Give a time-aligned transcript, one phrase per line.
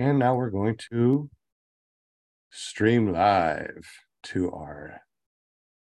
[0.00, 1.28] And now we're going to
[2.48, 3.86] stream live
[4.22, 5.02] to our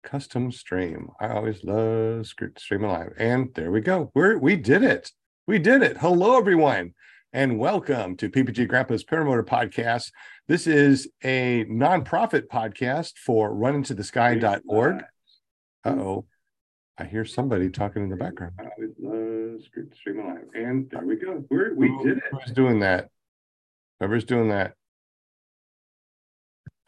[0.02, 1.10] custom stream.
[1.20, 2.26] I always love
[2.56, 3.12] streaming live.
[3.18, 4.10] And there we go.
[4.14, 5.12] We're we did it.
[5.46, 5.98] We did it.
[5.98, 6.94] Hello, everyone,
[7.34, 10.12] and welcome to PPG Grandpa's Paramotor Podcast.
[10.48, 15.02] This is a nonprofit podcast for runintothesky.org.
[15.84, 16.24] Uh oh.
[16.96, 18.54] I hear somebody talking in the background.
[18.58, 19.60] I always love
[19.94, 20.48] streaming live.
[20.54, 21.44] And there we go.
[21.50, 22.24] We're, we did it.
[22.32, 23.10] Who's doing that?
[23.98, 24.74] Whoever's doing that.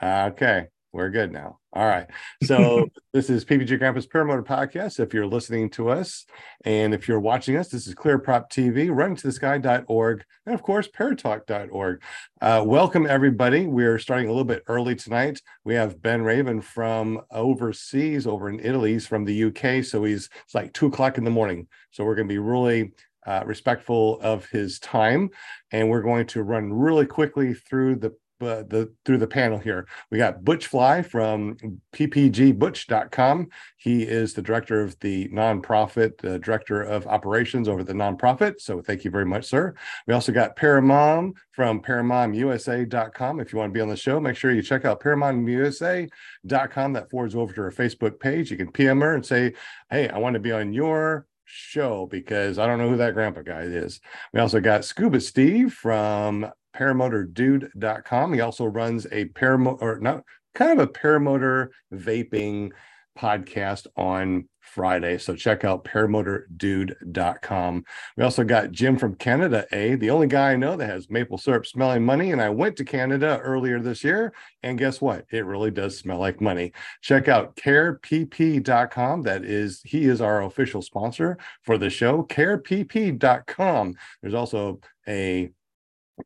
[0.02, 1.58] Okay, we're good now.
[1.72, 2.06] All right.
[2.44, 5.00] So this is PPG Grandpa's Paramotor Podcast.
[5.00, 6.24] If you're listening to us
[6.64, 12.02] and if you're watching us, this is ClearProp TV, runintothesky.org, and of course, paratalk.org.
[12.40, 13.66] Uh, welcome, everybody.
[13.66, 15.42] We're starting a little bit early tonight.
[15.64, 18.92] We have Ben Raven from overseas over in Italy.
[18.92, 19.84] He's from the UK.
[19.84, 21.68] So he's it's like two o'clock in the morning.
[21.90, 22.92] So we're going to be really
[23.26, 25.30] uh, respectful of his time.
[25.72, 29.86] And we're going to run really quickly through the uh, the through the panel here.
[30.10, 31.56] We got Butch Fly from
[31.92, 33.48] ppgbutch.com.
[33.76, 38.60] He is the director of the nonprofit, the director of operations over the nonprofit.
[38.60, 39.74] So thank you very much, sir.
[40.06, 43.40] We also got Paramom from paramomusa.com.
[43.40, 46.92] If you want to be on the show, make sure you check out paramomusa.com.
[46.92, 48.50] That forwards over to her Facebook page.
[48.50, 49.54] You can PM her and say,
[49.90, 53.42] "Hey, I want to be on your show because I don't know who that grandpa
[53.42, 54.00] guy is.
[54.32, 58.32] We also got Scuba Steve from paramotordude.com.
[58.34, 62.72] He also runs a paramotor or not kind of a paramotor vaping
[63.18, 65.18] podcast on Friday.
[65.18, 67.84] So check out paramotordude.com.
[68.16, 71.38] We also got Jim from Canada A, the only guy I know that has maple
[71.38, 72.32] syrup smelling money.
[72.32, 74.32] And I went to Canada earlier this year.
[74.62, 75.24] And guess what?
[75.30, 76.72] It really does smell like money.
[77.02, 79.22] Check out carepp.com.
[79.22, 83.94] That is, he is our official sponsor for the show, carepp.com.
[84.22, 85.50] There's also a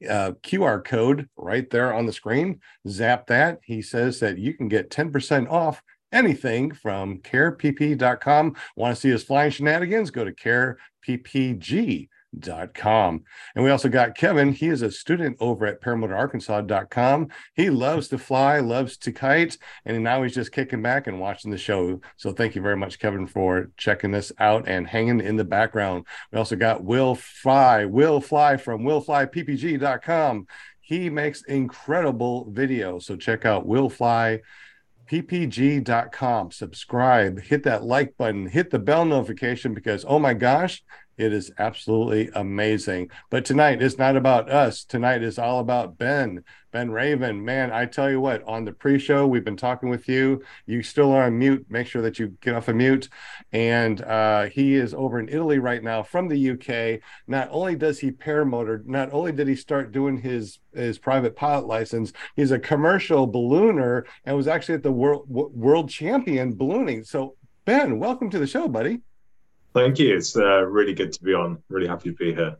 [0.09, 2.61] uh, QR code right there on the screen.
[2.89, 3.61] Zap that.
[3.65, 5.83] He says that you can get 10% off
[6.13, 8.57] anything from carepp.com.
[8.77, 10.11] Want to see his flying shenanigans?
[10.11, 12.09] Go to careppg
[12.75, 13.23] com.
[13.55, 14.53] And we also got Kevin.
[14.53, 17.29] He is a student over at paramotorarkansas.com.
[17.55, 21.51] He loves to fly, loves to kite, and now he's just kicking back and watching
[21.51, 22.01] the show.
[22.17, 26.07] So thank you very much, Kevin, for checking this out and hanging in the background.
[26.33, 30.47] We also got Will Fly, Will Fly from willflyppg.com.
[30.81, 33.05] He makes incredible videos.
[33.05, 34.41] So check out Will Fly
[35.13, 37.43] ppg.com subscribe.
[37.43, 38.47] Hit that like button.
[38.47, 40.83] Hit the bell notification because oh my gosh
[41.17, 43.11] it is absolutely amazing.
[43.31, 44.85] But tonight is not about us.
[44.85, 46.43] Tonight is all about Ben.
[46.73, 47.45] Ben Raven.
[47.45, 50.43] Man, I tell you what, on the pre show, we've been talking with you.
[50.67, 51.67] You still are on mute.
[51.69, 53.09] Make sure that you get off of mute.
[53.53, 57.01] And uh, he is over in Italy right now from the UK.
[57.27, 61.67] Not only does he paramotor, not only did he start doing his his private pilot
[61.67, 67.05] license, he's a commercial ballooner and was actually at the world world champion ballooning.
[67.05, 67.37] So,
[67.67, 69.01] Ben, welcome to the show, buddy.
[69.75, 70.15] Thank you.
[70.17, 71.63] It's uh, really good to be on.
[71.69, 72.57] Really happy to be here.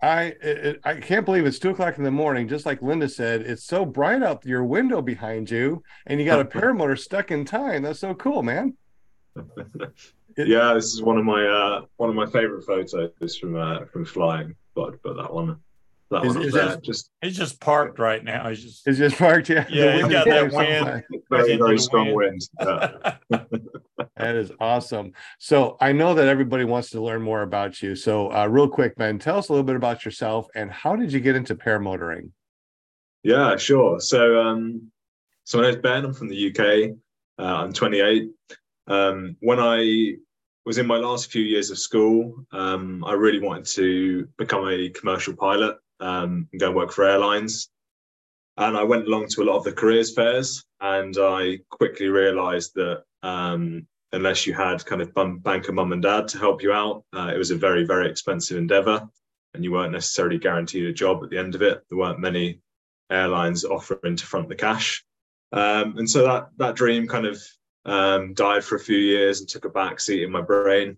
[0.00, 2.46] I it, I can't believe it's two o'clock in the morning.
[2.48, 6.40] Just like Linda said, it's so bright out your window behind you, and you got
[6.40, 7.82] a paramotor stuck in time.
[7.82, 8.76] That's so cool, man.
[10.36, 14.04] yeah, this is one of my uh, one of my favorite photos from uh, from
[14.04, 14.54] flying.
[14.74, 15.60] But but that one
[16.10, 18.48] that is, one is that, just he's just parked right now.
[18.48, 19.48] He's just he's just parked.
[19.48, 21.04] Yeah, yeah, he's got that wind.
[21.30, 22.42] Very very strong wind.
[22.60, 23.18] wind.
[23.30, 23.38] Yeah.
[24.16, 25.12] that is awesome.
[25.38, 27.96] So I know that everybody wants to learn more about you.
[27.96, 31.12] So uh, real quick, Ben, tell us a little bit about yourself and how did
[31.12, 32.30] you get into paramotoring?
[33.22, 33.98] Yeah, sure.
[34.00, 34.92] So um,
[35.44, 36.04] so my name's Ben.
[36.04, 36.96] I'm from the UK.
[37.38, 38.30] Uh, I'm 28.
[38.86, 40.16] Um, when I
[40.66, 44.90] was in my last few years of school, um, I really wanted to become a
[44.90, 47.70] commercial pilot um, and go and work for airlines.
[48.56, 52.72] And I went along to a lot of the careers fairs, and I quickly realised
[52.74, 57.04] that um, unless you had kind of banker mum and dad to help you out,
[57.16, 59.08] uh, it was a very very expensive endeavour,
[59.54, 61.82] and you weren't necessarily guaranteed a job at the end of it.
[61.88, 62.60] There weren't many
[63.10, 65.04] airlines offering to front the cash,
[65.52, 67.42] um, and so that that dream kind of
[67.86, 70.96] um, died for a few years and took a back seat in my brain.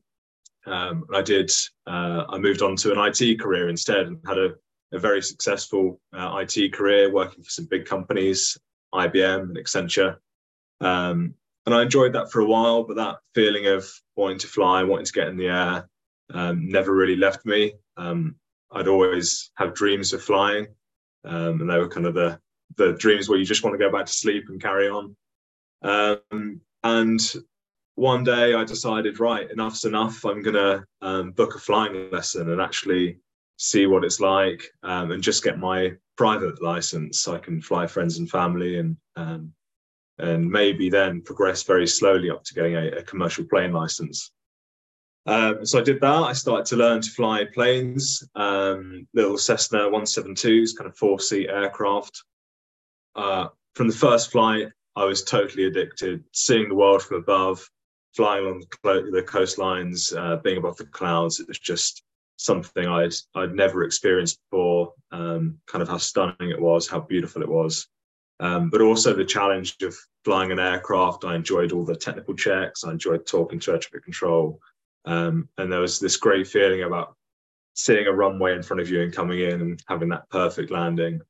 [0.66, 1.50] Um, I did.
[1.86, 4.56] Uh, I moved on to an IT career instead and had a
[4.92, 8.56] a very successful uh, IT career working for some big companies,
[8.94, 10.16] IBM and Accenture.
[10.80, 11.34] Um,
[11.64, 15.06] and I enjoyed that for a while, but that feeling of wanting to fly, wanting
[15.06, 15.88] to get in the air,
[16.32, 17.72] um, never really left me.
[17.96, 18.36] Um,
[18.70, 20.68] I'd always have dreams of flying,
[21.24, 22.38] um, and they were kind of the
[22.76, 25.16] the dreams where you just want to go back to sleep and carry on.
[25.82, 27.20] Um, and
[27.94, 30.24] one day I decided, right, enough's enough.
[30.24, 33.18] I'm going to um, book a flying lesson and actually
[33.56, 37.86] see what it's like um, and just get my private license, so I can fly
[37.86, 39.52] friends and family and um,
[40.18, 44.30] and maybe then progress very slowly up to getting a, a commercial plane license.
[45.26, 46.22] Um, so I did that.
[46.22, 51.48] I started to learn to fly planes, um, little Cessna 172s, kind of four seat
[51.50, 52.22] aircraft.
[53.14, 57.68] Uh, from the first flight, I was totally addicted, seeing the world from above,
[58.14, 61.40] flying on the coastlines, uh, being above the clouds.
[61.40, 62.02] It was just
[62.36, 64.92] something I'd I'd never experienced before.
[65.12, 67.88] Um, kind of how stunning it was, how beautiful it was,
[68.40, 69.94] um, but also the challenge of
[70.24, 71.24] flying an aircraft.
[71.24, 72.84] I enjoyed all the technical checks.
[72.84, 74.60] I enjoyed talking to air traffic control,
[75.04, 77.14] um, and there was this great feeling about
[77.74, 81.20] seeing a runway in front of you and coming in and having that perfect landing.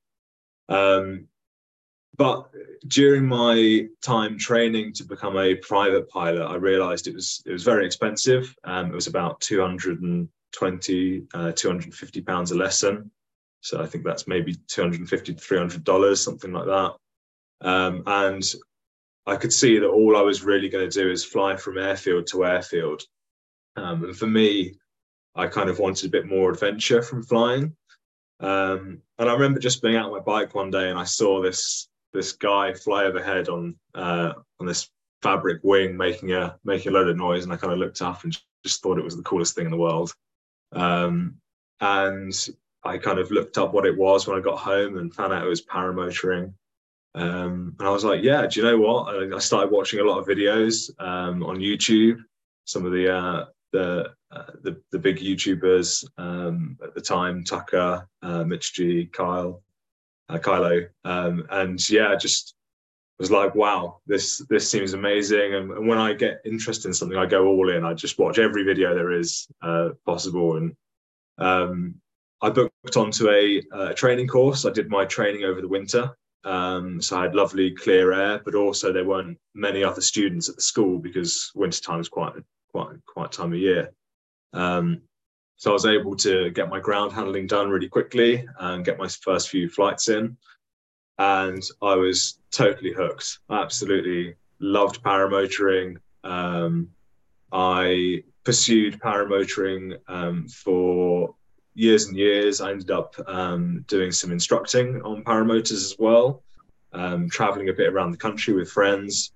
[0.69, 1.27] Um,
[2.17, 2.49] but
[2.87, 7.63] during my time training to become a private pilot, I realized it was it was
[7.63, 8.55] very expensive.
[8.65, 9.41] Um, it was about
[10.59, 13.11] 220, uh, 250 pounds a lesson.
[13.61, 16.95] So I think that's maybe 250 to 300 dollars, something like that.
[17.63, 18.43] Um, and
[19.27, 22.27] I could see that all I was really going to do is fly from airfield
[22.29, 23.03] to airfield.
[23.77, 24.79] Um, and for me,
[25.35, 27.77] I kind of wanted a bit more adventure from flying.
[28.41, 31.41] Um, and I remember just being out on my bike one day and I saw
[31.41, 34.89] this this guy fly overhead on uh, on this
[35.23, 38.25] fabric wing, making a making a load of noise, and I kind of looked up
[38.25, 40.13] and just thought it was the coolest thing in the world.
[40.73, 41.37] Um,
[41.81, 42.49] and
[42.85, 45.45] I kind of looked up what it was when I got home and found out
[45.45, 46.53] it was paramotoring.
[47.15, 49.35] Um, and I was like, yeah, do you know what?
[49.35, 52.19] I started watching a lot of videos um, on YouTube.
[52.67, 58.07] Some of the uh, the, uh, the the big YouTubers um, at the time, Tucker,
[58.23, 59.63] uh, Mitch G, Kyle,
[60.29, 62.56] uh, Kylo, um, and yeah, just
[63.19, 65.55] was like, wow, this this seems amazing.
[65.55, 67.85] And, and, when I get interested in something, I go all in.
[67.85, 70.57] I just watch every video there is uh, possible.
[70.57, 70.77] And
[71.39, 71.95] um,
[72.43, 74.67] I booked onto a, a, training course.
[74.67, 76.17] I did my training over the winter.
[76.45, 80.57] Um, so I had lovely clear air, but also there weren't many other students at
[80.57, 82.35] the school because winter time is quite
[82.71, 83.93] quite quite time of year.
[84.53, 85.03] Um,
[85.57, 89.09] so I was able to get my ground handling done really quickly and get my
[89.09, 90.37] first few flights in.
[91.19, 93.39] And I was totally hooked.
[93.49, 95.97] I absolutely loved paramotoring.
[96.25, 96.91] Um,
[97.53, 101.35] I pursued paramotoring um, for
[101.75, 102.61] years and years.
[102.61, 106.43] I ended up um, doing some instructing on paramotors as well,
[106.93, 109.33] um, traveling a bit around the country with friends.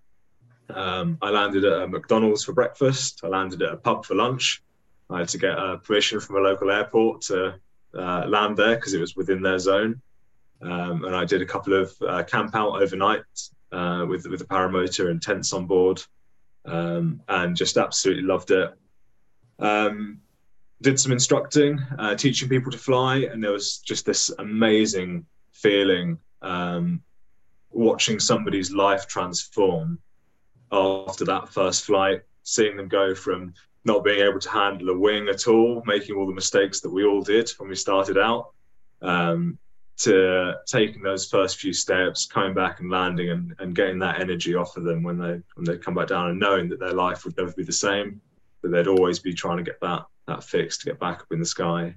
[0.75, 3.21] Um, I landed at a McDonald's for breakfast.
[3.25, 4.63] I landed at a pub for lunch.
[5.11, 7.57] I had to get uh, permission from a local airport to
[7.95, 10.01] uh, land there because it was within their zone.
[10.63, 13.23] Um, and I did a couple of uh, camp out overnight
[13.73, 16.03] uh, with with a paramotor and tents on board,
[16.67, 18.73] um, and just absolutely loved it.
[19.59, 20.21] Um,
[20.83, 26.19] did some instructing, uh, teaching people to fly, and there was just this amazing feeling
[26.43, 27.03] um,
[27.71, 29.99] watching somebody's life transform
[30.73, 33.53] after that first flight, seeing them go from
[33.85, 37.05] not being able to handle a wing at all, making all the mistakes that we
[37.05, 38.53] all did when we started out,
[39.03, 39.59] um,
[40.01, 44.55] to taking those first few steps, coming back and landing and, and getting that energy
[44.55, 47.25] off of them when they when they come back down and knowing that their life
[47.25, 48.21] would never be the same,
[48.63, 51.39] that they'd always be trying to get that that fixed to get back up in
[51.39, 51.95] the sky.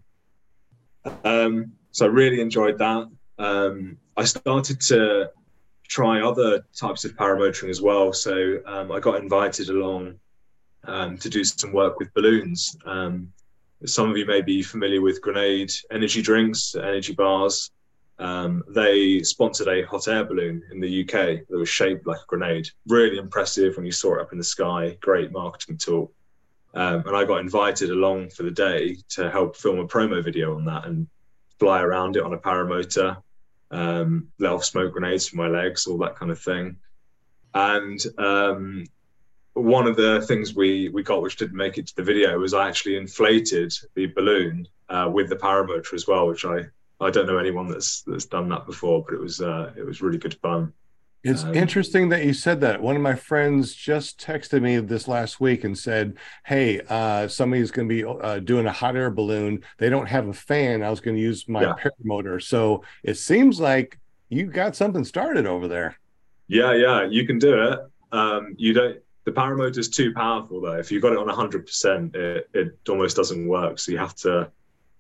[1.24, 3.10] Um, so I really enjoyed that.
[3.40, 5.30] Um, I started to
[5.88, 8.12] try other types of paramotoring as well.
[8.14, 10.16] So um, I got invited along
[10.86, 12.76] um, to do some work with balloons.
[12.86, 13.32] Um,
[13.86, 17.72] some of you may be familiar with Grenade energy drinks, energy bars.
[18.20, 22.26] Um, they sponsored a hot air balloon in the UK that was shaped like a
[22.28, 22.70] grenade.
[22.88, 24.98] Really impressive when you saw it up in the sky.
[25.02, 26.12] Great marketing tool.
[26.76, 30.56] Um, and I got invited along for the day to help film a promo video
[30.56, 31.08] on that and
[31.60, 33.18] fly around it on a paramotor,
[33.72, 36.78] um, let off smoke grenades from my legs, all that kind of thing.
[37.54, 38.86] And um,
[39.54, 42.54] one of the things we we got which didn't make it to the video was
[42.54, 46.64] I actually inflated the balloon uh, with the paramotor as well, which I
[47.04, 50.02] I don't know anyone that's that's done that before, but it was uh, it was
[50.02, 50.74] really good fun.
[51.24, 52.82] It's um, interesting that you said that.
[52.82, 57.72] One of my friends just texted me this last week and said, "Hey, uh, somebody's
[57.72, 59.64] going to be uh, doing a hot air balloon.
[59.78, 60.84] They don't have a fan.
[60.84, 61.74] I was going to use my yeah.
[61.74, 65.98] paramotor." So it seems like you got something started over there.
[66.48, 67.80] Yeah, yeah, you can do it.
[68.12, 70.74] Um, you don't the paramotor is too powerful though.
[70.74, 73.80] If you got it on 100%, it, it almost doesn't work.
[73.80, 74.52] So you have to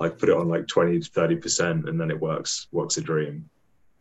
[0.04, 3.50] like put it on like 20 to 30% and then it works, works a dream.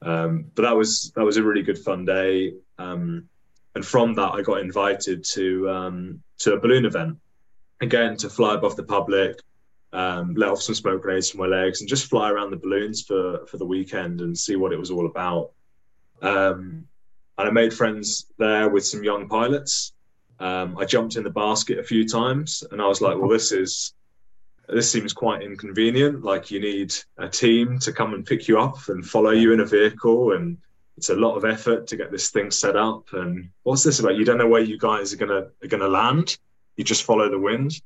[0.02, 2.54] Um, but that was, that was a really good fun day.
[2.78, 3.28] Um,
[3.75, 7.18] and from that, I got invited to, um, to a balloon event
[7.82, 9.38] again to fly above the public,
[9.92, 13.02] um, let off some smoke grenades from my legs, and just fly around the balloons
[13.02, 15.50] for for the weekend and see what it was all about.
[16.23, 16.87] Um,
[17.37, 19.92] and I made friends there with some young pilots.
[20.38, 23.52] Um, I jumped in the basket a few times, and I was like, "Well, this
[23.52, 23.94] is
[24.73, 26.25] this seems quite inconvenient.
[26.25, 29.61] Like you need a team to come and pick you up and follow you in
[29.61, 30.59] a vehicle, and
[30.97, 33.12] it's a lot of effort to get this thing set up.
[33.12, 34.17] And what's this about?
[34.17, 36.38] You don't know where you guys are gonna are gonna land.
[36.76, 37.81] You just follow the wind.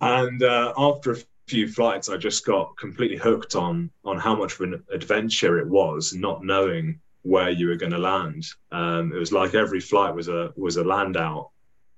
[0.00, 1.16] And uh, after a
[1.46, 5.68] few flights, I just got completely hooked on on how much of an adventure it
[5.68, 8.46] was, not knowing where you were going to land.
[8.72, 11.50] Um, it was like every flight was a was a land out,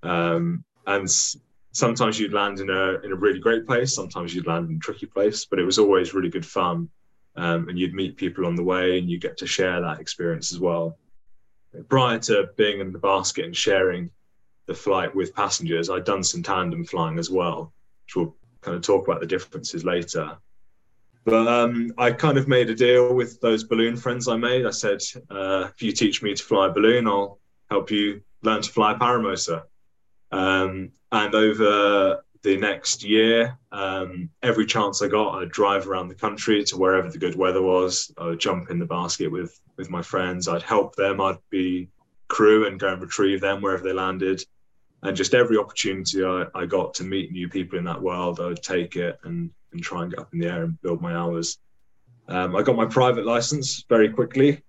[0.02, 1.08] um, and
[1.72, 4.80] sometimes you'd land in a in a really great place, sometimes you'd land in a
[4.80, 6.88] tricky place, but it was always really good fun.
[7.36, 10.52] Um, and you'd meet people on the way, and you get to share that experience
[10.52, 10.98] as well.
[11.88, 14.10] Prior to being in the basket and sharing
[14.66, 17.72] the flight with passengers, I'd done some tandem flying as well,
[18.04, 20.36] which we'll kind of talk about the differences later.
[21.24, 24.66] But um, I kind of made a deal with those balloon friends I made.
[24.66, 25.00] I said,
[25.30, 27.38] uh, if you teach me to fly a balloon, I'll
[27.70, 29.62] help you learn to fly a paramotor.
[30.32, 36.14] Um, and over the next year, um, every chance I got, I'd drive around the
[36.14, 38.12] country to wherever the good weather was.
[38.16, 40.48] I would jump in the basket with with my friends.
[40.48, 41.20] I'd help them.
[41.20, 41.88] I'd be
[42.28, 44.42] crew and go and retrieve them wherever they landed.
[45.02, 48.46] And just every opportunity I, I got to meet new people in that world, I
[48.46, 51.14] would take it and, and try and get up in the air and build my
[51.14, 51.58] hours.
[52.28, 54.62] Um, I got my private license very quickly.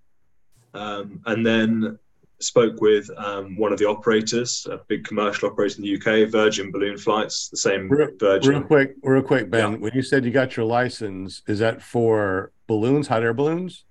[0.73, 1.99] Um, and then
[2.43, 6.71] spoke with um, one of the operators, a big commercial operator in the UK, Virgin
[6.71, 8.51] Balloon Flights, the same real, Virgin.
[8.51, 9.73] Real quick, real quick, Ben.
[9.73, 9.77] Yeah.
[9.77, 13.85] When you said you got your license, is that for balloons, hot air balloons?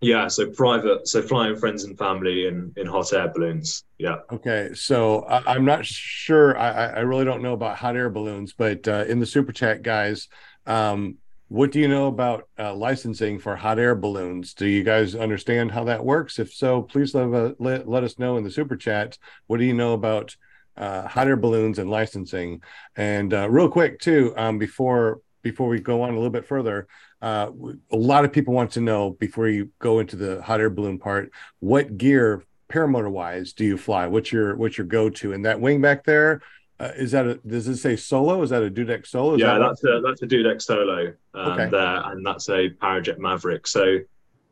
[0.00, 3.84] Yeah, so private, so flying friends and family in in hot air balloons.
[3.98, 4.18] Yeah.
[4.30, 6.56] Okay, so I, am not sure.
[6.56, 9.82] I I really don't know about hot air balloons, but uh, in the super chat,
[9.82, 10.28] guys,
[10.66, 11.16] um,
[11.48, 14.54] what do you know about uh, licensing for hot air balloons?
[14.54, 16.38] Do you guys understand how that works?
[16.38, 19.18] If so, please let, uh, let, let us know in the super chat.
[19.46, 20.36] What do you know about
[20.76, 22.62] uh, hot air balloons and licensing?
[22.96, 26.88] And uh, real quick, too, um, before before we go on a little bit further,
[27.22, 27.50] uh,
[27.92, 30.98] a lot of people want to know before you go into the hot air balloon
[30.98, 34.06] part, what gear paramotor wise do you fly?
[34.06, 35.32] What's your what's your go to?
[35.32, 36.42] And that wing back there,
[36.80, 38.40] uh, is that a does it say solo?
[38.42, 39.34] Is that a Dudek solo?
[39.34, 41.68] Is yeah, that that's a that's a Dudek solo um, okay.
[41.68, 43.66] there, and that's a Parajet Maverick.
[43.66, 43.98] So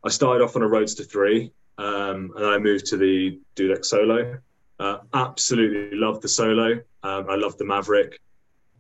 [0.05, 4.39] I started off on a Roadster three, um, and I moved to the Dudek solo.
[4.79, 6.81] Uh, absolutely loved the solo.
[7.03, 8.21] Um, I loved the Maverick.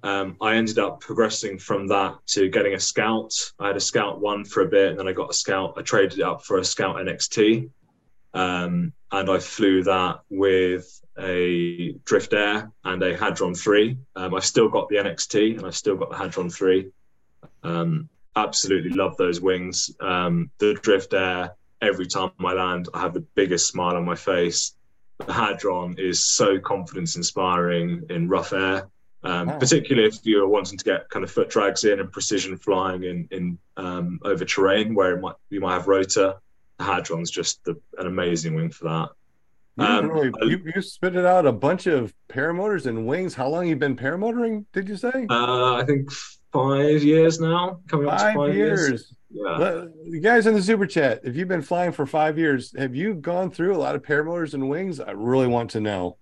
[0.03, 3.33] Um, I ended up progressing from that to getting a Scout.
[3.59, 5.75] I had a Scout one for a bit, and then I got a Scout.
[5.77, 7.71] I traded it up for a Scout NXT,
[8.35, 13.97] um, and I flew that with a Drift Air and a Hadron 3.
[14.17, 16.91] Um, I've still got the NXT and I've still got the Hadron 3.
[17.63, 19.91] Um, absolutely love those wings.
[20.01, 24.15] Um, the Drift Air, every time I land, I have the biggest smile on my
[24.15, 24.73] face.
[25.25, 28.89] The Hadron is so confidence inspiring in rough air.
[29.23, 29.59] Um, wow.
[29.59, 33.29] Particularly if you're wanting to get kind of foot drags in and precision flying in,
[33.31, 36.35] in um, over terrain where might, you might have rotor,
[36.79, 39.09] the Hadron's just the, an amazing wing for that.
[39.79, 43.35] You, um, really, you, you spitted out a bunch of paramotors and wings.
[43.35, 44.65] How long you been paramotoring?
[44.73, 45.27] Did you say?
[45.29, 46.11] Uh, I think
[46.53, 47.81] five years now.
[47.87, 48.89] Coming five up to five years.
[48.89, 49.15] years.
[49.31, 49.85] Yeah.
[50.05, 53.15] You guys in the super chat, if you've been flying for five years, have you
[53.15, 54.99] gone through a lot of paramotors and wings?
[54.99, 56.17] I really want to know.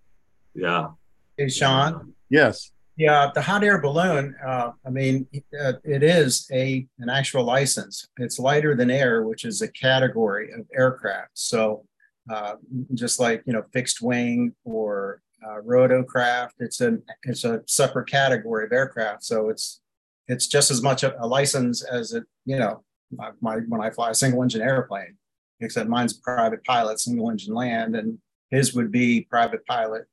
[0.55, 0.89] Yeah.
[1.37, 2.13] Hey, Sean.
[2.31, 2.73] Yes.
[2.97, 4.37] Yeah, the hot air balloon.
[4.45, 5.27] Uh, I mean,
[5.61, 8.07] uh, it is a an actual license.
[8.19, 11.31] It's lighter than air, which is a category of aircraft.
[11.35, 11.85] So
[12.31, 12.55] uh,
[12.95, 16.53] just like you know fixed wing or uh, rotorcraft.
[16.59, 19.81] It's a it's a separate category of aircraft, so it's
[20.29, 22.83] it's just as much a, a license as it you know
[23.17, 25.17] my, my, when I fly a single engine airplane,
[25.61, 28.19] except mine's private pilot, single engine land, and
[28.51, 30.07] his would be private pilot,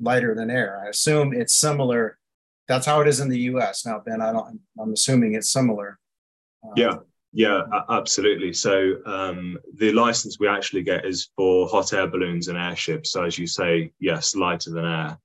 [0.00, 0.82] lighter than air.
[0.84, 2.18] I assume it's similar.
[2.68, 3.84] That's how it is in the U.S.
[3.84, 4.60] Now, Ben, I don't.
[4.80, 5.98] I'm assuming it's similar.
[6.64, 6.96] Um, yeah,
[7.32, 8.52] yeah, absolutely.
[8.52, 13.12] So um, the license we actually get is for hot air balloons and airships.
[13.12, 15.18] So as you say, yes, lighter than air.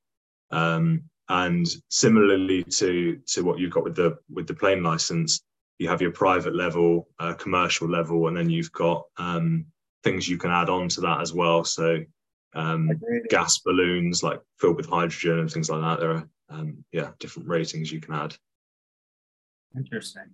[0.52, 5.42] Um, and similarly to to what you've got with the with the plane license,
[5.80, 9.66] you have your private level, uh, commercial level, and then you've got um,
[10.06, 11.66] things you can add on to that as well.
[11.66, 12.00] So
[12.54, 12.90] um,
[13.30, 16.00] gas balloons like filled with hydrogen and things like that.
[16.00, 18.38] There are um, yeah different ratings you can add.
[19.76, 20.34] Interesting.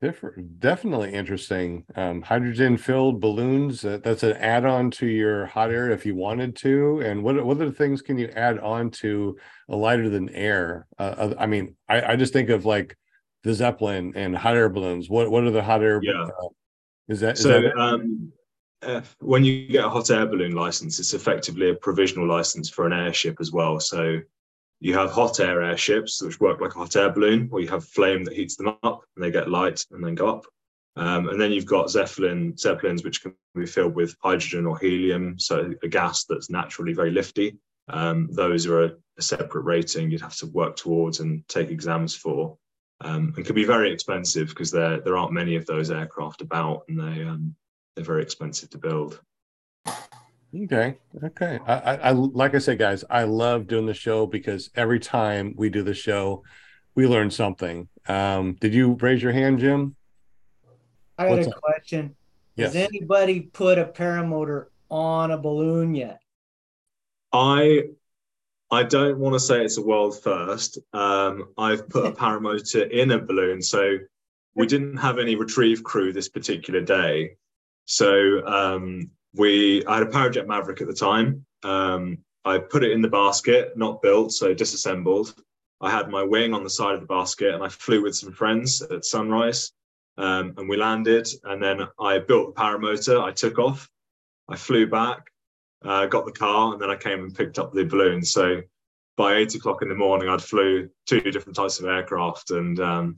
[0.00, 1.84] Different, definitely interesting.
[1.96, 3.84] Um, hydrogen filled balloons.
[3.84, 7.00] Uh, that's an add on to your hot air if you wanted to.
[7.00, 9.36] And what what other things can you add on to
[9.68, 10.86] a lighter than air?
[11.00, 12.96] Uh, I mean, I, I just think of like
[13.42, 15.10] the Zeppelin and hot air balloons.
[15.10, 16.00] What what are the hot air?
[16.00, 16.22] Yeah.
[16.22, 16.48] Uh,
[17.08, 17.60] is that is so?
[17.60, 18.32] that um,
[18.82, 22.86] uh, when you get a hot air balloon license, it's effectively a provisional license for
[22.86, 23.80] an airship as well.
[23.80, 24.20] So
[24.80, 27.84] you have hot air airships, which work like a hot air balloon, where you have
[27.84, 30.46] flame that heats them up and they get light and then go up.
[30.96, 35.38] Um, and then you've got Zeppelin zeppelins, which can be filled with hydrogen or helium,
[35.38, 37.56] so a gas that's naturally very lifty.
[37.88, 42.14] Um, those are a, a, separate rating you'd have to work towards and take exams
[42.14, 42.58] for,
[43.00, 46.82] um, and can be very expensive because there there aren't many of those aircraft about,
[46.88, 47.54] and they um,
[47.94, 49.20] they're very expensive to build.
[50.54, 50.96] Okay.
[51.22, 51.58] Okay.
[51.66, 55.54] I, I, I, like I said, guys, I love doing the show because every time
[55.56, 56.42] we do the show,
[56.94, 57.88] we learn something.
[58.08, 59.94] Um, did you raise your hand, Jim?
[61.18, 61.60] I had What's a up?
[61.60, 62.16] question.
[62.56, 62.74] Yes.
[62.74, 66.20] Has anybody put a paramotor on a balloon yet?
[67.32, 67.82] I
[68.70, 70.78] I don't want to say it's a world first.
[70.92, 73.98] Um, I've put a paramotor in a balloon, so
[74.54, 77.36] we didn't have any retrieve crew this particular day.
[77.84, 81.44] So um, we I had a Parajet Maverick at the time.
[81.62, 85.34] Um, I put it in the basket, not built, so disassembled.
[85.80, 88.32] I had my wing on the side of the basket, and I flew with some
[88.32, 89.72] friends at sunrise.
[90.16, 93.22] Um, and we landed, and then I built the paramotor.
[93.22, 93.88] I took off.
[94.48, 95.30] I flew back,
[95.84, 98.24] uh, got the car, and then I came and picked up the balloon.
[98.24, 98.62] So
[99.16, 103.16] by eight o'clock in the morning, I'd flew two different types of aircraft, and um,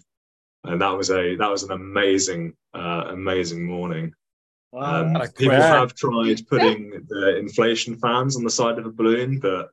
[0.65, 4.13] and that was a that was an amazing uh, amazing morning.
[4.73, 9.71] Um, people have tried putting the inflation fans on the side of a balloon, but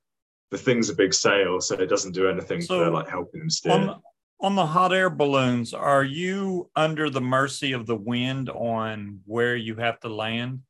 [0.50, 3.50] the thing's a big sail, so it doesn't do anything so for like helping them
[3.50, 3.74] steer.
[3.74, 4.02] On,
[4.40, 9.56] on the hot air balloons, are you under the mercy of the wind on where
[9.56, 10.62] you have to land?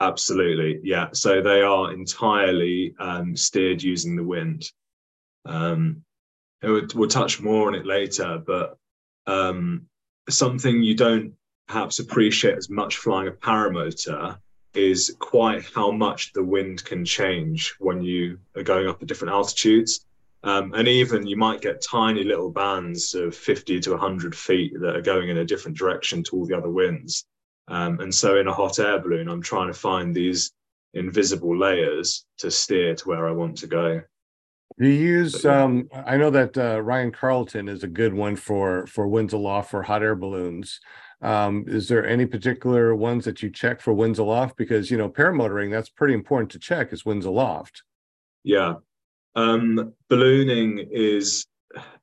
[0.00, 1.08] Absolutely, yeah.
[1.12, 4.64] So they are entirely um, steered using the wind.
[5.44, 6.04] Um,
[6.62, 8.76] we'll, we'll touch more on it later, but
[9.26, 9.86] um,
[10.28, 11.34] something you don't
[11.68, 14.38] perhaps appreciate as much flying a paramotor
[14.74, 19.34] is quite how much the wind can change when you are going up at different
[19.34, 20.06] altitudes.
[20.44, 24.96] Um, and even you might get tiny little bands of 50 to 100 feet that
[24.96, 27.26] are going in a different direction to all the other winds.
[27.68, 30.52] Um, and so in a hot air balloon, I'm trying to find these
[30.94, 34.02] invisible layers to steer to where I want to go.
[34.78, 35.44] Do you use?
[35.44, 39.70] Um, I know that uh, Ryan Carlton is a good one for for winds aloft
[39.70, 40.80] for hot air balloons.
[41.22, 44.56] Um, is there any particular ones that you check for winds aloft?
[44.56, 47.82] Because you know, paramotoring that's pretty important to check is winds aloft.
[48.42, 48.74] Yeah,
[49.36, 51.46] um, ballooning is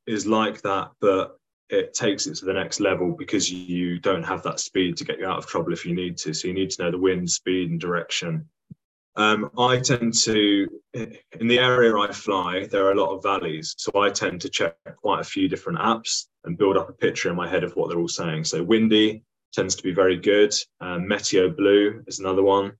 [0.07, 1.37] is like that, but
[1.69, 5.19] it takes it to the next level because you don't have that speed to get
[5.19, 6.33] you out of trouble if you need to.
[6.33, 8.47] So you need to know the wind speed and direction.
[9.15, 13.75] Um, I tend to, in the area I fly, there are a lot of valleys.
[13.77, 17.29] So I tend to check quite a few different apps and build up a picture
[17.29, 18.45] in my head of what they're all saying.
[18.45, 19.23] So windy
[19.53, 20.53] tends to be very good.
[20.79, 22.73] Um, Meteo Blue is another one.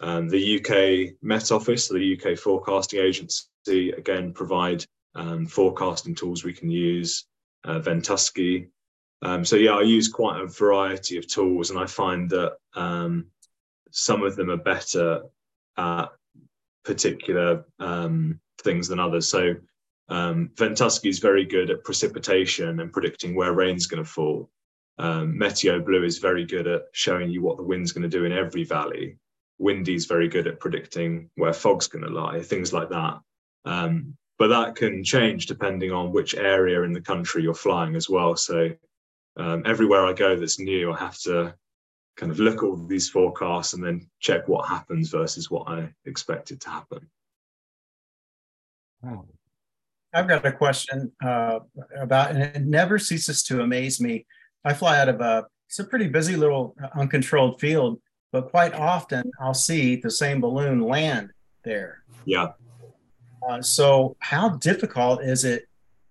[0.00, 6.52] Um, the UK Met Office, the UK forecasting agency, again provide um, forecasting tools we
[6.52, 7.26] can use.
[7.64, 8.68] Uh, Ventusky.
[9.22, 13.26] Um, so yeah, I use quite a variety of tools, and I find that um,
[13.90, 15.22] some of them are better
[15.78, 16.08] at
[16.84, 19.28] particular um, things than others.
[19.28, 19.54] So
[20.08, 24.50] um, Ventusky is very good at precipitation and predicting where rain's going to fall.
[24.98, 28.24] Um, Meteo Blue is very good at showing you what the wind's going to do
[28.24, 29.16] in every valley.
[29.58, 33.18] Windy is very good at predicting where fog's going to lie, things like that.
[33.64, 38.08] Um, but that can change depending on which area in the country you're flying as
[38.08, 38.36] well.
[38.36, 38.70] So
[39.36, 41.54] um, everywhere I go that's new, I have to
[42.16, 45.92] kind of look at all these forecasts and then check what happens versus what I
[46.04, 47.08] expected to happen.
[49.02, 49.26] Wow.
[50.14, 51.58] I've got a question uh,
[51.98, 54.26] about, and it never ceases to amaze me.
[54.64, 58.00] I fly out of a, it's a pretty busy little uncontrolled field,
[58.30, 61.30] but quite often I'll see the same balloon land
[61.64, 62.04] there.
[62.24, 62.52] Yeah.
[63.46, 65.66] Uh, so how difficult is it?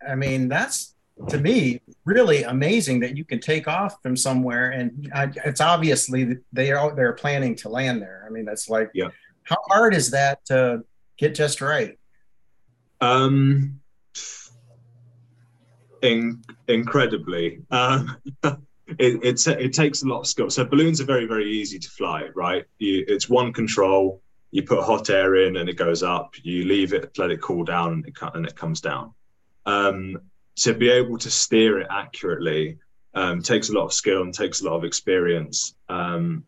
[0.08, 0.96] I mean, that's
[1.30, 6.38] to me really amazing that you can take off from somewhere and I, it's obviously
[6.52, 8.26] they are they're planning to land there.
[8.28, 9.10] I mean, that's like, yeah.
[9.44, 10.84] How hard is that to
[11.18, 12.00] get just right?
[13.02, 13.82] Um,
[16.04, 17.62] in, incredibly.
[17.72, 18.18] Um,
[19.00, 20.50] it, it takes a lot of skill.
[20.50, 22.66] So balloons are very very easy to fly, right?
[22.78, 24.22] You, it's one control.
[24.52, 26.36] You put hot air in and it goes up.
[26.44, 29.14] You leave it, let it cool down, and it and it comes down.
[29.66, 30.20] Um,
[30.58, 32.78] to be able to steer it accurately
[33.16, 35.76] Um, takes a lot of skill and takes a lot of experience.
[35.88, 36.46] Um,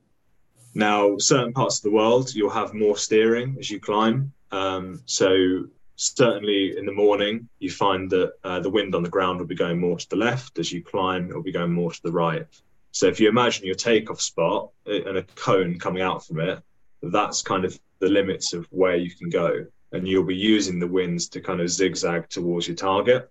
[0.74, 4.34] now, certain parts of the world, you'll have more steering as you climb.
[4.52, 9.40] Um, so certainly in the morning, you find that uh, the wind on the ground
[9.40, 10.60] will be going more to the left.
[10.60, 12.46] As you climb, it will be going more to the right.
[12.92, 16.62] So if you imagine your takeoff spot uh, and a cone coming out from it,
[17.02, 19.66] that's kind of the limits of where you can go.
[19.92, 23.30] And you'll be using the winds to kind of zigzag towards your target.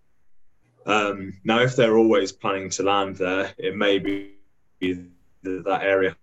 [0.87, 4.33] Um, now, if they're always planning to land there, it may be
[4.81, 6.17] that that area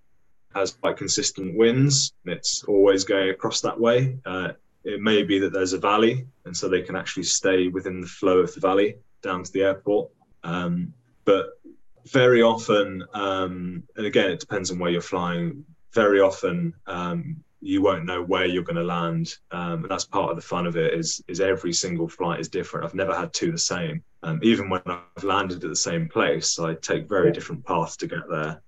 [0.53, 4.17] has quite consistent winds and it's always going across that way.
[4.25, 4.49] Uh,
[4.83, 8.07] it may be that there's a valley, and so they can actually stay within the
[8.07, 10.09] flow of the valley down to the airport.
[10.43, 10.93] Um,
[11.25, 11.59] but
[12.05, 15.65] very often, um, and again, it depends on where you're flying.
[15.93, 20.31] Very often, um, you won't know where you're going to land, um, and that's part
[20.31, 20.93] of the fun of it.
[20.93, 22.85] Is is every single flight is different.
[22.85, 24.03] I've never had two the same.
[24.23, 28.07] Um, even when I've landed at the same place, I take very different paths to
[28.07, 28.61] get there.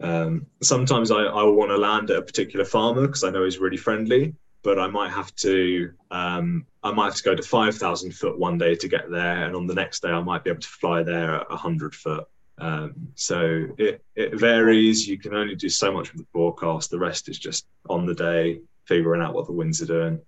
[0.00, 3.44] Um, sometimes I, I will want to land at a particular farmer because I know
[3.44, 7.42] he's really friendly, but I might have to um, I might have to go to
[7.42, 10.44] five thousand foot one day to get there, and on the next day I might
[10.44, 12.24] be able to fly there at hundred foot.
[12.58, 15.06] Um, so it it varies.
[15.06, 16.90] You can only do so much with the forecast.
[16.90, 20.20] The rest is just on the day figuring out what the winds are doing.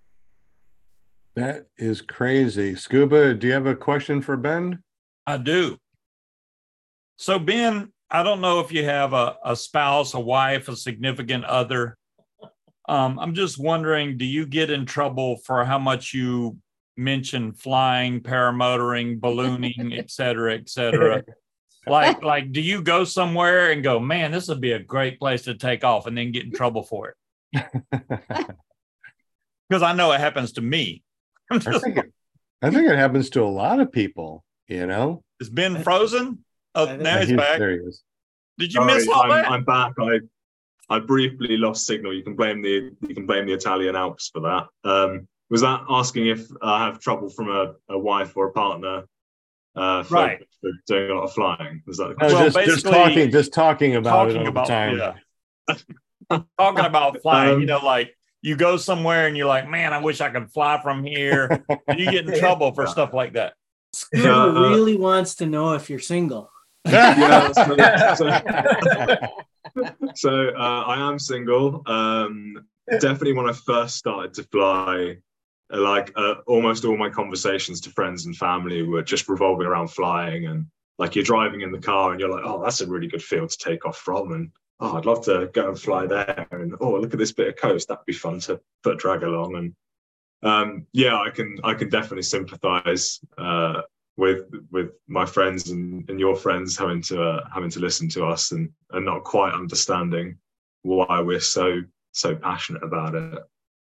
[1.34, 2.74] That is crazy.
[2.74, 4.82] Scuba, do you have a question for Ben?
[5.26, 5.78] I do.
[7.16, 11.44] So Ben, I don't know if you have a, a spouse, a wife, a significant
[11.44, 11.96] other
[12.88, 16.56] um, I'm just wondering, do you get in trouble for how much you
[16.96, 21.22] mention flying, paramotoring, ballooning, et cetera, et cetera?
[21.86, 25.42] like, like, do you go somewhere and go, man, this would be a great place
[25.42, 27.14] to take off, and then get in trouble for
[27.54, 27.66] it?
[29.70, 31.04] Because I know it happens to me.
[31.48, 32.12] I, think it,
[32.60, 34.44] I think it happens to a lot of people.
[34.66, 36.44] You know, it's been frozen.
[36.74, 37.60] Oh, now he's, back.
[37.60, 38.02] There he is.
[38.58, 39.50] Did you Sorry, miss all I'm, that?
[39.50, 39.92] I'm back.
[40.00, 40.18] I
[40.90, 42.12] I briefly lost signal.
[42.12, 44.66] You can blame the you can blame the Italian Alps for that.
[44.88, 49.04] Um, was that asking if I have trouble from a, a wife or a partner
[49.76, 50.46] uh, for, right.
[50.60, 51.82] for doing a lot of flying?
[51.86, 52.38] Was that the question?
[52.38, 55.16] well, just, just talking, just talking about talking it all about, the time.
[56.28, 56.38] Yeah.
[56.58, 59.98] talking about flying, um, you know, like you go somewhere and you're like, man, I
[59.98, 61.64] wish I could fly from here.
[61.96, 63.54] you get in trouble for stuff like that.
[63.92, 66.50] Scooter uh, really wants to know if you're single.
[66.86, 67.76] yeah, so,
[68.14, 68.30] so,
[70.14, 71.82] so uh, I am single.
[71.86, 72.54] Um,
[72.98, 75.16] definitely when I first started to fly,
[75.70, 80.46] like uh, almost all my conversations to friends and family were just revolving around flying.
[80.46, 80.66] And
[80.98, 83.50] like you're driving in the car and you're like, oh, that's a really good field
[83.50, 84.32] to take off from.
[84.32, 86.46] And oh, I'd love to go and fly there.
[86.50, 87.88] And oh, look at this bit of coast.
[87.88, 89.56] That'd be fun to put drag along.
[89.56, 89.74] And
[90.42, 93.82] um, yeah, I can I can definitely sympathize uh,
[94.20, 98.26] with with my friends and, and your friends having to uh, having to listen to
[98.26, 100.36] us and, and not quite understanding
[100.82, 101.80] why we're so
[102.12, 103.38] so passionate about it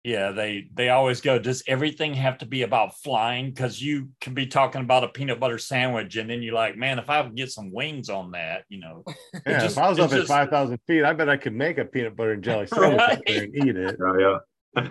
[0.05, 4.35] yeah they they always go does everything have to be about flying because you can
[4.35, 7.35] be talking about a peanut butter sandwich and then you're like man if i would
[7.35, 9.03] get some wings on that you know
[9.47, 11.79] yeah just, if i was up just, at 5000 feet i bet i could make
[11.79, 13.23] a peanut butter and jelly sandwich right?
[13.27, 13.97] and eat it
[14.77, 14.88] yeah,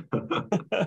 [0.83, 0.85] yeah.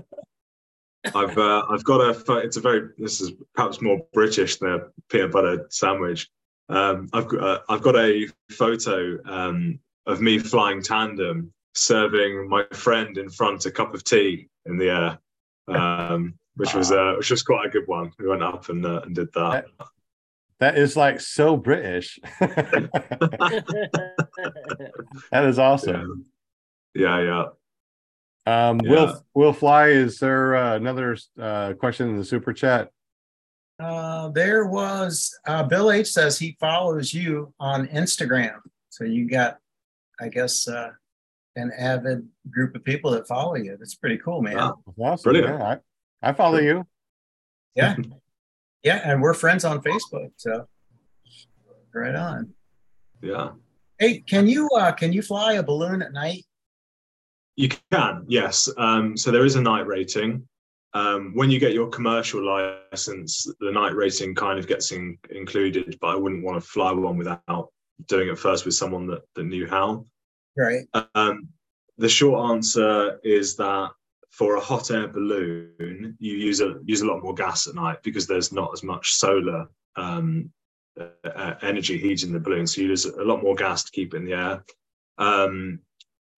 [1.15, 4.81] I've uh, I've got a it's a very this is perhaps more British than a
[5.09, 6.29] peanut butter sandwich.
[6.69, 12.65] Um, I've got uh, I've got a photo um, of me flying tandem, serving my
[12.73, 15.19] friend in front a cup of tea in the air,
[15.75, 18.13] um, which was uh, which was quite a good one.
[18.19, 19.65] We went up and uh, and did that.
[19.79, 19.87] that.
[20.59, 22.19] That is like so British.
[22.41, 22.85] that
[25.33, 26.27] is awesome.
[26.95, 27.25] Yeah, yeah.
[27.25, 27.45] yeah.
[28.46, 28.90] Um, yeah.
[28.90, 32.90] Will Will Fly, is there uh, another uh, question in the super chat?
[33.79, 38.59] Uh, there was uh, Bill H says he follows you on Instagram,
[38.90, 39.59] so you got,
[40.20, 40.90] I guess, uh,
[41.57, 43.76] an avid group of people that follow you.
[43.79, 44.57] That's pretty cool, man.
[44.57, 44.79] Wow.
[44.98, 45.33] Awesome.
[45.33, 45.59] Brilliant.
[45.59, 45.76] Yeah,
[46.22, 46.87] I, I follow you.
[47.74, 47.96] Yeah,
[48.83, 50.31] yeah, and we're friends on Facebook.
[50.37, 50.66] So
[51.94, 52.53] right on.
[53.22, 53.50] Yeah.
[53.98, 56.44] Hey, can you uh, can you fly a balloon at night?
[57.61, 58.70] You can, yes.
[58.79, 60.49] Um, so there is a night rating.
[60.94, 65.99] Um, when you get your commercial license, the night rating kind of gets in, included,
[66.01, 67.68] but I wouldn't want to fly one without
[68.07, 70.07] doing it first with someone that, that knew how.
[70.57, 70.87] Right.
[71.14, 71.49] Um,
[71.99, 73.90] the short answer is that
[74.31, 77.99] for a hot air balloon, you use a use a lot more gas at night
[78.03, 80.51] because there's not as much solar um,
[80.99, 84.16] uh, energy heating the balloon, so you use a lot more gas to keep it
[84.16, 84.64] in the air.
[85.18, 85.81] Um,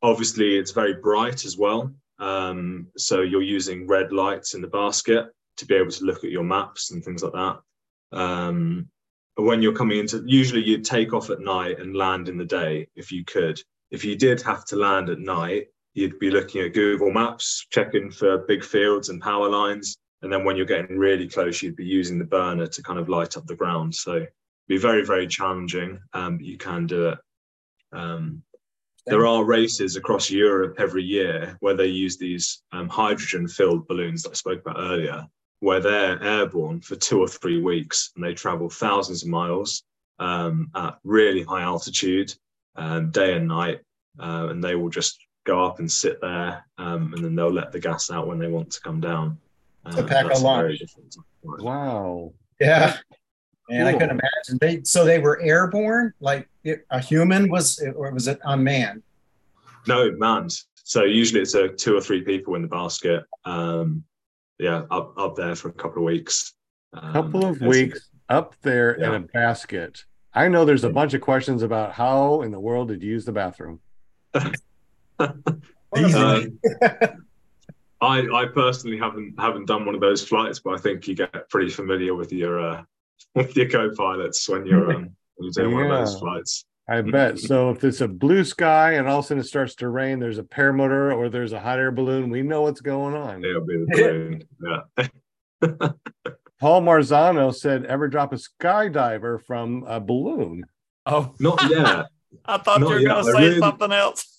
[0.02, 1.92] Obviously, it's very bright as well.
[2.18, 6.30] Um, so you're using red lights in the basket to be able to look at
[6.30, 7.60] your maps and things like that.
[8.16, 8.88] Um,
[9.36, 12.86] when you're coming into, usually you'd take off at night and land in the day
[12.94, 13.60] if you could.
[13.90, 18.10] If you did have to land at night, you'd be looking at Google Maps, checking
[18.10, 19.96] for big fields and power lines.
[20.22, 23.08] And then when you're getting really close, you'd be using the burner to kind of
[23.08, 23.94] light up the ground.
[23.94, 24.24] So
[24.68, 26.00] be very, very challenging.
[26.12, 27.18] Um, you can do it.
[27.92, 28.42] Um,
[29.06, 34.22] there are races across Europe every year where they use these um, hydrogen filled balloons
[34.22, 35.26] that I spoke about earlier,
[35.60, 39.82] where they're airborne for two or three weeks and they travel thousands of miles
[40.18, 42.32] um, at really high altitude,
[42.76, 43.80] um, day and night.
[44.18, 47.72] Uh, and they will just go up and sit there um, and then they'll let
[47.72, 49.38] the gas out when they want to come down.
[49.84, 50.80] Uh, a pack of lunch.
[51.42, 52.32] Wow.
[52.60, 52.96] Yeah.
[53.72, 53.96] And cool.
[53.96, 58.28] I can imagine they so they were airborne, like it, a human was or was
[58.28, 59.02] it unmanned?
[59.86, 60.54] No, manned.
[60.84, 63.24] So usually it's a two or three people in the basket.
[63.46, 64.04] Um,
[64.58, 66.52] yeah, up up there for a couple of weeks.
[66.94, 69.08] A um, couple of weeks up there yeah.
[69.08, 70.04] in a basket.
[70.34, 73.24] I know there's a bunch of questions about how in the world did you use
[73.24, 73.80] the bathroom.
[74.34, 74.52] um,
[78.02, 81.48] I I personally haven't haven't done one of those flights, but I think you get
[81.48, 82.82] pretty familiar with your uh,
[83.34, 86.64] with your co-pilots when you're um, when you're doing yeah, one of those flights.
[86.88, 87.38] I bet.
[87.38, 90.18] So if it's a blue sky and all of a sudden it starts to rain,
[90.18, 92.28] there's a paramotor or there's a hot air balloon.
[92.28, 93.44] We know what's going on.
[93.44, 95.08] It'll be the balloon.
[95.80, 95.88] yeah.
[96.60, 100.64] Paul Marzano said, "Ever drop a skydiver from a balloon?"
[101.06, 102.06] Oh, not yet.
[102.44, 103.58] I thought not you were going to say really...
[103.58, 104.31] something else.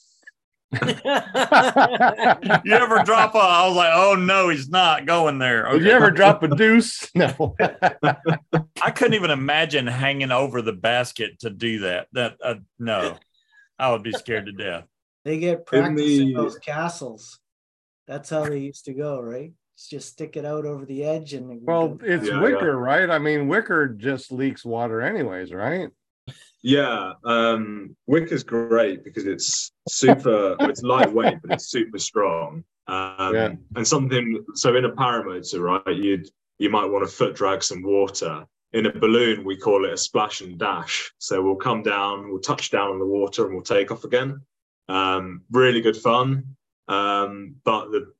[2.63, 3.37] you ever drop a?
[3.37, 5.67] I was like, oh no, he's not going there.
[5.67, 5.79] Okay.
[5.79, 7.09] Did you ever drop a deuce?
[7.15, 7.55] No.
[8.81, 12.07] I couldn't even imagine hanging over the basket to do that.
[12.13, 13.17] That uh, no,
[13.77, 14.85] I would be scared to death.
[15.23, 16.21] They get practice in, the...
[16.21, 17.39] in those castles.
[18.07, 19.53] That's how they used to go, right?
[19.75, 22.77] It's just stick it out over the edge and well, it's yeah, wicker, yeah.
[22.77, 23.09] right?
[23.09, 25.89] I mean, wicker just leaks water, anyways, right?
[26.63, 30.55] Yeah, um, wick is great because it's super.
[30.61, 32.63] it's lightweight, but it's super strong.
[32.87, 33.49] Um, yeah.
[33.75, 35.95] And something so in a paramotor, right?
[35.95, 38.45] You'd you might want to foot drag some water.
[38.71, 41.13] In a balloon, we call it a splash and dash.
[41.19, 44.41] So we'll come down, we'll touch down on the water, and we'll take off again.
[44.87, 46.55] Um, really good fun.
[46.87, 48.13] Um, but the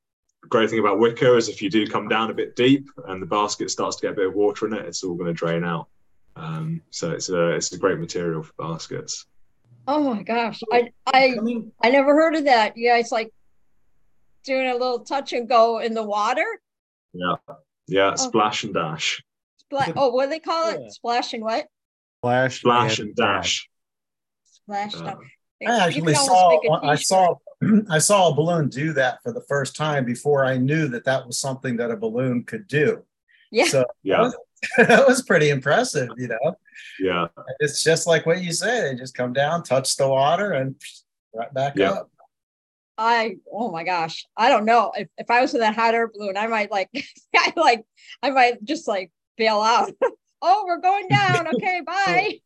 [0.50, 3.26] great thing about wicker is if you do come down a bit deep and the
[3.26, 5.64] basket starts to get a bit of water in it, it's all going to drain
[5.64, 5.88] out.
[6.36, 9.26] Um, so it's a it's a great material for baskets.
[9.88, 11.36] Oh my gosh, I I
[11.82, 12.74] I never heard of that.
[12.76, 13.32] Yeah, it's like
[14.44, 16.46] doing a little touch and go in the water.
[17.14, 17.36] Yeah,
[17.88, 18.16] yeah, oh.
[18.16, 19.24] splash and dash.
[19.72, 20.82] Spla- oh, what do they call it?
[20.82, 20.90] Yeah.
[20.90, 21.68] Splash and what?
[22.20, 23.70] Splash, splash and, and dash.
[24.46, 24.96] Splash.
[24.96, 25.16] Uh,
[25.68, 27.36] I actually saw I saw
[27.90, 31.26] I saw a balloon do that for the first time before I knew that that
[31.26, 33.04] was something that a balloon could do.
[33.52, 33.66] Yeah.
[33.66, 34.32] So yeah.
[34.78, 36.56] that was pretty impressive, you know.
[37.00, 37.28] Yeah.
[37.60, 38.82] It's just like what you say.
[38.82, 40.76] They just come down, touch the water, and
[41.34, 41.92] right back yeah.
[41.92, 42.10] up.
[42.98, 44.26] I oh my gosh.
[44.38, 44.92] I don't know.
[44.96, 46.90] If, if I was in that hot air balloon, I might like
[47.36, 47.86] I like
[48.22, 49.92] I might just like bail out.
[50.42, 51.48] oh, we're going down.
[51.56, 52.40] Okay, bye.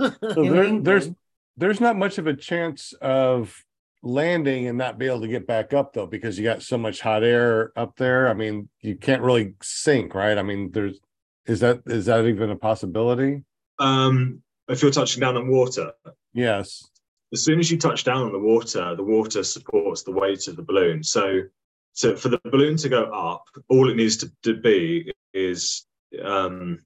[0.00, 1.10] so there, there's
[1.56, 3.62] there's not much of a chance of
[4.02, 7.00] landing and not be able to get back up though because you got so much
[7.00, 8.28] hot air up there.
[8.28, 10.36] I mean, you can't really sink, right?
[10.36, 10.98] I mean, there's
[11.46, 13.42] is that is that even a possibility?
[13.78, 15.92] Um, if you're touching down on water,
[16.32, 16.88] yes.
[17.32, 20.56] As soon as you touch down on the water, the water supports the weight of
[20.56, 21.02] the balloon.
[21.02, 21.40] So,
[21.92, 25.84] so for the balloon to go up, all it needs to, to be is
[26.22, 26.78] um,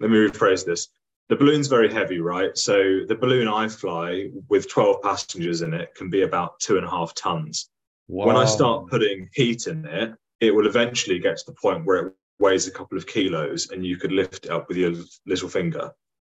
[0.00, 0.88] let me rephrase this.
[1.28, 2.56] The balloon's very heavy, right?
[2.56, 6.86] So the balloon I fly with 12 passengers in it can be about two and
[6.86, 7.68] a half tons.
[8.08, 8.28] Wow.
[8.28, 12.06] When I start putting heat in it, it will eventually get to the point where
[12.06, 14.94] it weighs a couple of kilos and you could lift it up with your
[15.26, 15.92] little finger.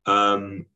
[0.07, 0.67] Um,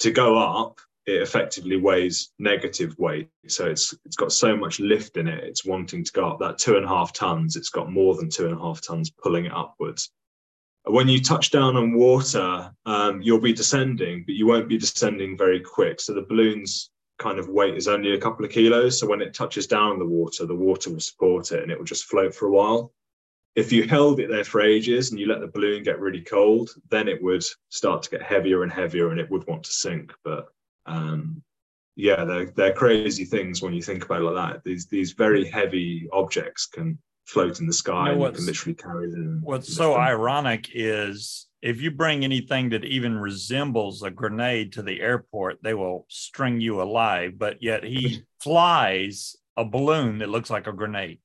[0.00, 3.30] to go up, it effectively weighs negative weight.
[3.48, 6.38] So it's it's got so much lift in it, it's wanting to go up.
[6.38, 9.10] That two and a half tons, it's got more than two and a half tons
[9.10, 10.10] pulling it upwards.
[10.84, 15.36] When you touch down on water, um, you'll be descending, but you won't be descending
[15.36, 16.00] very quick.
[16.00, 19.00] So the balloon's kind of weight is only a couple of kilos.
[19.00, 21.76] So when it touches down on the water, the water will support it and it
[21.76, 22.92] will just float for a while
[23.58, 26.70] if you held it there for ages and you let the balloon get really cold,
[26.90, 30.14] then it would start to get heavier and heavier and it would want to sink.
[30.22, 30.46] But
[30.86, 31.42] um,
[31.96, 34.64] yeah, they're, they're crazy things when you think about it like that.
[34.64, 38.46] These these very heavy objects can float in the sky you know, and you can
[38.46, 39.40] literally carry them.
[39.42, 40.02] What's so them.
[40.02, 45.74] ironic is if you bring anything that even resembles a grenade to the airport, they
[45.74, 47.36] will string you alive.
[47.36, 51.18] But yet he flies a balloon that looks like a grenade.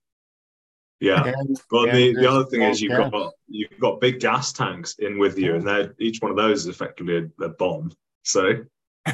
[1.04, 1.34] Yeah.
[1.36, 3.12] And, Well, and the, the other thing is you've gas.
[3.12, 6.62] got you've got big gas tanks in with you, and they're each one of those
[6.62, 7.92] is effectively a, a bomb.
[8.24, 8.64] So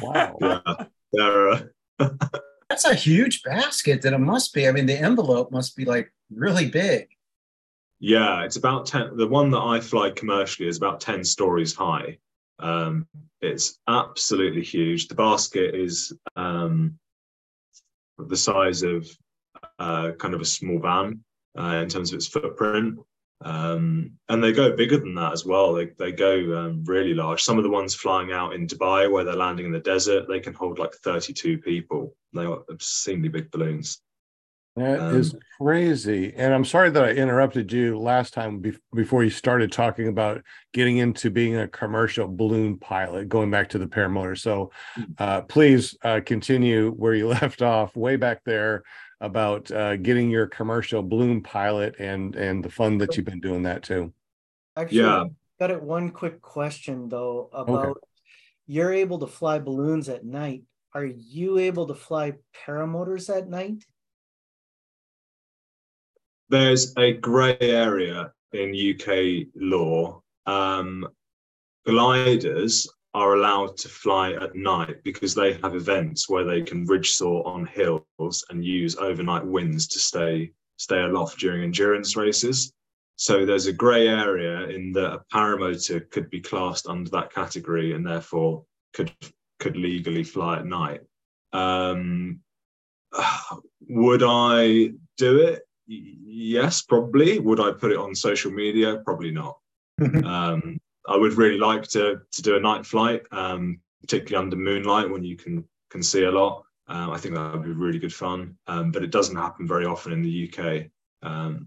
[0.00, 0.36] wow.
[0.40, 1.62] yeah, they're uh,
[2.68, 4.68] That's a huge basket that it must be.
[4.68, 7.08] I mean, the envelope must be like really big.
[7.98, 9.16] yeah, it's about ten.
[9.16, 12.18] The one that I fly commercially is about ten stories high.
[12.60, 13.08] Um,
[13.40, 15.08] it's absolutely huge.
[15.08, 17.00] The basket is um,
[18.16, 19.08] the size of
[19.80, 21.24] uh, kind of a small van
[21.58, 22.98] uh, in terms of its footprint.
[23.42, 25.72] Um, and they go bigger than that as well.
[25.72, 27.42] They, they go um, really large.
[27.42, 30.40] Some of the ones flying out in Dubai, where they're landing in the desert, they
[30.40, 32.14] can hold like 32 people.
[32.34, 34.02] They are obscenely big balloons.
[34.76, 36.32] That is Um, crazy.
[36.36, 40.42] And I'm sorry that I interrupted you last time bef- before you started talking about
[40.72, 44.38] getting into being a commercial balloon pilot, going back to the paramotor.
[44.38, 44.70] So
[45.18, 48.84] uh, please uh, continue where you left off, way back there
[49.20, 53.62] about uh, getting your commercial bloom pilot and and the fun that you've been doing
[53.64, 54.12] that too.
[54.76, 55.24] Actually, Yeah.
[55.58, 55.82] got it.
[55.82, 58.02] One quick question though about
[58.66, 60.62] you're able to fly balloons at night.
[60.94, 62.34] Are you able to fly
[62.66, 63.84] paramotors at night?
[66.48, 70.22] There's a grey area in UK law.
[70.46, 71.06] Um,
[71.86, 77.10] gliders are allowed to fly at night because they have events where they can ridge
[77.10, 82.72] soar on hills and use overnight winds to stay stay aloft during endurance races.
[83.16, 87.92] So there's a grey area in that a paramotor could be classed under that category
[87.92, 89.12] and therefore could
[89.58, 91.02] could legally fly at night.
[91.52, 92.40] Um,
[93.88, 95.62] would I do it?
[95.86, 97.40] Yes, probably.
[97.40, 99.02] Would I put it on social media?
[99.04, 99.58] Probably not.
[100.24, 100.78] um,
[101.10, 105.24] I would really like to to do a night flight, um, particularly under moonlight when
[105.24, 106.64] you can can see a lot.
[106.86, 109.84] Um, I think that would be really good fun, um, but it doesn't happen very
[109.84, 110.86] often in the UK.
[111.22, 111.66] Um,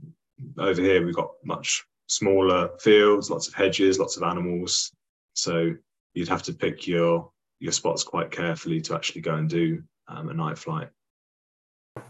[0.58, 4.92] over here, we've got much smaller fields, lots of hedges, lots of animals.
[5.34, 5.74] So
[6.14, 7.30] you'd have to pick your
[7.60, 10.90] your spots quite carefully to actually go and do um, a night flight.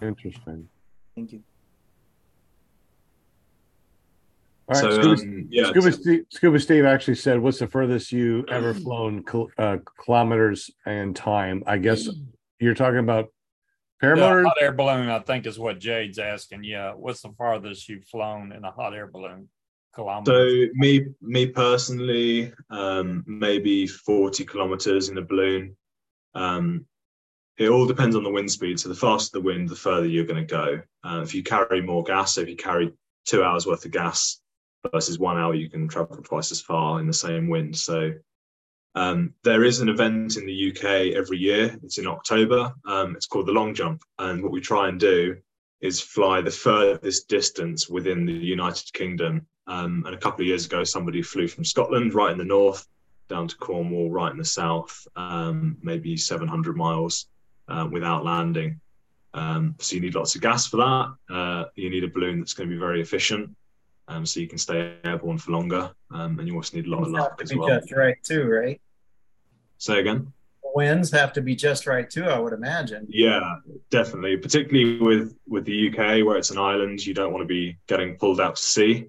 [0.02, 0.68] Interesting.
[1.16, 1.44] Thank you.
[4.70, 7.68] All right, so Scuba, um, yeah, Scuba, so- Steve, Scuba Steve actually said, "What's the
[7.68, 12.08] furthest you ever flown kil- uh, kilometers and time?" I guess
[12.60, 13.30] you're talking about
[14.00, 14.46] The paramotor.
[14.46, 16.64] hot air balloon, I think, is what Jade's asking.
[16.64, 16.94] Yeah.
[16.94, 19.50] What's the farthest you've flown in a hot air balloon?
[19.96, 20.34] Kilometers.
[20.34, 25.76] So me me personally, um, maybe 40 kilometers in a balloon.
[26.36, 26.86] Um,
[27.58, 28.80] it all depends on the wind speed.
[28.80, 30.82] So the faster the wind, the further you're going to go.
[31.04, 32.92] Uh, if you carry more gas, so if you carry
[33.28, 34.40] two hours worth of gas
[34.92, 37.78] versus one hour, you can travel twice as far in the same wind.
[37.78, 38.14] So
[38.96, 41.78] um, there is an event in the UK every year.
[41.84, 42.74] It's in October.
[42.86, 45.38] Um, it's called the long jump, and what we try and do
[45.82, 49.46] is fly the furthest distance within the United Kingdom.
[49.68, 52.88] Um, and a couple of years ago, somebody flew from Scotland, right in the north,
[53.30, 57.28] down to Cornwall, right in the south, um, maybe 700 miles
[57.68, 58.80] uh, without landing.
[59.34, 61.34] Um, so you need lots of gas for that.
[61.34, 63.50] Uh, you need a balloon that's going to be very efficient,
[64.08, 65.92] um, so you can stay airborne for longer.
[66.12, 67.70] Um, and you also need a lot of Winds have luck to as be well.
[67.70, 68.82] just right too, right?
[69.78, 70.32] Say again.
[70.76, 73.06] Winds have to be just right too, I would imagine.
[73.10, 73.56] Yeah,
[73.92, 74.38] definitely.
[74.38, 78.16] Particularly with with the UK, where it's an island, you don't want to be getting
[78.16, 79.08] pulled out to sea.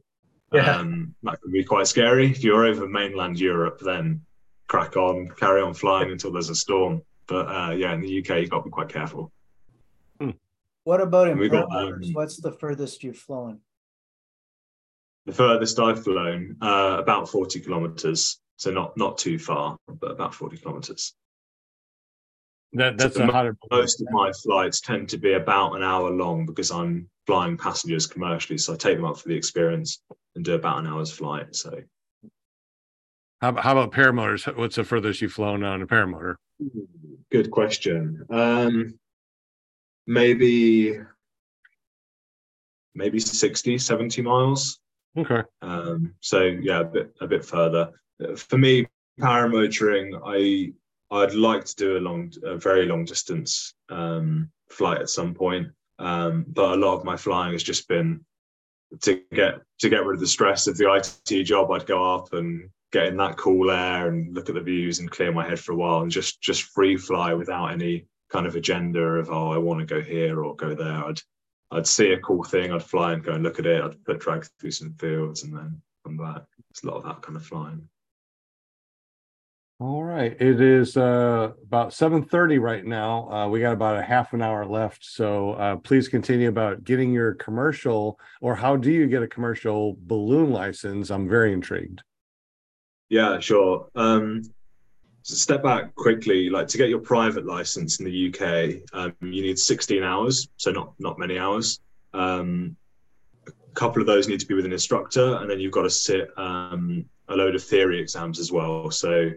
[0.52, 0.76] Yeah.
[0.76, 2.30] Um, that can be quite scary.
[2.30, 4.20] If you're over mainland Europe, then
[4.68, 7.02] crack on, carry on flying until there's a storm.
[7.26, 9.32] But uh, yeah, in the UK, you've got to be quite careful.
[10.84, 13.60] What about in got, um, What's the furthest you've flown?
[15.26, 18.40] The furthest I've flown, uh, about 40 kilometers.
[18.56, 21.14] So not not too far, but about 40 kilometers.
[22.74, 23.82] That that's So a hot air balloon.
[23.82, 28.06] Most of my flights tend to be about an hour long because I'm flying passengers
[28.06, 28.58] commercially.
[28.58, 30.02] So I take them up for the experience
[30.34, 31.54] and do about an hour's flight.
[31.54, 31.82] So
[33.40, 34.54] How, how about paramotors?
[34.56, 36.36] What's the furthest you've flown on a paramotor?
[37.30, 38.24] Good question.
[38.30, 38.98] Um,
[40.06, 40.98] maybe
[42.94, 44.78] maybe 60, 70 miles.
[45.16, 45.42] Okay.
[45.62, 47.90] Um, so yeah, a bit a bit further.
[48.36, 48.86] For me,
[49.20, 50.72] paramotoring, I
[51.14, 55.68] I'd like to do a long, a very long distance um, flight at some point.
[55.98, 58.24] Um, but a lot of my flying has just been
[59.02, 61.70] to get to get rid of the stress of the IT job.
[61.70, 65.10] I'd go up and get in that cool air and look at the views and
[65.10, 68.56] clear my head for a while and just just free fly without any kind of
[68.56, 71.04] agenda of oh I want to go here or go there.
[71.04, 71.20] I'd
[71.74, 73.82] I'd see a cool thing, I'd fly and go and look at it.
[73.82, 76.42] I'd put drag through some fields and then come back.
[76.70, 77.88] It's a lot of that kind of flying.
[79.80, 83.28] All right, it is uh, about seven thirty right now.
[83.28, 87.12] Uh, we got about a half an hour left, so uh, please continue about getting
[87.12, 91.10] your commercial or how do you get a commercial balloon license?
[91.10, 92.04] I'm very intrigued.
[93.08, 93.88] Yeah, sure.
[93.96, 94.42] Um,
[95.24, 96.50] so step back quickly.
[96.50, 100.70] Like to get your private license in the UK, um, you need 16 hours, so
[100.70, 101.80] not not many hours.
[102.12, 102.76] Um,
[103.48, 105.90] a couple of those need to be with an instructor, and then you've got to
[105.90, 108.90] sit um, a load of theory exams as well.
[108.90, 109.30] So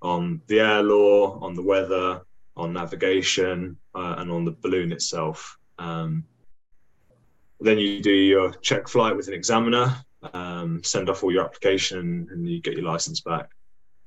[0.00, 2.22] on the air law, on the weather,
[2.56, 5.58] on navigation, uh, and on the balloon itself.
[5.76, 6.24] Um,
[7.60, 9.92] then you do your check flight with an examiner,
[10.34, 13.50] um, send off all your application, and you get your license back.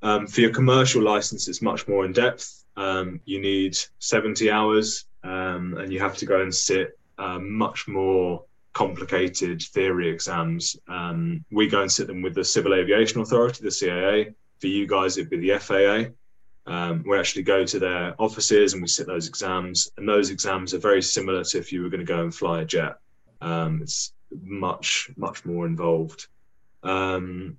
[0.02, 2.66] Um, for your commercial license, it's much more in depth.
[2.78, 7.88] Um, you need 70 hours, um, and you have to go and sit uh, much
[7.88, 8.44] more
[8.74, 10.76] complicated theory exams.
[10.88, 14.34] Um, we go and sit them with the Civil Aviation Authority, the CAA.
[14.60, 16.12] For you guys, it'd be the FAA.
[16.68, 20.74] Um, we actually go to their offices and we sit those exams, and those exams
[20.74, 22.96] are very similar to if you were going to go and fly a jet.
[23.42, 26.28] Um, it's much, much more involved.
[26.84, 27.58] Um,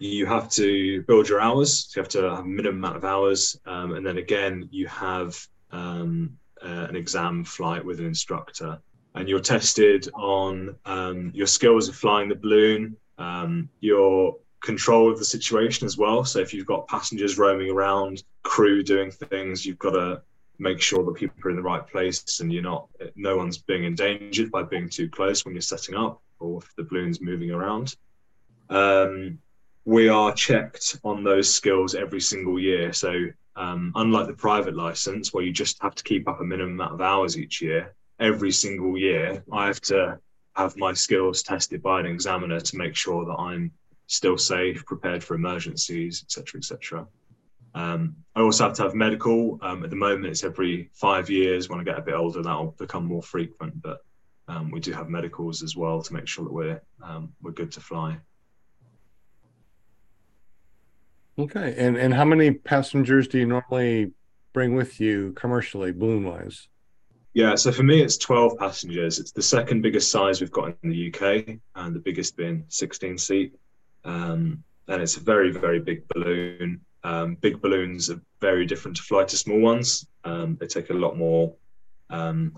[0.00, 1.86] you have to build your hours.
[1.88, 4.88] So you have to have a minimum amount of hours, um, and then again, you
[4.88, 5.38] have
[5.70, 8.80] um, uh, an exam flight with an instructor
[9.14, 15.18] and you're tested on um, your skills of flying the balloon, um, your control of
[15.18, 16.24] the situation as well.
[16.24, 20.22] So if you've got passengers roaming around, crew doing things, you've got to
[20.58, 23.84] make sure that people are in the right place and you're not, no one's being
[23.84, 27.96] endangered by being too close when you're setting up or if the balloon's moving around.
[28.68, 29.38] Um,
[29.90, 32.92] we are checked on those skills every single year.
[32.92, 33.26] So
[33.56, 36.94] um, unlike the private license where you just have to keep up a minimum amount
[36.94, 40.20] of hours each year, every single year, I have to
[40.54, 43.72] have my skills tested by an examiner to make sure that I'm
[44.06, 47.06] still safe, prepared for emergencies, etc., etc.
[47.74, 49.58] Um, I also have to have medical.
[49.60, 51.68] Um, at the moment, it's every five years.
[51.68, 53.82] When I get a bit older, that'll become more frequent.
[53.82, 54.04] But
[54.46, 57.72] um, we do have medicals as well to make sure that we're um, we're good
[57.72, 58.16] to fly.
[61.40, 64.12] Okay, and and how many passengers do you normally
[64.52, 66.68] bring with you commercially, balloon wise?
[67.32, 69.18] Yeah, so for me, it's 12 passengers.
[69.18, 73.16] It's the second biggest size we've got in the UK, and the biggest being 16
[73.16, 73.54] seat.
[74.04, 76.80] Um, and it's a very, very big balloon.
[77.04, 80.06] Um, big balloons are very different to fly to small ones.
[80.24, 81.54] Um, they take a lot more,
[82.10, 82.54] um,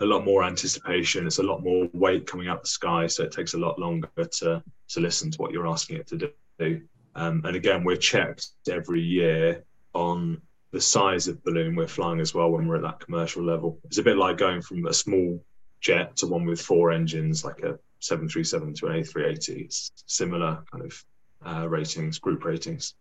[0.00, 1.28] a lot more anticipation.
[1.28, 4.08] It's a lot more weight coming out the sky, so it takes a lot longer
[4.16, 6.80] to to listen to what you're asking it to do.
[7.14, 10.40] Um, and again, we're checked every year on
[10.72, 13.78] the size of balloon we're flying as well when we're at that commercial level.
[13.84, 15.42] It's a bit like going from a small
[15.80, 19.64] jet to one with four engines, like a 737 to an A380.
[19.64, 21.04] It's similar kind of
[21.44, 22.94] uh, ratings, group ratings.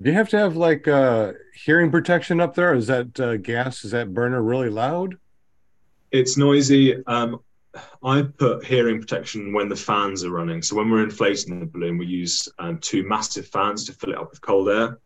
[0.00, 2.74] Do you have to have like uh, hearing protection up there?
[2.74, 5.16] Is that uh, gas, is that burner really loud?
[6.10, 7.04] It's noisy.
[7.06, 7.40] Um,
[8.02, 10.62] I put hearing protection when the fans are running.
[10.62, 14.18] So when we're inflating the balloon, we use um, two massive fans to fill it
[14.18, 14.98] up with cold air.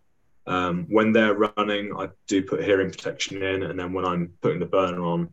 [0.46, 4.60] Um, when they're running, I do put hearing protection in, and then when I'm putting
[4.60, 5.32] the burner on,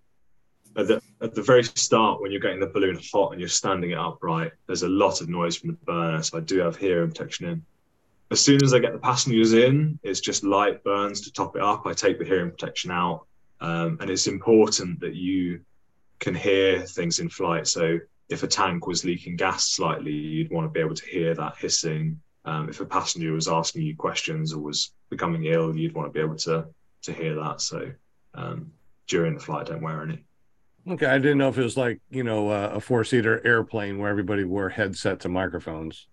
[0.76, 3.92] at the, at the very start, when you're getting the balloon hot and you're standing
[3.92, 7.10] it upright, there's a lot of noise from the burner, so I do have hearing
[7.10, 7.66] protection in.
[8.32, 11.62] As soon as I get the passengers in, it's just light burns to top it
[11.62, 11.86] up.
[11.86, 13.28] I take the hearing protection out,
[13.62, 15.62] um, and it's important that you
[16.24, 17.68] can hear things in flight.
[17.68, 18.00] So
[18.30, 21.58] if a tank was leaking gas slightly, you'd want to be able to hear that
[21.58, 26.10] hissing um, if a passenger was asking you questions or was becoming ill, you'd want
[26.10, 26.66] to be able to
[27.04, 27.62] to hear that.
[27.62, 27.92] So
[28.34, 28.72] um,
[29.08, 30.24] during the flight, don't wear any.
[30.88, 33.98] Okay, I didn't know if it was like you know uh, a four seater airplane
[33.98, 36.08] where everybody wore headsets and microphones.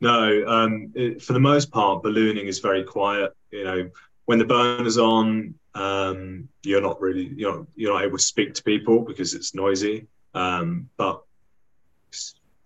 [0.00, 3.32] No, um, it, for the most part, ballooning is very quiet.
[3.50, 3.90] You know,
[4.26, 8.62] when the burner's on, um, you're not really you're you're not able to speak to
[8.62, 10.06] people because it's noisy.
[10.34, 11.22] Um, but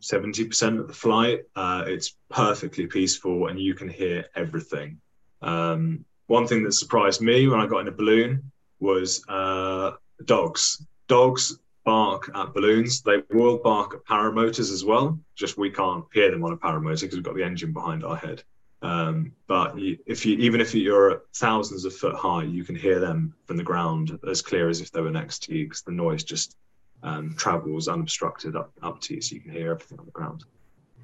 [0.02, 5.00] 70% of the flight, uh, it's perfectly peaceful and you can hear everything.
[5.42, 8.50] Um, one thing that surprised me when I got in a balloon
[8.80, 9.92] was uh,
[10.24, 10.84] dogs.
[11.08, 13.00] Dogs bark at balloons.
[13.02, 15.18] They will bark at paramotors as well.
[15.34, 18.16] Just we can't hear them on a paramotor because we've got the engine behind our
[18.16, 18.42] head.
[18.86, 23.00] Um, but you, if you even if you're thousands of foot high, you can hear
[23.00, 25.90] them from the ground as clear as if they were next to you because the
[25.90, 26.56] noise just
[27.02, 30.44] um, travels unobstructed up, up to you so you can hear everything on the ground.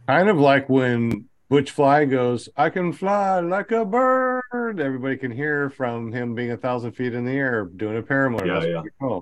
[0.07, 4.79] Kind of like when Butch Fly goes, I can fly like a bird.
[4.79, 8.47] Everybody can hear from him being a thousand feet in the air doing a paramotor.
[8.47, 9.19] Yeah, That's yeah.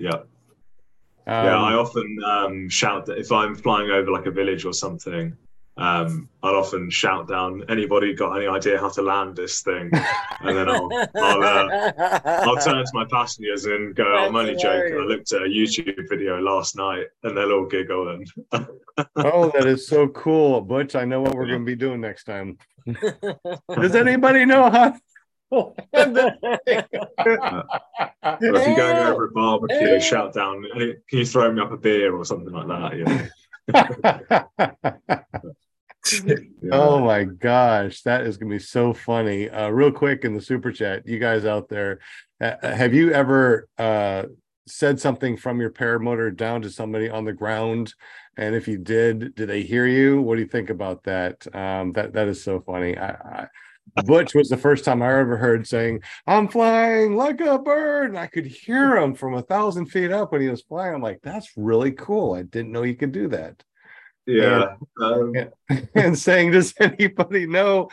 [0.00, 0.10] Yeah.
[1.28, 4.72] Um, yeah, I often um, shout that if I'm flying over like a village or
[4.72, 5.36] something,
[5.78, 9.90] um, I'll often shout down, "Anybody got any idea how to land this thing?"
[10.40, 14.56] And then I'll I'll, uh, I'll turn to my passengers and go, "I'm That's only
[14.56, 14.94] joking.
[14.94, 18.26] I looked at a YouTube video last night, and they'll all giggle." And
[19.16, 20.62] Oh, that is so cool.
[20.62, 22.56] Butch, I know what we're going to be doing next time.
[23.74, 24.96] Does anybody know how?
[25.50, 26.06] Or if
[28.42, 32.24] you're going over a barbecue, shout down, "Can you throw me up a beer or
[32.24, 33.28] something like that?"
[34.58, 35.42] Yeah.
[36.62, 36.70] Yeah.
[36.72, 39.48] Oh my gosh, that is gonna be so funny.
[39.48, 42.00] Uh, real quick in the super chat, you guys out there,
[42.40, 44.24] uh, have you ever uh,
[44.66, 47.94] said something from your paramotor down to somebody on the ground?
[48.36, 50.20] And if you did, did they hear you?
[50.20, 51.46] What do you think about that?
[51.54, 52.96] Um, that that is so funny.
[52.98, 57.58] I, I, Butch was the first time I ever heard saying, "I'm flying like a
[57.58, 60.94] bird," and I could hear him from a thousand feet up when he was flying.
[60.94, 62.34] I'm like, "That's really cool.
[62.34, 63.62] I didn't know you could do that."
[64.26, 64.76] Yeah.
[65.00, 65.34] Um,
[65.94, 67.90] and saying, "Does anybody know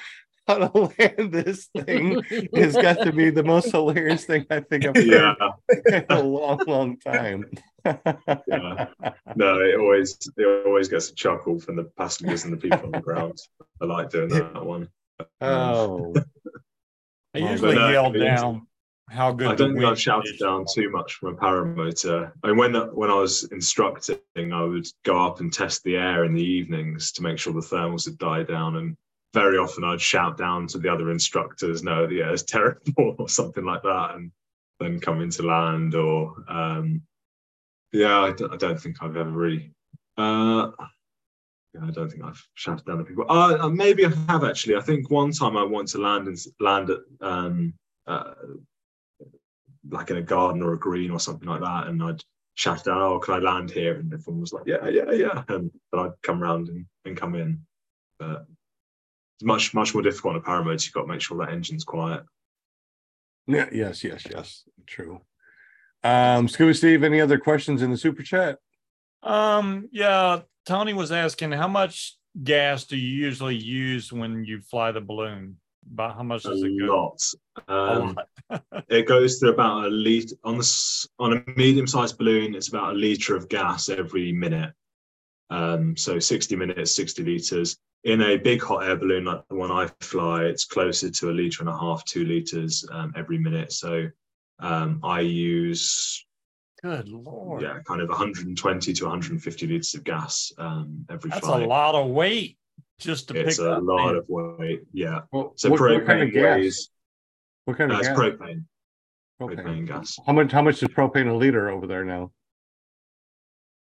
[0.47, 2.21] how to land this thing?"
[2.55, 5.35] has got to be the most hilarious thing I think I've heard yeah.
[5.87, 7.45] in a long, long time.
[7.85, 8.87] Yeah.
[9.35, 12.91] No, it always it always gets a chuckle from the passengers and the people on
[12.91, 13.37] the ground.
[13.81, 14.89] I like doing that one.
[15.41, 16.13] oh,
[17.35, 18.67] I usually but no, yell down
[19.09, 19.47] how good.
[19.47, 22.31] I don't think I've shouted down too much from a paramotor.
[22.43, 26.25] I mean, when when I was instructing, I would go up and test the air
[26.25, 28.77] in the evenings to make sure the thermals had died down.
[28.77, 28.97] And
[29.33, 33.29] very often I'd shout down to the other instructors, "No, the air is terrible," or
[33.29, 34.31] something like that, and
[34.79, 35.95] then come into land.
[35.95, 37.01] Or um,
[37.91, 39.71] yeah, I don't, I don't think I've ever really.
[40.17, 40.71] Uh,
[41.73, 43.25] yeah, I don't think I've shouted down at people.
[43.29, 44.75] Uh, uh, maybe I have actually.
[44.75, 47.73] I think one time I wanted to land and land at um,
[48.05, 48.33] uh,
[49.89, 52.23] like in a garden or a green or something like that, and I'd
[52.55, 55.71] shout down, "Oh, can I land here?" And everyone was like, "Yeah, yeah, yeah," and
[55.91, 57.61] then I'd come round and, and come in.
[58.19, 58.45] But
[59.35, 60.85] it's much much more difficult on a paramotor.
[60.85, 62.23] You've got to make sure that engine's quiet.
[63.47, 65.21] yeah, yes, yes, yes, true.
[66.03, 68.59] Um, Scuba Steve, any other questions in the super chat?
[69.21, 74.91] Um, yeah, Tony was asking how much gas do you usually use when you fly
[74.91, 75.57] the balloon?
[75.91, 76.85] About how much A does it go?
[76.85, 77.21] lot.
[77.67, 78.17] A Um,
[78.49, 78.63] lot.
[78.89, 82.55] it goes to about a liter on the on a medium-sized balloon.
[82.55, 84.71] It's about a liter of gas every minute.
[85.49, 87.77] Um, so 60 minutes, 60 liters.
[88.05, 91.31] In a big hot air balloon like the one I fly, it's closer to a
[91.31, 93.71] liter and a half, two liters um, every minute.
[93.71, 94.07] So
[94.59, 96.25] um, I use
[96.81, 97.61] Good lord.
[97.61, 101.63] yeah, kind of 120 to 150 liters of gas um, every That's flight.
[101.63, 102.57] a lot of weight
[102.99, 103.83] just to It's pick a up.
[103.83, 104.15] lot man.
[104.15, 104.81] of weight.
[104.93, 105.21] Yeah.
[105.31, 106.57] Well, So what, propane what kind of gas?
[106.57, 106.89] weighs
[107.65, 108.17] What kind uh, of it's gas?
[108.17, 108.65] propane.
[109.41, 109.57] Propane.
[109.63, 110.19] Propane gas.
[110.25, 110.51] How much?
[110.51, 112.31] How much is propane a liter over there now?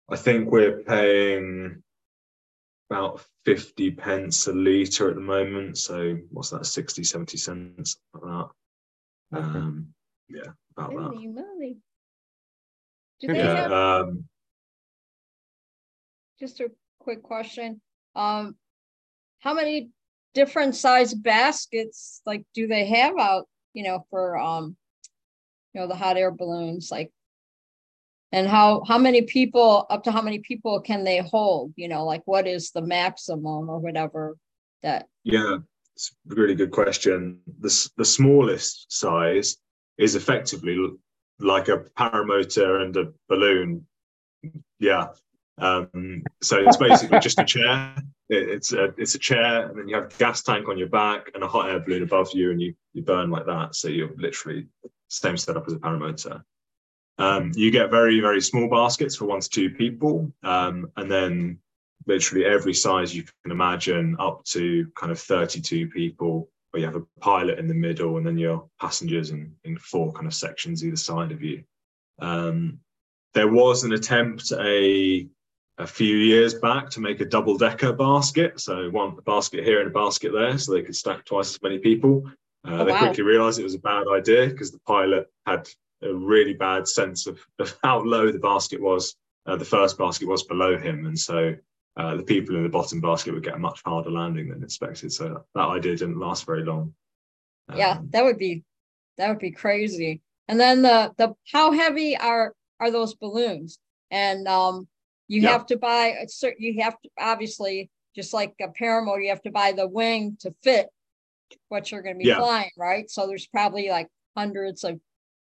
[0.09, 1.81] I think we're paying
[2.89, 5.77] about 50 pence a litre at the moment.
[5.77, 8.49] So what's that, 60, 70 cents, like that.
[9.35, 9.57] Okay.
[9.57, 9.93] Um,
[10.29, 10.95] yeah, about that.
[11.15, 11.77] Moly.
[13.21, 14.25] Do they Yeah, have, um,
[16.39, 16.69] just a
[16.99, 17.81] quick question,
[18.15, 18.55] um,
[19.43, 19.89] how many
[20.33, 24.77] different size baskets, like, do they have out, you know, for, um,
[25.73, 27.11] you know, the hot air balloons, like,
[28.31, 32.05] and how, how many people, up to how many people can they hold, you know,
[32.05, 34.37] like, what is the maximum or whatever
[34.81, 35.57] that, yeah,
[35.93, 37.39] it's a really good question.
[37.59, 39.57] The, the smallest size
[39.97, 40.77] is effectively
[41.39, 43.85] like a paramotor and a balloon.
[44.79, 45.07] Yeah.
[45.59, 47.95] Um, so it's basically just a chair.
[48.29, 50.89] It- it's a it's a chair, and then you have a gas tank on your
[50.89, 53.75] back and a hot air balloon above you, and you you burn like that.
[53.75, 54.67] So you're literally
[55.09, 56.43] same setup as a paramotor.
[57.19, 61.59] Um, you get very very small baskets for one to two people, um, and then
[62.07, 66.95] literally every size you can imagine, up to kind of 32 people, where you have
[66.95, 70.83] a pilot in the middle, and then your passengers in in four kind of sections
[70.83, 71.63] either side of you.
[72.19, 72.79] Um,
[73.35, 75.27] there was an attempt a
[75.79, 78.59] a few years back to make a double decker basket.
[78.59, 81.79] So one basket here and a basket there, so they could stack twice as many
[81.79, 82.23] people.
[82.65, 82.99] Uh, Oh, they wow.
[82.99, 85.67] quickly realized it was a bad idea because the pilot had
[86.01, 89.15] a really bad sense of, of how low the basket was.
[89.45, 91.05] Uh, the first basket was below him.
[91.05, 91.55] And so
[91.97, 95.11] uh, the people in the bottom basket would get a much harder landing than expected.
[95.11, 96.93] So that idea didn't last very long.
[97.75, 98.63] yeah, Um, that would be,
[99.17, 100.21] that would be crazy.
[100.47, 103.79] And then the, the, how heavy are, are those balloons?
[104.11, 104.87] And, um,
[105.33, 105.51] you Yeah.
[105.51, 109.41] have to buy a certain, you have to, obviously, just like a paramotor, you have
[109.41, 110.89] to buy the wing to fit
[111.69, 112.37] what you're gonna be Yeah.
[112.37, 113.09] flying, right?
[113.09, 114.07] So there's probably like
[114.37, 114.99] hundreds of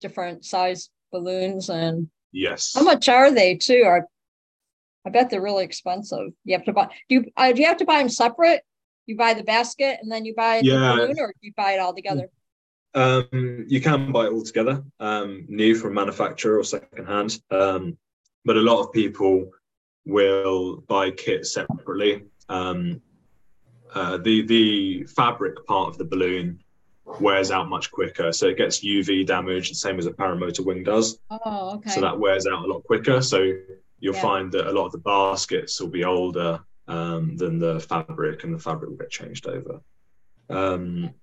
[0.01, 2.73] different size balloons and yes.
[2.73, 3.83] how much are they too?
[3.85, 4.07] Are,
[5.05, 6.29] I bet they're really expensive.
[6.43, 6.87] You have to buy.
[7.09, 8.63] Do you uh, do you have to buy them separate?
[9.05, 10.95] You buy the basket and then you buy the Yeah.
[10.95, 12.27] balloon, or do you buy it all together?
[12.95, 17.39] Um, you can buy it all together, um, new from manufacturer or secondhand.
[17.51, 17.97] Um,
[18.45, 19.51] but a lot of people
[20.05, 22.23] will buy kit separately.
[22.49, 23.01] Um,
[23.93, 26.59] uh, the the fabric part of the balloon
[27.19, 30.83] wears out much quicker, so it gets UV damage, the same as a paramotor wing
[30.83, 31.19] does.
[31.29, 31.91] Oh, okay.
[31.91, 33.21] So that wears out a lot quicker.
[33.21, 33.53] So
[33.99, 34.21] you'll Yeah.
[34.21, 38.53] find that a lot of the baskets will be older um, than the fabric, and
[38.53, 39.81] the fabric will get changed over.
[40.49, 41.13] Um,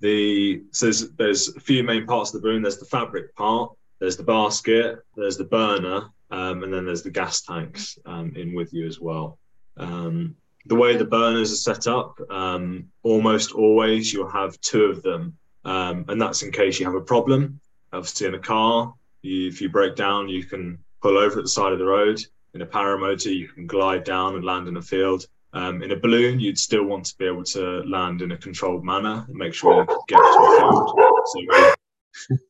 [0.00, 2.62] the so there's, there's a few main parts of the balloon.
[2.62, 7.10] There's the fabric part, there's the basket, there's the burner, um, and then there's the
[7.10, 9.38] gas tanks um, in with you as well.
[9.76, 10.34] Um,
[10.66, 15.38] the way the burners are set up, um, almost always you'll have two of them,
[15.64, 17.60] um, and that's in case you have a problem.
[17.92, 21.48] Obviously, in a car, you, if you break down, you can pull over at the
[21.48, 22.20] side of the road.
[22.54, 25.26] In a paramotor, you can glide down and land in a field.
[25.52, 28.84] Um, in a balloon, you'd still want to be able to land in a controlled
[28.84, 31.74] manner and make sure you get to a field.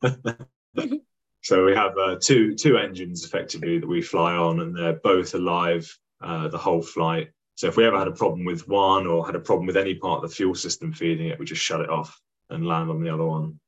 [0.02, 1.00] So
[1.44, 5.34] so we have uh, two two engines effectively that we fly on, and they're both
[5.34, 5.86] alive
[6.22, 7.32] uh, the whole flight.
[7.56, 9.94] So if we ever had a problem with one or had a problem with any
[9.94, 12.18] part of the fuel system feeding it, we just shut it off
[12.48, 13.60] and land on the other one.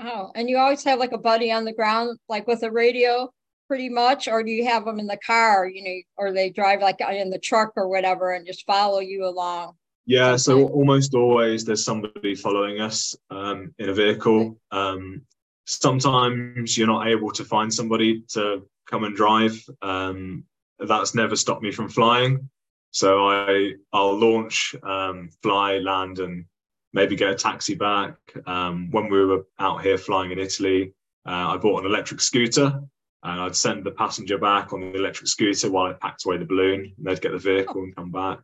[0.00, 3.32] Oh, and you always have like a buddy on the ground, like with a radio,
[3.68, 5.68] pretty much, or do you have them in the car?
[5.68, 9.24] You know, or they drive like in the truck or whatever and just follow you
[9.24, 9.74] along.
[10.06, 14.58] Yeah, so almost always there's somebody following us um, in a vehicle.
[14.72, 15.22] Um,
[15.68, 19.62] sometimes you're not able to find somebody to come and drive.
[19.82, 20.44] Um,
[20.78, 22.48] that's never stopped me from flying.
[22.90, 26.46] So I I'll launch, um, fly, land, and
[26.94, 28.14] maybe get a taxi back.
[28.46, 30.94] Um, when we were out here flying in Italy,
[31.26, 32.80] uh, I bought an electric scooter.
[33.24, 36.44] And I'd send the passenger back on the electric scooter while I packed away the
[36.46, 36.94] balloon.
[36.96, 38.38] And they'd get the vehicle and come back.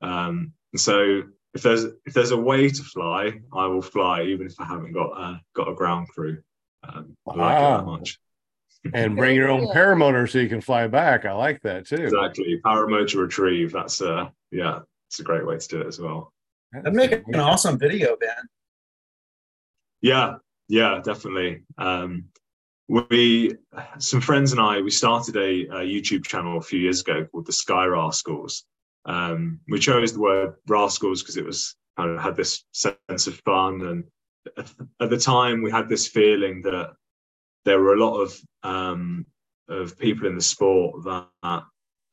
[0.00, 1.22] Um, and so
[1.54, 4.92] if there's if there's a way to fly, I will fly, even if I haven't
[4.92, 6.42] got uh, got a ground crew.
[6.88, 7.84] Um, I like it that Wow.
[7.84, 8.18] much.
[8.94, 9.74] and bring your own Cool.
[9.74, 11.24] paramotor so you can fly back.
[11.24, 11.96] I like that too.
[11.96, 13.72] Exactly, paramotor retrieve.
[13.72, 16.32] That's uh, yeah, it's a great way to do it as well.
[16.72, 18.30] That'd make an awesome video, Ben.
[20.02, 20.36] Yeah,
[20.68, 21.62] yeah, definitely.
[21.78, 22.26] Um,
[22.88, 23.56] we,
[23.98, 27.46] some friends and I, we started a, a YouTube channel a few years ago called
[27.46, 28.64] the Sky Rascals.
[29.06, 33.36] Um, we chose the word rascals because it was kind of had this sense of
[33.44, 34.04] fun, and
[34.56, 36.94] at- the time we had this feeling that
[37.64, 39.26] there were a lot of um,
[39.68, 41.62] of people in the sport that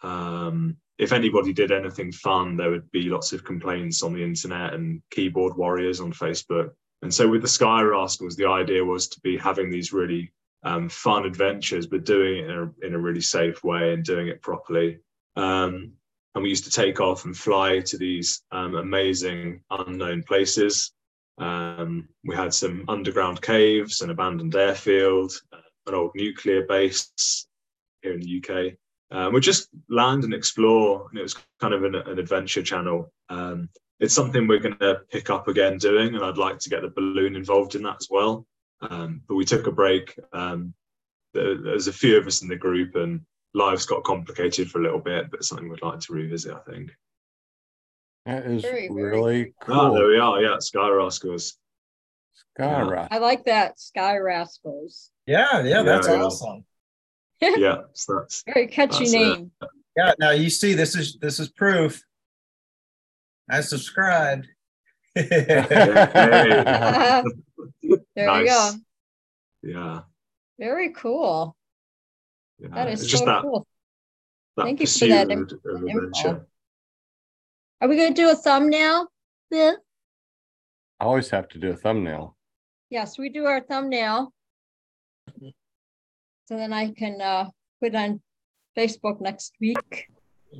[0.01, 4.73] um, if anybody did anything fun, there would be lots of complaints on the internet
[4.73, 6.71] and keyboard warriors on Facebook.
[7.01, 10.31] And so with the Sky Rascals, the idea was to be having these really
[10.63, 14.27] um, fun adventures, but doing it in a, in a really safe way and doing
[14.27, 14.99] it properly.
[15.35, 15.93] Um,
[16.35, 20.91] and we used to take off and fly to these um, amazing unknown places.
[21.37, 25.57] Um, we had some underground caves, an abandoned airfield, uh,
[25.87, 27.47] an old nuclear base
[28.01, 28.73] here in the UK.
[29.11, 33.11] Um, we just land and explore, and it was kind of an, an adventure channel.
[33.29, 33.69] Um,
[33.99, 36.89] it's something we're going to pick up again doing, and I'd like to get the
[36.89, 38.45] balloon involved in that as well.
[38.81, 40.17] Um, but we took a break.
[40.33, 40.73] Um,
[41.33, 43.21] there, there's a few of us in the group, and
[43.53, 46.71] lives got complicated for a little bit, but it's something we'd like to revisit, I
[46.71, 46.91] think.
[48.25, 50.41] That is Very, very really Oh, there we are.
[50.41, 51.57] Yeah, Sky Rascals.
[52.57, 53.07] Skyrock.
[53.11, 53.79] I like that.
[53.79, 55.11] Sky Rascals.
[55.25, 56.23] Yeah, yeah, that's Yeah, yeah.
[56.23, 56.65] awesome.
[57.41, 59.17] Yeah, so that's Very catchy That's it.
[59.17, 59.51] name.
[59.97, 62.01] Yeah, now you see this is this is proof.
[63.49, 64.47] I subscribed.
[65.15, 65.29] there
[68.15, 68.71] you go.
[69.61, 70.01] Yeah.
[70.57, 71.55] Very cool.
[72.59, 72.69] yeah.
[72.73, 73.67] That is it's so just that, cool.
[74.57, 75.75] that Thank you for pursuit that of, in- info.
[75.75, 76.47] adventure.
[77.83, 79.11] Are we going to do a thumbnail?
[79.51, 79.73] Yeah.
[81.01, 82.37] I always have to do a thumbnail.
[82.89, 84.31] Yes, we do our thumbnail.
[86.45, 87.49] So then I can uh,
[87.81, 88.21] put it on
[88.77, 90.07] Facebook next week.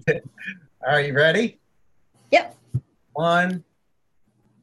[0.86, 1.60] Are you ready?
[2.32, 2.58] Yep.
[3.14, 3.64] One,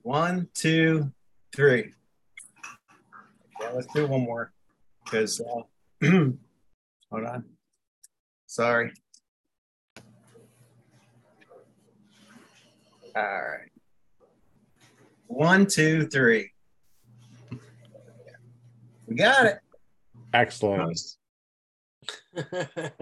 [0.03, 1.11] one, two,
[1.57, 1.95] three.
[3.63, 4.53] Yeah, let's do one more.
[5.07, 5.63] Because uh,
[7.11, 7.45] hold on.
[8.45, 8.93] Sorry.
[13.17, 13.71] All right.
[15.27, 16.51] One, two, three.
[19.07, 19.59] We got it.
[20.33, 20.99] Excellent.
[22.35, 22.45] Nice.
[22.77, 22.97] I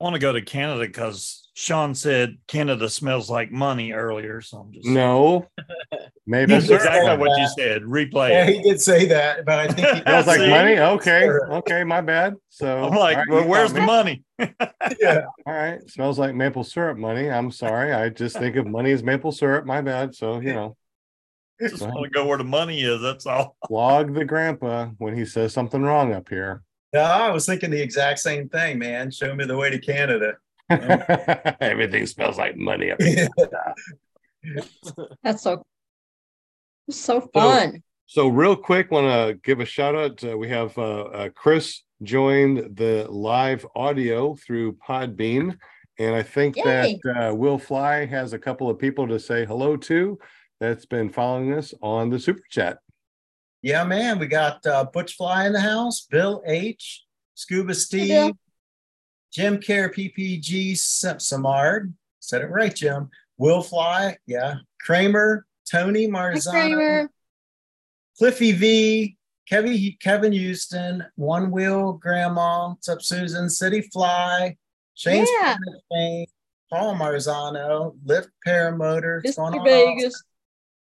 [0.00, 4.40] want to go to Canada because Sean said Canada smells like money earlier.
[4.40, 5.46] So I'm just No,
[6.26, 6.82] maybe That's syrup.
[6.82, 7.18] said exactly that.
[7.18, 7.82] what you said.
[7.82, 8.54] Replay Yeah, it.
[8.56, 10.78] he did say that, but I think he Smells like money.
[10.78, 11.52] Okay, Sure.
[11.54, 12.34] okay, my bad.
[12.48, 13.86] So I'm like, all right, well, you the me.
[13.86, 14.24] money?
[15.00, 15.22] yeah.
[15.46, 17.30] All right, smells like maple syrup money.
[17.30, 17.92] I'm sorry.
[17.92, 19.66] I just think of money as maple syrup.
[19.66, 20.14] My bad.
[20.14, 20.76] So you know,
[21.60, 23.00] Just want to go where the money is.
[23.00, 23.56] That's all.
[23.70, 26.62] log the grandpa when he says something wrong up here.
[26.92, 29.10] No, I was thinking the exact same thing, man.
[29.10, 30.36] Show me the way to Canada.
[31.60, 33.28] Everything smells like money up here.
[35.22, 35.64] That's so
[36.90, 37.82] so fun.
[38.06, 40.24] So real quick, want to give a shout out.
[40.24, 45.58] Uh, we have uh, uh, Chris joined the live audio through Podbean,
[45.98, 46.98] and I think Yay.
[47.04, 50.18] that uh, Will Fly has a couple of people to say hello to
[50.58, 52.78] that's been following us on the super chat.
[53.62, 54.18] Yeah, man.
[54.18, 57.04] We got uh, Butch Fly in the house, Bill H,
[57.34, 58.38] Scuba Steve, Bill.
[59.32, 61.92] Jim Care PPG Sam- Samard.
[62.20, 63.10] Said it right, Jim.
[63.36, 64.56] Will Fly, yeah.
[64.80, 67.08] Kramer, Tony Marzano.
[68.16, 69.16] Cliffy V,
[69.48, 73.48] Kevin Kevin Houston, One Wheel Grandma, what's up, Susan?
[73.48, 74.56] City Fly,
[74.94, 75.56] Shane Yeah.
[76.70, 79.64] Paul Marzano, Lift Paramotor, Mr.
[79.64, 80.22] Vegas.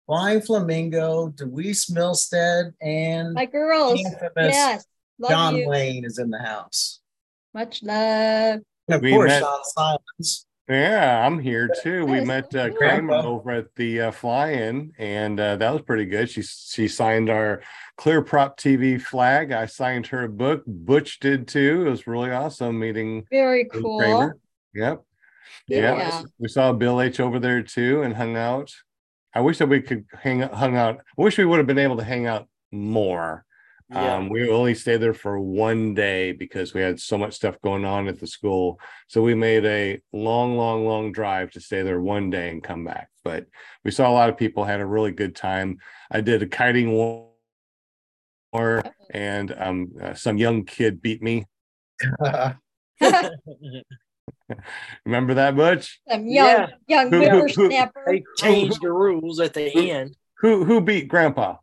[0.06, 4.00] Flying Flamingo, Deweese Milstead, and My girls.
[4.36, 4.84] Yes.
[5.18, 5.68] Love John you.
[5.68, 7.00] Wayne is in the house.
[7.54, 8.60] Much love.
[8.88, 10.46] And of We course, met- Sean Simons.
[10.68, 12.06] Yeah, I'm here too.
[12.06, 12.26] We Nice.
[12.26, 16.30] met uh, Kramer over at the uh, fly-in, and uh, that was pretty good.
[16.30, 17.60] She she signed our
[17.98, 19.52] Clear Prop TV flag.
[19.52, 20.62] I signed her a book.
[20.66, 21.84] Butch did too.
[21.86, 23.98] It was really awesome meeting Very cool.
[23.98, 24.38] Kramer.
[24.74, 25.02] Yep.
[25.68, 25.96] Yeah.
[25.96, 26.22] Yeah.
[26.38, 28.72] We saw Bill H over there too and hung out.
[29.34, 30.98] I wish that we could hang hung out.
[30.98, 33.44] I wish we would have been able to hang out more.
[33.90, 34.16] Yeah.
[34.16, 37.84] Um, we only stayed there for one day because we had so much stuff going
[37.84, 38.80] on at the school.
[39.08, 42.84] So we made a long, long, long drive to stay there one day and come
[42.84, 43.10] back.
[43.24, 43.46] But
[43.84, 45.78] we saw a lot of people had a really good time.
[46.10, 47.32] I did a kiting war,
[49.10, 51.44] and um, uh, some young kid beat me.
[55.04, 56.00] Remember that, Butch?
[56.08, 56.66] Some young, Yeah.
[56.86, 58.04] young Who- who- who- whippersnapper.
[58.06, 60.16] They changed the rules at the end.
[60.40, 61.56] Who who beat Grandpa?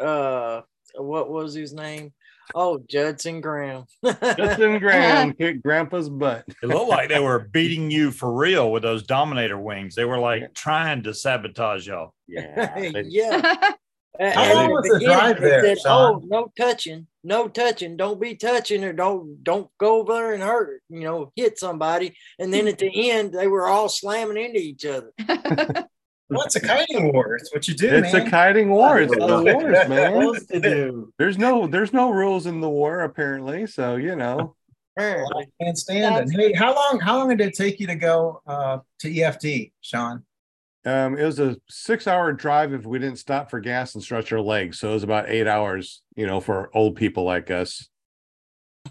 [0.00, 0.62] Uh,
[0.96, 2.12] what was his name?
[2.54, 3.86] Oh, Judson Graham.
[4.04, 6.44] Justin Graham kicked Grandpa's butt.
[6.62, 9.94] It looked like they were beating you for real with those Dominator wings.
[9.94, 12.12] They were like trying to sabotage y'all.
[12.28, 12.76] Yeah,
[13.06, 13.56] yeah.
[14.20, 17.96] How long was the drive there, said, Oh, no touching, no touching.
[17.96, 20.82] Don't be touching or don't don't go over there and hurt.
[20.88, 22.16] You know, hit somebody.
[22.38, 25.12] And then at the end, they were all slamming into each other.
[26.30, 27.36] Well, it's a kiting war.
[27.36, 28.26] It's what you do, It's man.
[28.26, 28.98] a kiting war.
[28.98, 30.34] It's the wars, man.
[30.50, 31.12] to do.
[31.18, 33.66] There's no there's no rules in the war apparently.
[33.66, 34.56] So you know,
[34.96, 35.48] Apparently.
[35.60, 36.32] Handstanding.
[36.34, 36.98] Hey, how long?
[37.00, 40.24] How long did it take you to go uh, to EFD, Sean?
[40.84, 44.32] Um, it was a six hour drive if we didn't stop for gas and stretch
[44.32, 44.78] our legs.
[44.78, 47.88] So it was about eight hours, you know, for old people like us.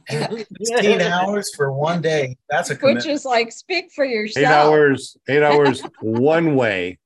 [0.10, 2.36] Sixteen hours for one day.
[2.50, 4.44] That's a Which is like, speak for yourself.
[4.44, 6.98] Eight hours, eight hours one way,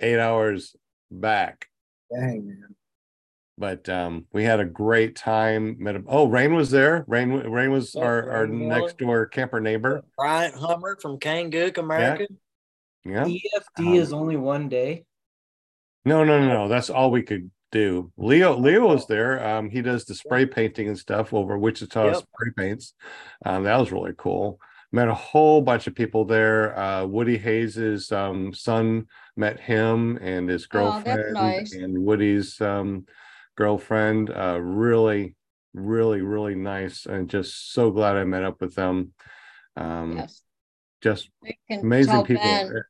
[0.00, 0.76] eight hours
[1.10, 1.68] back.
[2.12, 2.76] Dang, man.
[3.58, 5.76] But um, we had a great time.
[5.78, 7.04] Met a, oh, Rain was there.
[7.08, 10.04] Rain Rain was Yeah, our, our next door camper neighbor.
[10.16, 12.26] Bryant Hummer from Kangook, America.
[12.30, 12.36] Yeah.
[13.08, 15.04] EFD E is only one day.
[16.04, 16.68] No, no, no, no.
[16.68, 18.12] That's all we could do.
[18.16, 19.44] Leo, Leo was there.
[19.44, 22.16] Um, he does the spray painting and stuff over Wichita Yep.
[22.16, 22.94] spray paints.
[23.44, 24.60] Um, that was really cool.
[24.92, 26.78] Met a whole bunch of people there.
[26.78, 31.72] Uh, Woody Hayes's um son met him and his Oh, girlfriend nice.
[31.72, 33.06] and Woody's um
[33.56, 34.30] girlfriend.
[34.30, 35.34] Uh, really,
[35.74, 39.12] really, really nice, and just so glad I met up with them.
[39.76, 40.42] Um, Yes.
[41.02, 41.30] just
[41.70, 42.42] amazing people.
[42.44, 42.82] Ben.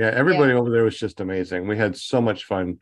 [0.00, 0.12] There.
[0.12, 1.66] Yeah, everybody over there was just amazing.
[1.68, 2.78] We had so much fun.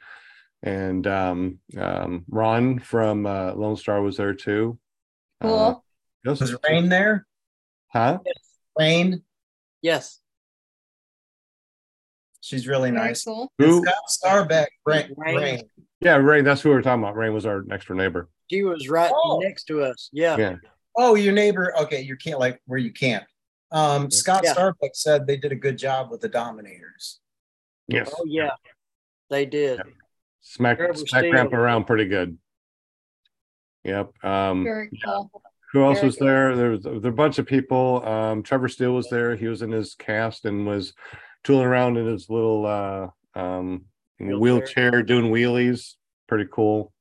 [0.63, 4.79] And um, um, Ron from uh, Lone Star was there too.
[5.41, 5.85] Uh, Cool.
[6.25, 7.27] those- Was Rain there?
[7.93, 8.19] Huh?
[8.79, 9.23] Rain.
[9.83, 10.21] Yes.
[12.41, 13.25] She's really Very nice.
[13.25, 13.53] cool.
[13.59, 13.83] Who?
[13.85, 13.95] Scott
[14.49, 14.67] Starbeck.
[14.87, 15.15] Rain.
[15.17, 15.37] Rain.
[15.37, 15.63] Rain.
[16.01, 16.45] Yeah, Rain.
[16.45, 17.17] That's who we were talking about.
[17.17, 18.29] Rain was our next door neighbor.
[18.51, 19.39] She was right Oh.
[19.43, 20.09] next to us.
[20.13, 20.37] Yeah.
[20.37, 20.57] Yeah.
[20.97, 21.75] Oh, your neighbor.
[21.83, 23.25] Okay, you can't like where you can't.
[23.71, 24.55] Um, Scott Yeah.
[24.55, 27.21] Starbeck said they did a good job with the Dominators.
[27.87, 28.13] Yes.
[28.19, 28.51] Oh, yeah.
[29.31, 29.81] They did.
[30.41, 31.31] Smack Trevor smack Steele.
[31.33, 32.39] Grandpa around pretty good.
[33.85, 34.13] Yep.
[34.25, 35.31] Um, Very cool.
[35.73, 36.27] who else very was cool.
[36.27, 36.57] there?
[36.57, 38.07] There was, there was a bunch of people.
[38.07, 39.37] Um, Trevor Steele was there.
[39.37, 40.95] He was in his cast and was
[41.45, 43.85] tooling around in his little uh, um,
[44.19, 44.39] Wheelchair.
[44.39, 45.95] wheelchair doing wheelies.
[46.27, 46.93] Pretty cool.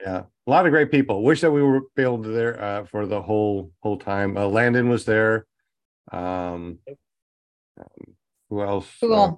[0.00, 1.22] Yeah, a lot of great people.
[1.24, 4.36] Wish that we were able to there uh, for the whole whole time.
[4.36, 5.44] Uh, Landon was there.
[6.12, 6.78] Um,
[7.78, 8.14] um,
[8.50, 8.88] who else?
[9.00, 9.14] Cool.
[9.14, 9.32] Uh,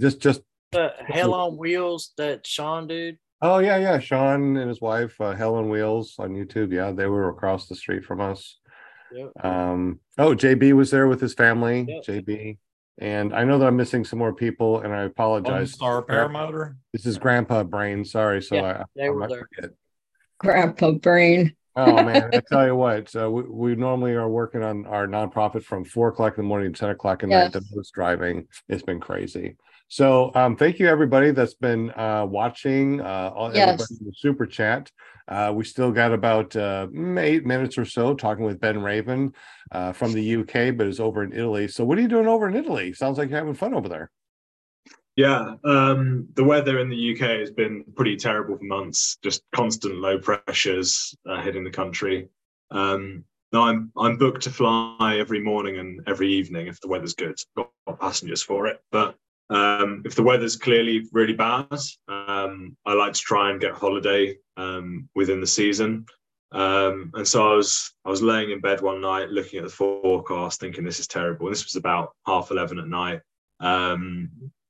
[0.00, 0.42] just just
[0.72, 3.18] The Hell on Wheels, that Sean dude.
[3.42, 3.98] oh yeah yeah.
[3.98, 6.72] Sean and his wife, uh, Hell on Wheels on YouTube.
[6.72, 8.58] Yeah, they were across the street from us.
[9.12, 9.44] Yep.
[9.44, 11.86] Um, oh, JB was there with his family.
[11.88, 12.04] Yep.
[12.04, 12.58] JB,
[12.98, 15.72] and I know that I'm missing some more people, and I Lone apologize.
[15.72, 16.76] Star Paramotor.
[16.92, 18.04] This is Grandpa Brain.
[18.04, 19.48] Sorry, so Yeah, I, they I were there.
[19.56, 19.70] forget.
[20.38, 21.54] Grandpa brain.
[21.76, 23.08] Oh man, I tell you what.
[23.10, 26.72] So we, we normally are working on our nonprofit from four o'clock in the morning
[26.72, 27.52] to ten o'clock at night.
[27.52, 27.70] The Yes.
[27.74, 28.48] most driving.
[28.68, 29.56] It's been crazy.
[29.88, 33.00] So um, thank you everybody that's been uh, watching.
[33.00, 33.62] Uh, all Yes.
[33.62, 34.90] everybody in the super chat.
[35.28, 39.32] Uh, we still got about uh, mm, eight minutes or so talking with Ben Raven
[39.72, 41.68] uh, from the UK, but is over in Italy.
[41.68, 42.92] So what are you doing over in Italy?
[42.94, 44.10] Sounds like you're having fun over there.
[45.16, 49.16] Yeah, um, the weather in the UK has been pretty terrible for months.
[49.22, 52.28] Just constant low pressures uh, hitting the country.
[52.70, 57.36] Um, I'm I'm booked to fly every morning and every evening if the weather's good.
[57.56, 59.16] Got, got passengers for it, but
[59.48, 61.66] um, if the weather's clearly really bad,
[62.08, 66.04] um, I like to try and get holiday um, within the season.
[66.52, 69.70] Um, and so I was I was laying in bed one night looking at the
[69.70, 71.46] forecast, thinking this is terrible.
[71.46, 73.22] And This was about half eleven at night.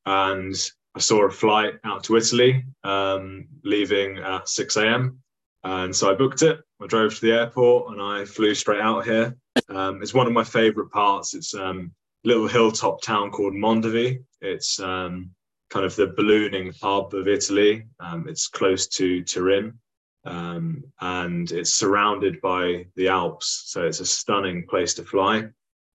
[0.06, 0.54] And
[0.94, 5.18] I saw a flight out to Italy, um, leaving at 6 a.m.
[5.62, 6.60] And so I booked it.
[6.80, 9.36] I drove to the airport and I flew straight out here.
[9.68, 11.34] Um, it's one of my favorite parts.
[11.34, 11.90] It's um,
[12.24, 14.22] a little hilltop town called Mondovi.
[14.40, 15.30] It's um,
[15.70, 17.86] kind of the ballooning hub of Italy.
[17.98, 19.78] Um, it's close to Turin.
[20.24, 23.64] Um, and it's surrounded by the Alps.
[23.66, 25.48] So it's a stunning place to fly.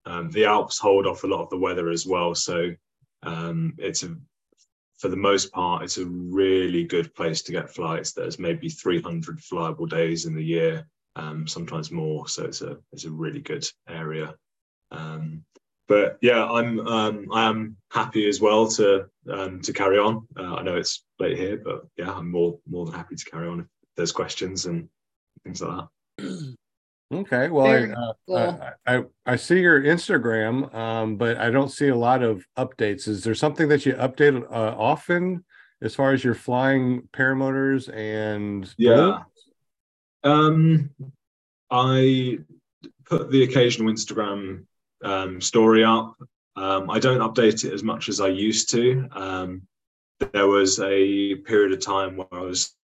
[0.04, 2.34] The Alps hold off a lot of the weather as well.
[2.34, 2.72] So
[3.22, 4.16] um, it's a,
[4.98, 8.12] for the most part, it's a really good place to get flights.
[8.12, 12.28] There's maybe 300 flyable days in the year, um, sometimes more.
[12.28, 14.34] So it's a it's a really good area.
[14.90, 15.44] Um,
[15.88, 20.26] but yeah, I'm um, I am happy as well to um, to carry on.
[20.38, 23.48] Uh, I know it's late here, but yeah, I'm more more than happy to carry
[23.48, 23.66] on if
[23.96, 24.88] there's questions and
[25.44, 25.86] things like
[26.18, 26.56] that.
[27.12, 28.36] Okay, well, I, uh, cool.
[28.86, 33.06] I, I I see your Instagram, um, but I don't see a lot of updates.
[33.06, 35.44] Is there something that you update uh, often
[35.82, 39.24] as far as your flying paramotors and Yeah.
[40.24, 40.90] Um,
[41.70, 42.38] I
[43.04, 44.64] put the occasional Instagram
[45.04, 46.16] um, story up.
[46.54, 49.08] Um, I don't update it as much as I used to.
[49.12, 49.62] Um,
[50.32, 52.74] there was a period of time where I was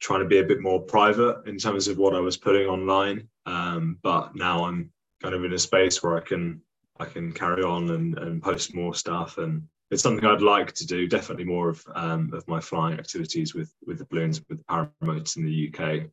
[0.00, 3.28] trying to be a bit more private in terms of what I was putting online.
[3.46, 4.92] Um, but now I'm
[5.22, 6.60] kind of in a space where I can
[7.00, 10.86] I can carry on and, and post more stuff and it's something I'd like to
[10.86, 11.06] do.
[11.06, 15.36] Definitely more of um, of my flying activities with with the balloons with the paramotors
[15.36, 16.10] in the UK.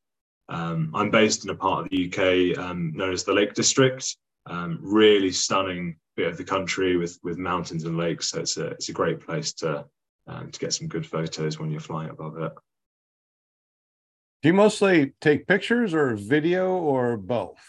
[0.50, 4.16] Um, I'm based in a part of the UK um, known as the Lake District.
[4.48, 8.30] Um, really stunning bit of the country with with mountains and lakes.
[8.30, 9.86] So it's a it's a great place to
[10.28, 12.52] um, to get some good photos when you're flying above it.
[14.42, 17.60] Do you mostly take pictures or video or both?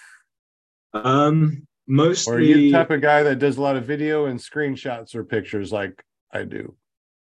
[0.95, 4.27] Um, mostly, Or are you the type of guy that does a lot of video
[4.27, 6.03] and screenshots or pictures like
[6.33, 6.75] I do?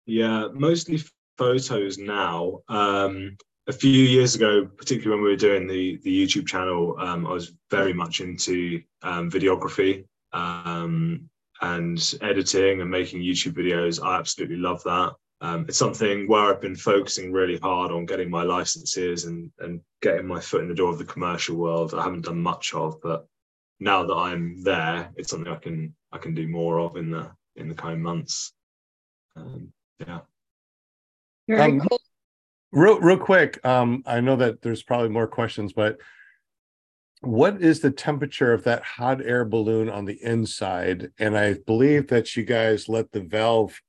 [0.06, 1.00] Yeah, mostly
[1.36, 2.60] photos now.
[2.68, 3.36] Um,
[3.68, 7.32] a few years ago, particularly when we were doing the the YouTube channel, um, I
[7.32, 11.28] was very much into um, videography um,
[11.60, 14.02] and editing and making YouTube videos.
[14.02, 15.12] I absolutely love that.
[15.40, 19.80] Um, it's something where I've been focusing really hard on getting my licenses and and
[20.02, 21.94] getting my foot in the door of the commercial world.
[21.94, 23.26] I haven't done much of, but
[23.78, 27.30] now that I'm there, it's something I can I can do more of in the
[27.54, 28.52] in the coming months.
[29.36, 30.20] Um, yeah.
[31.46, 32.00] Very Um, cool.
[32.72, 33.64] Real, real quick.
[33.64, 35.98] Um, I know that there's probably more questions, but
[37.20, 41.10] what is the temperature of that hot air balloon on the inside?
[41.18, 43.80] And I believe that you guys let the valve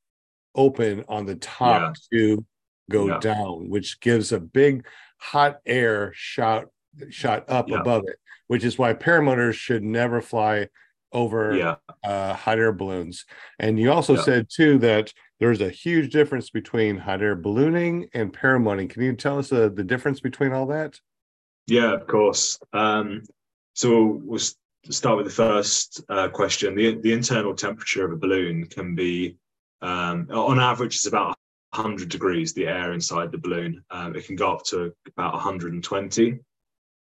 [0.55, 2.45] open on the top to
[2.89, 3.19] go Yeah.
[3.19, 4.85] down, which gives a big
[5.19, 6.65] hot air shot
[7.09, 7.79] shot up Yeah.
[7.79, 10.67] above it, which is why paramotors should never fly
[11.11, 11.75] over Yeah.
[12.03, 13.25] uh, hot air balloons.
[13.59, 14.21] And you also Yeah.
[14.21, 18.89] said too that there's a huge difference between hot air ballooning and paramotoring.
[18.89, 20.99] Can you tell us uh, the difference between all that?
[21.67, 22.59] Yeah, of course.
[22.73, 23.23] Um,
[23.73, 24.41] so we'll
[24.89, 26.75] start with the first uh, question.
[26.75, 29.37] The, the internal temperature of a balloon can be,
[29.81, 31.35] um, on average, it's about
[31.71, 33.83] 100 degrees, the air inside the balloon.
[33.91, 36.39] Um, it can go up to about 120.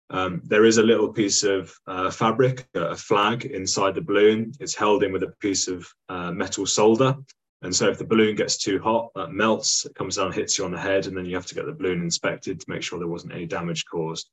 [0.09, 4.53] Um, there is a little piece of uh, fabric, a flag inside the balloon.
[4.59, 7.15] It's held in with a piece of uh, metal solder.
[7.61, 10.65] And so if the balloon gets too hot, that melts, it comes down, hits you
[10.65, 12.99] on the head, and then you have to get the balloon inspected to make sure
[12.99, 14.30] there wasn't any damage caused.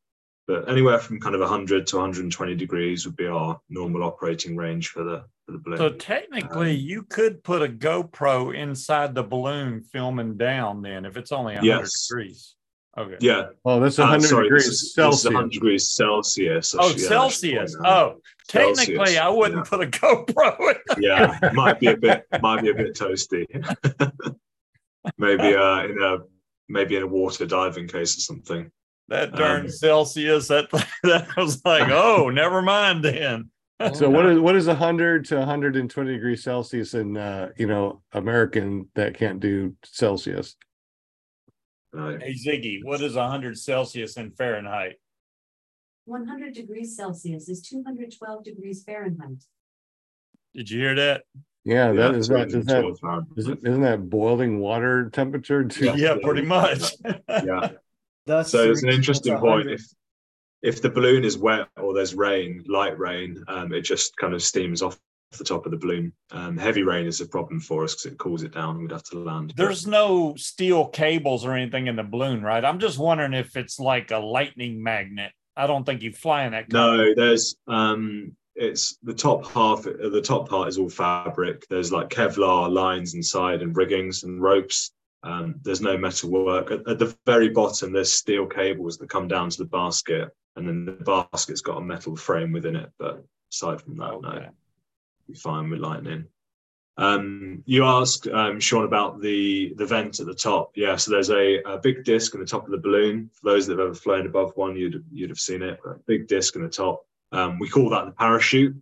[0.46, 4.88] But anywhere from kind of 100 to 120 degrees would be our normal operating range
[4.88, 5.78] for the for the balloon.
[5.78, 10.82] So technically, Um, you could put a GoPro inside the balloon filming down.
[10.82, 12.06] Then, if it's only 100 Yes.
[12.08, 12.56] degrees.
[12.96, 13.16] Okay.
[13.20, 15.24] yeah, Oh, that's uh, 100 sorry, degrees this is, This Celsius.
[15.24, 16.74] is 100 degrees Celsius.
[16.74, 17.72] I Oh, yeah, I should Celsius.
[17.74, 18.12] point that out.
[18.16, 20.74] Oh, technically, Celsius, I wouldn't put a GoPro.
[20.96, 21.02] in.
[21.02, 23.46] yeah, might be a bit, might be a bit toasty.
[25.18, 26.18] maybe uh, in a
[26.68, 28.70] maybe in a water diving case or something.
[29.08, 30.48] That darn Um, Celsius.
[30.48, 30.70] That
[31.02, 33.50] that was like, oh, never mind then.
[33.92, 38.88] So what is what is 100 to 120 degrees Celsius in uh, you know American
[38.94, 40.56] that can't do Celsius?
[41.96, 44.94] Uh, Hey Ziggy, what is 100 Celsius in Fahrenheit?
[46.06, 49.42] 100 degrees Celsius is 212 degrees Fahrenheit.
[50.54, 51.22] Did you hear that?
[51.64, 53.26] Yeah, yeah, that is that is that 212 Fahrenheit.
[53.36, 55.64] is it, isn't that boiling water temperature?
[55.64, 55.86] Too?
[55.86, 55.94] Yeah.
[55.96, 56.94] Yeah, pretty much.
[57.28, 57.70] yeah.
[58.26, 59.70] Thus, So it's an interesting point.
[59.70, 59.82] If
[60.62, 64.42] if the balloon is wet or there's rain, light rain, um, it just kind of
[64.42, 64.98] steams off
[65.36, 66.12] the top of the balloon.
[66.30, 68.76] Um, heavy rain is a problem for us because it cools it down.
[68.76, 69.52] And we'd have to land.
[69.56, 72.64] There's no steel cables or anything in the balloon, right?
[72.64, 75.32] I'm just wondering if it's like a lightning magnet.
[75.54, 76.70] I don't think you fly in that.
[76.70, 79.86] kind no, there's um, it's the top half.
[79.86, 81.66] uh, The top part is all fabric.
[81.68, 84.92] There's like Kevlar lines inside and riggings and ropes.
[85.24, 86.70] Um, there's no metal work.
[86.70, 90.68] At, at the very bottom, there's steel cables that come down to the basket, and
[90.68, 92.92] then the basket's got a metal frame within it.
[92.98, 94.46] But aside from that, no.
[95.26, 96.26] Be fine with lightning.
[96.96, 100.72] Um, you asked um, Sean about the the vent at the top.
[100.76, 103.30] Yeah, so there's a, a big disc on the top of the balloon.
[103.32, 105.80] For those that have ever flown above one, you'd you'd have seen it.
[105.86, 107.04] A big disc on the top.
[107.32, 108.76] Um, we call that the parachute.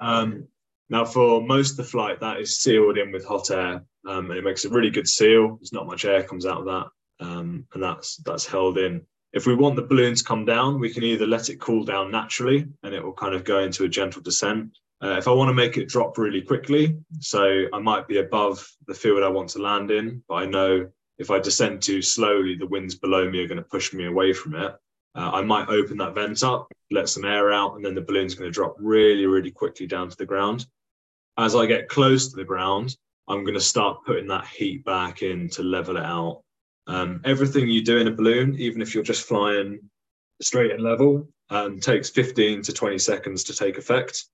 [0.00, 0.48] Um,
[0.88, 4.38] now, for most of the flight, that is sealed in with hot air, um, and
[4.38, 5.56] it makes a really good seal.
[5.56, 9.02] There's not much air comes out of that, um, and that's that's held in.
[9.32, 12.10] If we want the balloon to come down, we can either let it cool down
[12.10, 14.70] naturally, and it will kind of go into a gentle descent,
[15.02, 18.66] uh, if I want to make it drop really quickly, so I might be above
[18.86, 22.56] the field I want to land in, but I know if I descend too slowly,
[22.56, 24.74] the winds below me are going to push me away from it.
[25.14, 28.34] Uh, I might open that vent up, let some air out, and then the balloon's
[28.34, 30.66] going to drop really, really quickly down to the ground.
[31.38, 32.96] As I get close to the ground,
[33.28, 36.42] I'm going to start putting that heat back in to level it out.
[36.86, 39.80] Um, everything you do in a balloon, even if you're just flying
[40.40, 44.24] straight and level, um, takes 15 to 20 seconds to take effect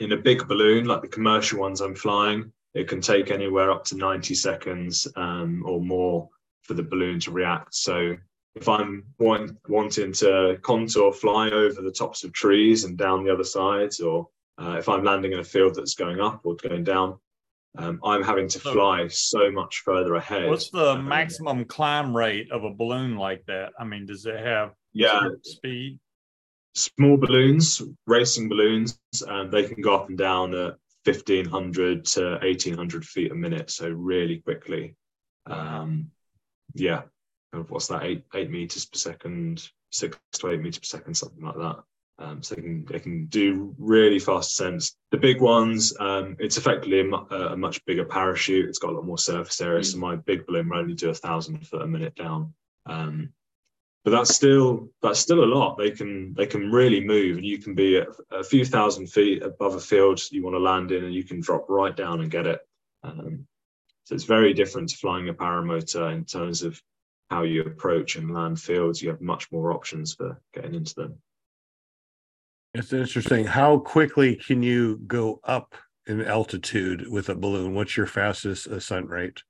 [0.00, 3.84] in a big balloon like the commercial ones I'm flying, it can take anywhere up
[3.86, 6.28] to 90 seconds um, or more
[6.62, 7.74] for the balloon to react.
[7.74, 8.16] So
[8.54, 13.32] if I'm want, wanting to contour fly over the tops of trees and down the
[13.32, 14.28] other sides, or
[14.60, 17.18] uh, if I'm landing in a field that's going up or going down,
[17.78, 20.48] um, I'm having to fly so much further ahead.
[20.48, 23.72] What's the Um, maximum climb rate of a balloon like that?
[23.78, 25.98] I mean, does it have Yeah, speed?
[26.74, 33.04] small balloons, racing balloons, and they can go up and down at 1500 to 1800
[33.04, 33.70] feet a minute.
[33.70, 34.94] So really quickly.
[35.46, 36.10] Um,
[36.74, 37.02] yeah.
[37.68, 38.04] What's that?
[38.04, 41.82] Eight, eight meters per second, six to eight meters per second, something like that.
[42.20, 44.94] Um, so they can, they can do really fast descents.
[45.10, 48.68] The big ones, um, it's effectively a, mu- a much bigger parachute.
[48.68, 49.82] It's got a lot more surface area.
[49.82, 52.52] So my big balloon will only do a thousand foot a minute down.
[52.84, 53.32] Um,
[54.04, 55.76] but that's still that's still a lot.
[55.76, 59.42] They can they can really move, and you can be a, a few thousand feet
[59.42, 62.30] above a field you want to land in, and you can drop right down and
[62.30, 62.60] get it.
[63.02, 63.46] Um,
[64.04, 66.80] so it's very different to flying a paramotor in terms of
[67.28, 69.02] how you approach and land fields.
[69.02, 71.18] You have much more options for getting into them.
[72.74, 73.44] It's interesting.
[73.46, 75.74] How quickly can you go up
[76.06, 77.74] in altitude with a balloon?
[77.74, 79.42] What's your fastest ascent rate?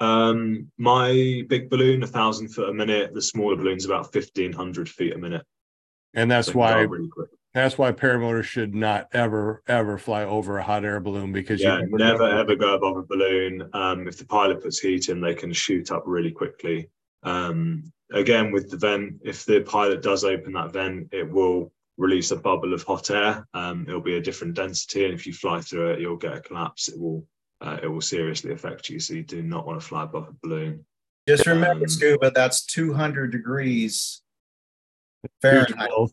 [0.00, 3.14] Um, my big balloon, a thousand foot a minute.
[3.14, 5.46] The smaller balloon's about fifteen hundred feet a minute.
[6.14, 7.28] And that's So it can go why really quick.
[7.54, 11.78] that's why paramotors should not ever ever fly over a hot air balloon because yeah,
[11.78, 13.68] you never ever go above a balloon.
[13.72, 16.90] Um, if the pilot puts heat in, they can shoot up really quickly.
[17.22, 22.30] Um, again, with the vent, if the pilot does open that vent, it will release
[22.30, 23.46] a bubble of hot air.
[23.54, 26.40] Um, it'll be a different density, and if you fly through it, you'll get a
[26.40, 26.88] collapse.
[26.88, 27.26] It will
[27.60, 28.98] uh, it will seriously affect you.
[29.00, 30.84] So you do not want to fly above a balloon.
[31.26, 34.20] Just remember, Um, scuba, that's 200 degrees
[35.40, 35.90] Fahrenheit.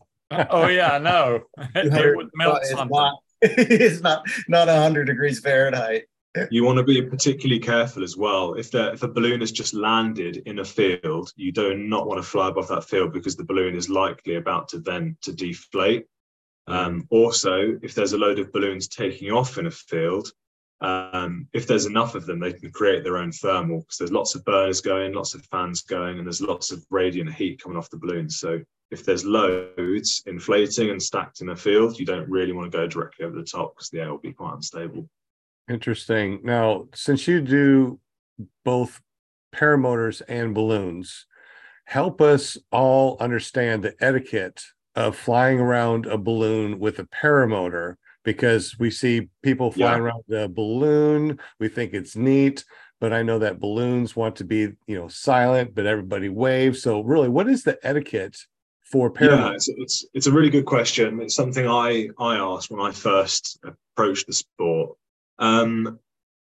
[0.48, 1.42] Oh yeah, no,
[1.74, 2.88] it would melt It's something.
[2.96, 6.04] not, it's not, not 100 degrees Fahrenheit.
[6.50, 8.54] You want to be particularly careful as well.
[8.54, 12.22] If the if a balloon has just landed in a field, you do not want
[12.22, 16.06] to fly above that field because the balloon is likely about to then to deflate.
[16.68, 20.30] Um, also, if there's a load of balloons taking off in a field,
[20.80, 24.34] um, if there's enough of them, they can create their own thermal because there's lots
[24.34, 27.90] of burners going, lots of fans going, and there's lots of radiant heat coming off
[27.90, 28.30] the balloon.
[28.30, 28.60] So
[28.90, 32.86] if there's loads inflating and stacked in a field, you don't really want to go
[32.86, 35.08] directly over the top because the air will be quite unstable.
[35.72, 36.40] Interesting.
[36.42, 37.98] Now, since you do
[38.62, 39.00] both
[39.54, 41.26] paramotors and balloons,
[41.86, 44.62] help us all understand the etiquette
[44.94, 50.04] of flying around a balloon with a paramotor because we see people flying Yeah.
[50.04, 51.38] around the balloon.
[51.58, 52.66] We think it's neat,
[53.00, 56.82] but I know that balloons want to be, you know, silent, but everybody waves.
[56.82, 58.36] So, really, what is the etiquette
[58.82, 59.54] for Yeah, paramotors?
[59.54, 61.18] it's, it's it's a really good question.
[61.22, 64.98] It's something I I asked when I first approached the sport.
[65.38, 65.98] Um,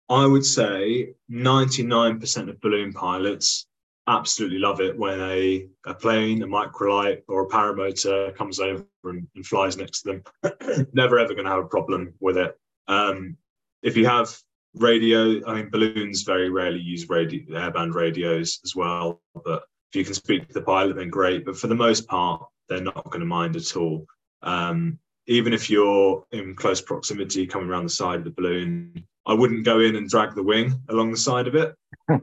[0.08, 3.66] I would say 99% of balloon pilots
[4.08, 9.26] absolutely love it when a, a plane, a microlight, or a paramotor comes over and,
[9.36, 10.86] and flies next to them.
[10.92, 12.58] Never ever going to have a problem with it.
[12.88, 13.36] Um,
[13.82, 14.36] if you have
[14.74, 19.22] radio, I mean, balloons very rarely use radio, airband radios as well.
[19.44, 21.44] But if you can speak to the pilot, then great.
[21.44, 24.06] But for the most part, they're not going to mind at all.
[24.42, 24.98] Um,
[25.30, 29.64] even if you're in close proximity coming around the side of the balloon, I wouldn't
[29.64, 31.72] go in and drag the wing along the side of it.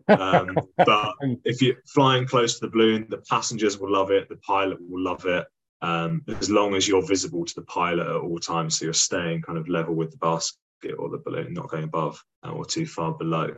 [0.10, 1.14] Um, but
[1.46, 5.02] if you're flying close to the balloon, the passengers will love it, the pilot will
[5.02, 5.48] love it,
[5.82, 8.78] um, as long as you're visible to the pilot at all times.
[8.78, 12.22] So you're staying kind of level with the basket or the balloon, not going above
[12.46, 13.56] uh, or too far below.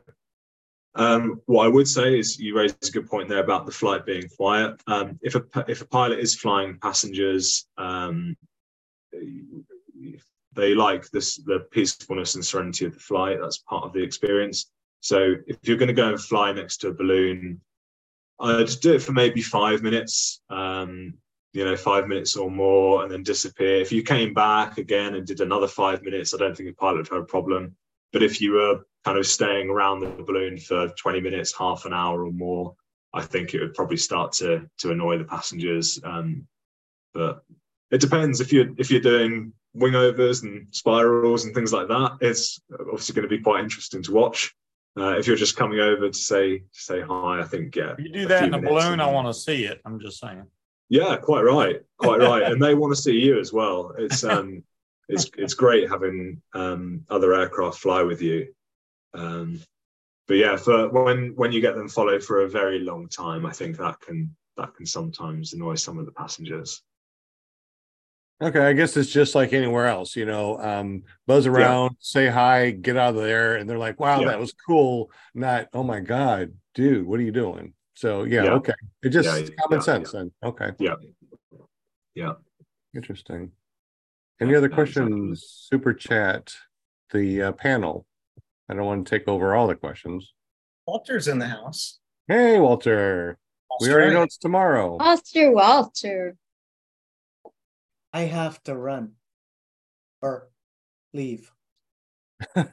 [0.94, 4.06] Um, what I would say is you raised a good point there about the flight
[4.06, 4.80] being quiet.
[4.86, 8.36] Um, if a if a pilot is flying passengers, um,
[10.54, 13.38] they like this the peacefulness and serenity of the flight.
[13.42, 14.72] That's part of the experience.
[15.02, 17.62] So if you're going to go and fly next to a balloon,
[18.40, 20.42] I'd do it for maybe five minutes.
[20.50, 21.14] Um,
[21.54, 23.82] you know, five minutes or more, and then disappear.
[23.82, 26.98] If you came back again and did another five minutes, I don't think a pilot
[26.98, 27.76] would have a problem.
[28.14, 31.94] But if you were kind of staying around the balloon for 20 minutes, half an
[31.94, 32.76] hour or more,
[33.14, 36.00] I think it would probably start to to annoy the passengers.
[36.04, 36.48] Um,
[37.14, 37.44] but
[37.92, 42.18] it depends if you're if you're doing wing overs and spirals and things like that.
[42.22, 44.54] It's obviously going to be quite interesting to watch.
[44.98, 47.94] Uh, if you're just coming over to say to say hi, I think yeah.
[47.98, 49.82] If you do that in a balloon, I want to see it.
[49.86, 50.46] I'm just saying.
[50.90, 53.94] Yeah, quite right, quite right, and they want to see you as well.
[53.98, 54.64] It's um,
[55.08, 58.54] it's it's great having um other aircraft fly with you.
[59.14, 59.62] Um,
[60.28, 63.52] but yeah, for when when you get them followed for a very long time, I
[63.52, 66.82] think that can that can sometimes annoy some of the passengers.
[68.42, 72.72] Okay, I guess it's just like anywhere else, you know, um, buzz around, say hi,
[72.72, 74.28] get out of there, and they're like, wow, Yeah.
[74.28, 75.12] that was cool.
[75.36, 77.74] Not, oh my God, dude, what are you doing?
[77.96, 78.54] So yeah, Yeah.
[78.54, 78.74] okay.
[79.04, 80.32] It just Yeah, common yeah, sense then.
[80.42, 80.72] Okay.
[80.80, 80.96] Yeah.
[82.16, 82.34] Yeah.
[82.96, 83.52] Interesting.
[84.40, 85.04] Any other Yeah, exactly.
[85.10, 85.44] questions?
[85.70, 86.54] Super chat,
[87.12, 88.06] the uh, panel.
[88.70, 90.34] I don't want to take over all the questions.
[90.88, 92.00] Walter's in the house.
[92.30, 93.38] Hey, Walter.
[93.82, 94.96] We already know it's tomorrow.
[94.98, 96.36] Walter, Walter.
[98.14, 99.14] I have to run
[100.22, 100.50] or
[101.14, 101.52] leave.
[102.56, 102.66] All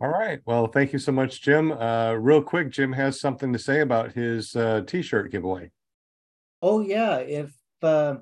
[0.00, 0.40] right.
[0.44, 1.72] Well, thank you so much, Jim.
[1.72, 5.70] Uh, real quick, Jim has something to say about his uh, t-shirt giveaway.
[6.62, 8.16] Oh yeah, if uh,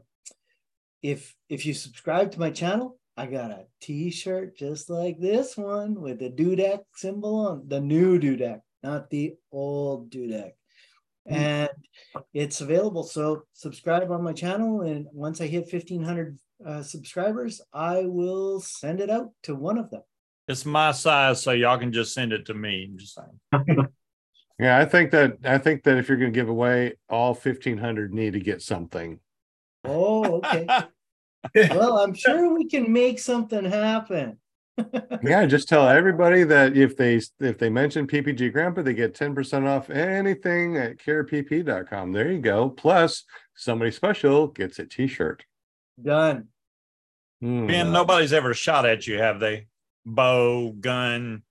[1.02, 6.00] if if you subscribe to my channel, I got a T-shirt just like this one
[6.00, 10.52] with the dudek symbol on the new dudek, not the old dudek.
[11.26, 11.70] And
[12.32, 13.02] it's available.
[13.02, 18.60] So subscribe on my channel, and once I hit fifteen hundred uh, subscribers, I will
[18.60, 20.02] send it out to one of them.
[20.48, 22.88] It's my size, so y'all can just send it to me.
[22.90, 23.88] I'm just saying.
[24.58, 27.76] Yeah, I think that I think that if you're going to give away, all fifteen
[27.76, 29.18] hundred need to get something.
[29.84, 30.66] Oh, okay.
[31.70, 34.38] well, I'm sure we can make something happen.
[35.22, 39.34] Yeah, just tell everybody that if they if they mention PPG Grandpa, they get ten
[39.34, 42.12] percent off anything at carepp.com.
[42.12, 42.68] There you go.
[42.68, 45.44] Plus, somebody special gets a T-shirt.
[46.02, 46.48] Done.
[47.40, 47.66] Hmm.
[47.66, 49.66] Ben, nobody's ever shot at you, have they?
[50.04, 51.42] Bow, gun.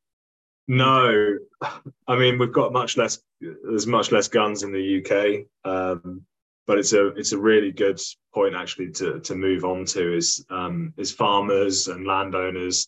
[0.67, 1.37] No,
[2.07, 3.19] I mean we've got much less.
[3.41, 6.21] There's much less guns in the UK, um,
[6.67, 7.99] but it's a it's a really good
[8.33, 12.87] point actually to to move on to is um, is farmers and landowners.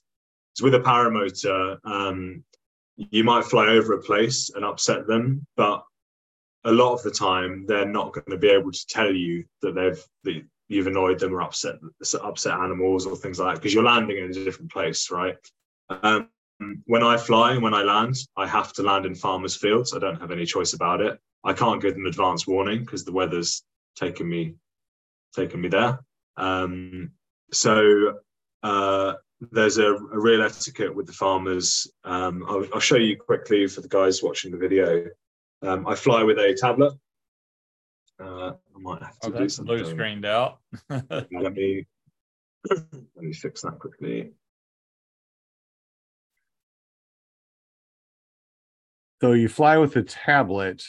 [0.56, 2.44] So with a paramotor, um,
[2.98, 5.84] you might fly over a place and upset them, but
[6.64, 9.76] a lot of the time they're not going to be able to tell you that
[9.76, 11.76] they've that you've annoyed them or upset
[12.23, 15.36] upset animals or things like that because you're landing in a different place, right?
[15.90, 16.30] Um,
[16.86, 19.94] when I fly and when I land, I have to land in farmers' fields.
[19.94, 21.19] I don't have any choice about it.
[21.44, 23.61] I can't give them advance warning because the weather's
[23.98, 24.56] taken me
[25.36, 25.99] taken me there.
[26.38, 27.11] Um,
[27.52, 28.19] so
[28.64, 29.14] uh,
[29.51, 31.88] there's a, a real etiquette with the farmers.
[32.03, 35.05] Um, I'll, I'll, show you quickly for the guys watching the video.
[35.61, 36.93] Um, I fly with a tablet.
[38.19, 39.77] Uh, I might have to oh, do something.
[39.77, 40.59] Blue screened out.
[40.89, 41.85] let me
[42.69, 42.84] let
[43.17, 44.31] me fix that quickly.
[49.22, 50.84] So you fly with a tablet.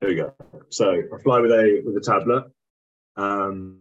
[0.00, 0.34] There we go.
[0.70, 2.50] So I fly with a with a tablet.
[3.16, 3.80] Um,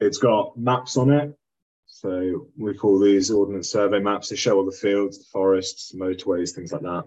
[0.00, 1.36] it's got maps on it.
[1.94, 4.30] So we call these ordnance survey maps.
[4.30, 7.04] They show all the fields, the forests, motorways, things like that.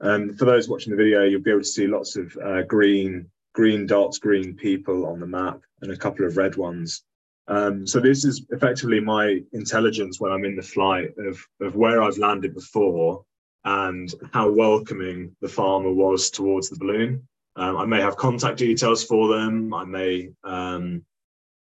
[0.00, 3.30] And for those watching the video, you'll be able to see lots of uh, green
[3.54, 7.04] green dots, green people on the map, and a couple of red ones.
[7.46, 12.02] Um, so this is effectively my intelligence when I'm in the flight of of where
[12.02, 13.24] I've landed before
[13.64, 17.28] and how welcoming the farmer was towards the balloon.
[17.54, 19.72] Um, I may have contact details for them.
[19.72, 21.04] I may um,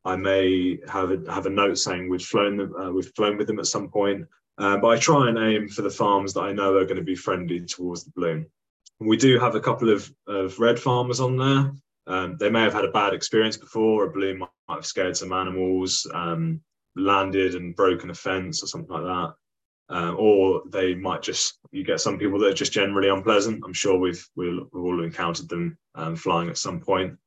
[0.05, 3.47] I may have a, have a note saying we've flown them, uh, we've flown with
[3.47, 4.25] them at some point.
[4.57, 7.03] Uh, but I try and aim for the farms that I know are going to
[7.03, 8.45] be friendly towards the balloon.
[8.99, 11.73] We do have a couple of, of red farmers on there.
[12.05, 14.05] Um, they may have had a bad experience before.
[14.05, 16.61] A bloom might, might have scared some animals, um,
[16.95, 19.33] landed and broken a fence or something like that.
[19.89, 23.63] Um, or they might just you get some people that are just generally unpleasant.
[23.65, 27.17] I'm sure we've we've, we've all encountered them um, flying at some point.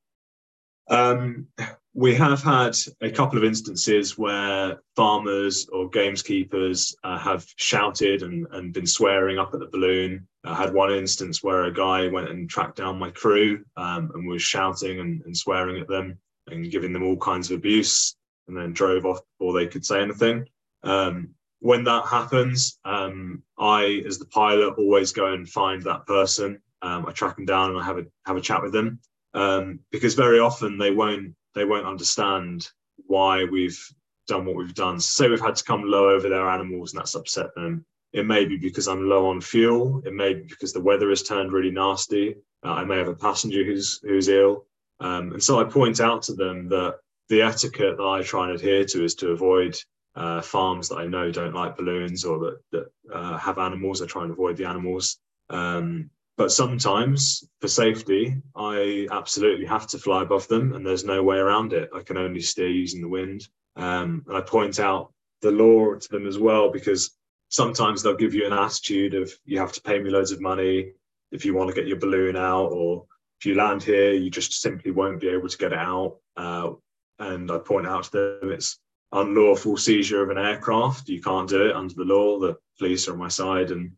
[0.89, 1.48] Um,
[1.97, 8.47] we have had a couple of instances where farmers or gameskeepers uh, have shouted and,
[8.52, 10.28] and been swearing up at the balloon.
[10.44, 14.28] I had one instance where a guy went and tracked down my crew um, and
[14.28, 16.18] was shouting and, and, swearing at them
[16.48, 18.14] and giving them all kinds of abuse
[18.47, 20.47] and then drove off before they could say anything.
[20.82, 26.60] Um, when that happens, um, I, as the pilot, always go and find that person.
[26.82, 29.01] Um, I track them down and I have a have a chat with them
[29.32, 32.69] um, because very often they won't they won't understand
[33.07, 33.83] why we've
[34.28, 35.01] done what we've done.
[35.01, 37.85] So say we've had to come low over their animals and that's upset them.
[38.12, 40.03] It may be because I'm low on fuel.
[40.05, 42.37] It may be because the weather has turned really nasty.
[42.65, 44.66] Uh, I may have a passenger who's who's ill,
[45.01, 46.97] um, and so I point out to them that
[47.28, 49.77] the etiquette that I try and adhere to is to avoid
[50.15, 54.01] uh, farms that I know don't like balloons or that that uh, have animals.
[54.01, 55.19] I try and avoid the animals.
[55.51, 61.23] Um, but sometimes for safety, I absolutely have to fly above them, and there's no
[61.23, 61.89] way around it.
[61.95, 63.49] I can only steer using the wind.
[63.77, 67.17] Um, and I point out the law to them as well because
[67.49, 70.93] sometimes they'll give you an attitude of you have to pay me loads of money
[71.33, 73.07] if you want to get your balloon out, or
[73.41, 76.19] if you land here, you just simply won't be able to get it out.
[76.37, 76.73] Uh,
[77.19, 78.79] and I point out to them it's
[79.13, 81.09] unlawful seizure of an aircraft.
[81.09, 82.39] You can't do it under the law.
[82.39, 83.93] The police are on my side, and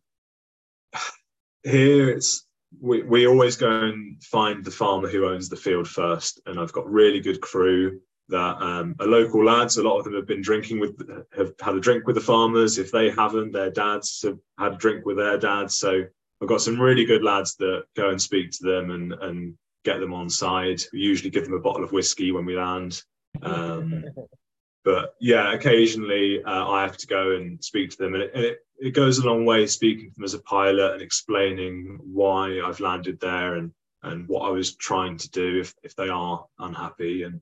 [1.63, 2.45] here it's
[2.79, 6.71] we, we always go and find the farmer who owns the field first and i've
[6.71, 7.99] got really good crew
[8.29, 9.77] that um, are local lads.
[9.77, 10.97] A lot of them have been drinking with
[11.35, 12.77] have had a drink with the farmers.
[12.77, 15.77] If they haven't their dads have had a drink with their dads.
[15.77, 16.03] So
[16.41, 19.99] i've got some really good lads that go and speak to them and and get
[19.99, 20.81] them on side.
[20.93, 23.01] We usually give them a bottle of whiskey when we land.
[23.41, 24.05] Um,
[24.83, 28.45] but yeah, occasionally uh, I have to go and speak to them, and, it, and
[28.45, 32.61] it, it, goes a long way speaking to them as a pilot and explaining why
[32.65, 33.71] I've landed there and
[34.03, 37.23] and what I was trying to do if if they are unhappy.
[37.23, 37.41] And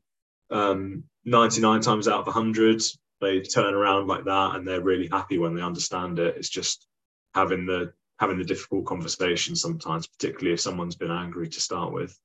[0.50, 2.82] um, 99 times out of 100,
[3.22, 6.38] they turn around like that, and they're really happy when they understand it.
[6.38, 6.88] It's just
[7.36, 12.18] having the having the difficult conversation sometimes, particularly if someone's been angry to start with.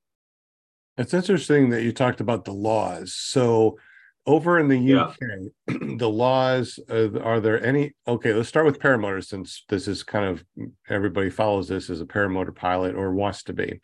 [0.97, 3.15] It's interesting that you talked about the laws.
[3.15, 3.79] So
[4.27, 5.77] over in the UK, yeah.
[5.97, 7.93] the laws uh, are there any?
[8.07, 10.45] Okay, let's start with paramotors since this is kind of
[10.89, 13.81] everybody follows this as a paramotor pilot or wants to be.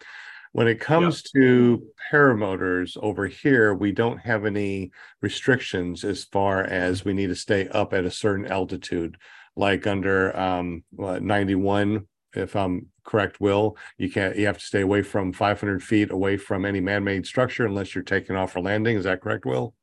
[0.52, 1.40] When it comes yeah.
[1.40, 4.90] to paramotors over here, we don't have any
[5.20, 9.18] restrictions as far as we need to stay up at a certain altitude,
[9.56, 12.06] like under um, 91.
[12.34, 14.36] If I'm correct, Will, you can't.
[14.36, 18.04] You have to stay away from 500 feet away from any man-made structure unless you're
[18.04, 18.96] taking off for landing.
[18.96, 19.74] Is that correct, Will?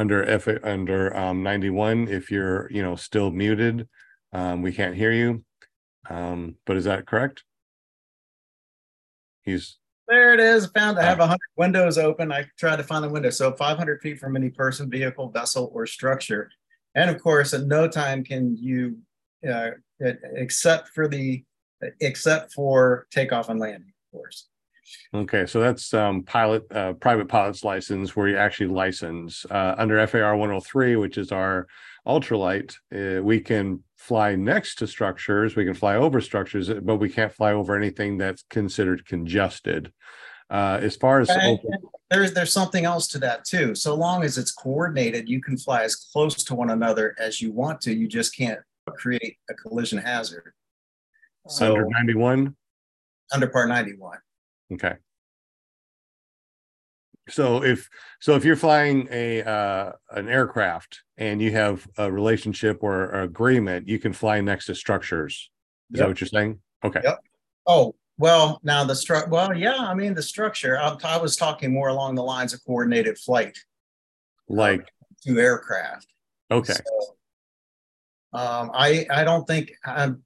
[0.00, 3.86] Under F under um, 91 if you're you know still muted
[4.32, 5.44] um, we can't hear you.
[6.08, 7.44] Um, but is that correct?
[9.42, 9.76] He's
[10.08, 10.66] there it is.
[10.74, 12.32] Found i have 100 windows open.
[12.32, 13.30] I tried to find the window.
[13.30, 16.50] So 500 feet from any person vehicle vessel or structure.
[16.96, 18.98] And of course at no time can you
[19.48, 19.70] uh,
[20.00, 21.44] except for the
[22.00, 24.49] except for takeoff and landing of course
[25.14, 30.04] Okay, so that's um, pilot uh, private pilot's license where you actually license uh, under
[30.06, 31.66] FAR 103, which is our
[32.06, 32.74] ultralight.
[32.94, 37.32] Uh, we can fly next to structures, we can fly over structures, but we can't
[37.32, 39.92] fly over anything that's considered congested.
[40.48, 41.70] Uh, as far as open,
[42.10, 43.74] There's, there's something else to that too.
[43.76, 47.52] So long as it's coordinated, you can fly as close to one another as you
[47.52, 47.94] want to.
[47.94, 48.58] You just can't
[48.96, 50.52] create a collision hazard.
[51.46, 52.56] So under 91,
[53.32, 54.18] under part 91.
[54.72, 54.94] Okay.
[57.28, 57.88] So if
[58.20, 63.88] so, if you're flying a uh, an aircraft and you have a relationship or agreement,
[63.88, 65.50] you can fly next to structures.
[65.92, 66.60] Is that what you're saying?
[66.84, 67.00] Okay.
[67.04, 67.18] Yep.
[67.66, 71.72] Oh, well, now the stru, well, yeah, I mean, the structure, I, I was talking
[71.72, 73.56] more along the lines of coordinated flight
[74.46, 74.86] Like
[75.24, 76.06] to aircraft.
[76.50, 76.74] okay.
[76.74, 77.16] So,
[78.38, 80.22] um, I, I don't think, um,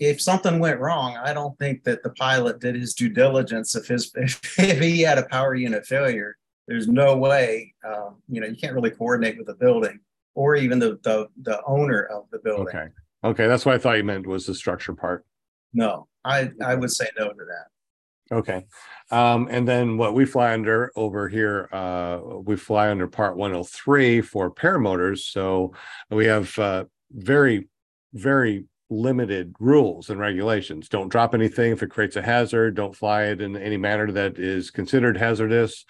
[0.00, 3.76] if something went wrong, I don't think that the pilot did his due diligence.
[3.76, 6.36] If his, if he had a power unit failure,
[6.66, 10.00] there's no way, um, you know, you can't really coordinate with the building
[10.34, 12.68] or even the, the, the owner of the building.
[12.68, 12.88] Okay.
[13.22, 13.46] Okay.
[13.46, 15.26] That's what I thought you meant was the structure part.
[15.74, 18.36] No, I, I would say no to that.
[18.36, 18.64] Okay.
[19.10, 24.20] Um, and then what we fly under over here, uh, we fly under part 103
[24.22, 25.18] for paramotors.
[25.18, 25.74] So
[26.10, 27.68] we have uh, very,
[28.14, 30.88] very limited rules and regulations.
[30.88, 32.74] Don't drop anything if it creates a hazard.
[32.74, 35.84] Don't fly it in any manner that is considered hazardous.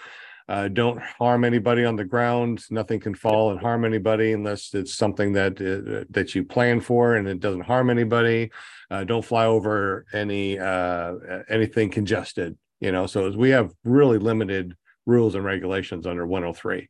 [0.48, 2.64] Uh, don't harm anybody on the ground.
[2.70, 7.14] Nothing can fall and harm anybody unless it's something that uh, that you plan for
[7.14, 8.50] and it doesn't harm anybody.
[8.90, 11.14] Uh, don't fly over any uh,
[11.48, 12.58] anything congested.
[12.80, 14.74] You know, so we have really limited
[15.06, 16.88] rules and regulations under 103.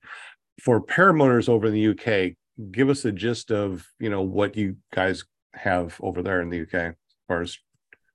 [0.62, 2.36] For paramotors over in the UK,
[2.70, 5.24] give us a gist of you know what you guys
[5.54, 6.94] have over there in the UK as
[7.28, 7.58] far as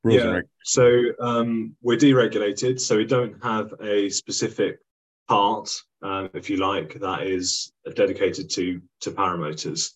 [0.03, 0.41] rules and Yeah.
[0.63, 4.79] So um, we're deregulated, so we don't have a specific
[5.27, 5.69] part,
[6.01, 9.91] um, if you like, that is dedicated to to paramotors.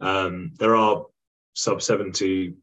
[0.00, 1.04] Um, there are
[1.54, 2.54] sub seventy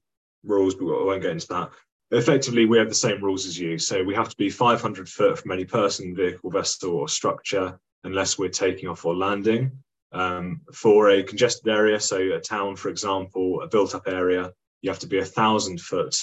[0.43, 1.69] rules, but I won't get into that.
[2.11, 3.77] Effectively, we have the same rules as you.
[3.77, 8.39] So we have to be 500 foot from any person, vehicle, vessel, or structure, unless
[8.39, 9.71] we're taking off or landing.
[10.11, 14.99] Um, for a congested area, so a town, for example, a built-up area, you have
[14.99, 16.15] to be a thousand foot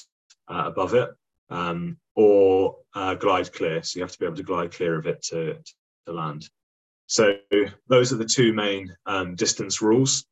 [0.49, 1.11] uh, above it,
[1.51, 3.83] um, or uh, glide clear.
[3.83, 5.59] So you have to be able to glide clear of it to,
[6.07, 6.49] to land.
[7.07, 7.35] So
[7.89, 10.27] those are the two main um, distance rules.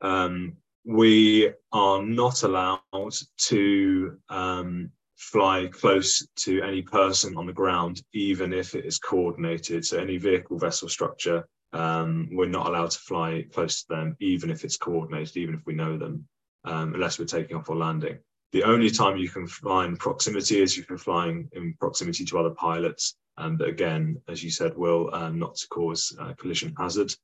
[0.00, 3.14] Um, we are not allowed
[3.48, 9.84] to um, fly close to any person on the ground, even if it is coordinated.
[9.84, 14.50] So any vehicle, vessel, structure, um, we're not allowed to fly close to them, even
[14.50, 16.26] if it's coordinated, even if we know them,
[16.64, 18.18] um, unless we're taking off or landing.
[18.52, 22.38] The only time you can fly in proximity is you can flying in proximity to
[22.38, 27.14] other pilots, and again, as you said, will um, not to cause uh, collision hazard.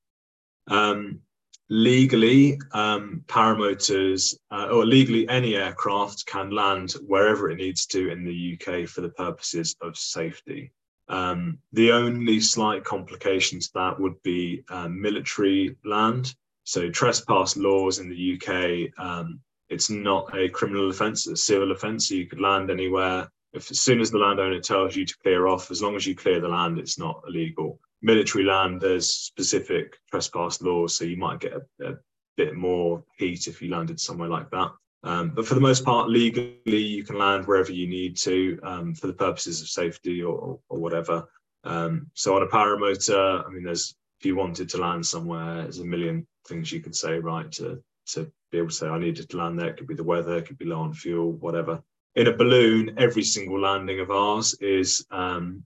[0.69, 1.21] Um,
[1.69, 8.25] legally, um, paramotors uh, or legally any aircraft can land wherever it needs to in
[8.25, 10.73] the UK for the purposes of safety.
[11.09, 16.35] Um, the only slight complication to that would be uh, military land.
[16.65, 21.73] So trespass laws in the UK um, it's not a criminal offence, it's a civil
[21.73, 22.09] offence.
[22.09, 23.31] So you could land anywhere.
[23.53, 26.15] If as soon as the landowner tells you to clear off, as long as you
[26.15, 27.79] clear the land, it's not illegal.
[28.03, 31.95] Military land, there's specific trespass laws, so you might get a, a
[32.37, 34.71] bit more heat if you landed somewhere like that.
[35.09, 38.95] Um, but for the most part, legally, you can land wherever you need to um,
[38.95, 41.27] for the purposes of safety or, or whatever.
[41.65, 45.79] Um, so on a paramotor, I mean, there's if you wanted to land somewhere, there's
[45.79, 49.31] a million things you could say, right, to to be able to say I needed
[49.31, 49.69] to land there.
[49.69, 51.83] It could be the weather, it could be low on fuel, whatever.
[52.15, 55.65] In a balloon, every single landing of ours is um,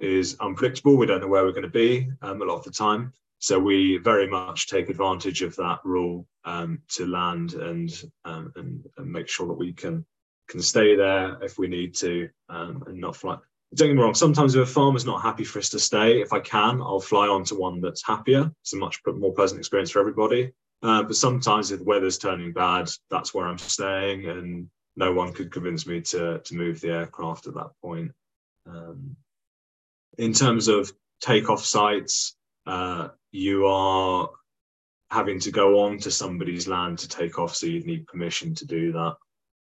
[0.00, 0.96] is unpredictable.
[0.96, 3.12] We don't know where we're going to be um, a lot of the time.
[3.40, 7.90] So we very much take advantage of that rule um, to land and,
[8.24, 10.04] um, and and make sure that we can
[10.48, 13.38] can stay there if we need to um, and not fly.
[13.74, 14.14] Don't get me wrong.
[14.14, 17.28] Sometimes if a farmer's not happy for us to stay, if I can, I'll fly
[17.28, 18.50] on to one that's happier.
[18.62, 20.52] It's a much more pleasant experience for everybody.
[20.82, 25.32] Uh, but sometimes if the weather's turning bad, that's where I'm staying, and no one
[25.32, 28.12] could convince me to to move the aircraft at that point.
[28.66, 29.16] Um,
[30.18, 32.36] in terms of takeoff sites,
[32.66, 34.28] uh, you are
[35.10, 38.66] having to go on to somebody's land to take off, so you'd need permission to
[38.66, 39.16] do that.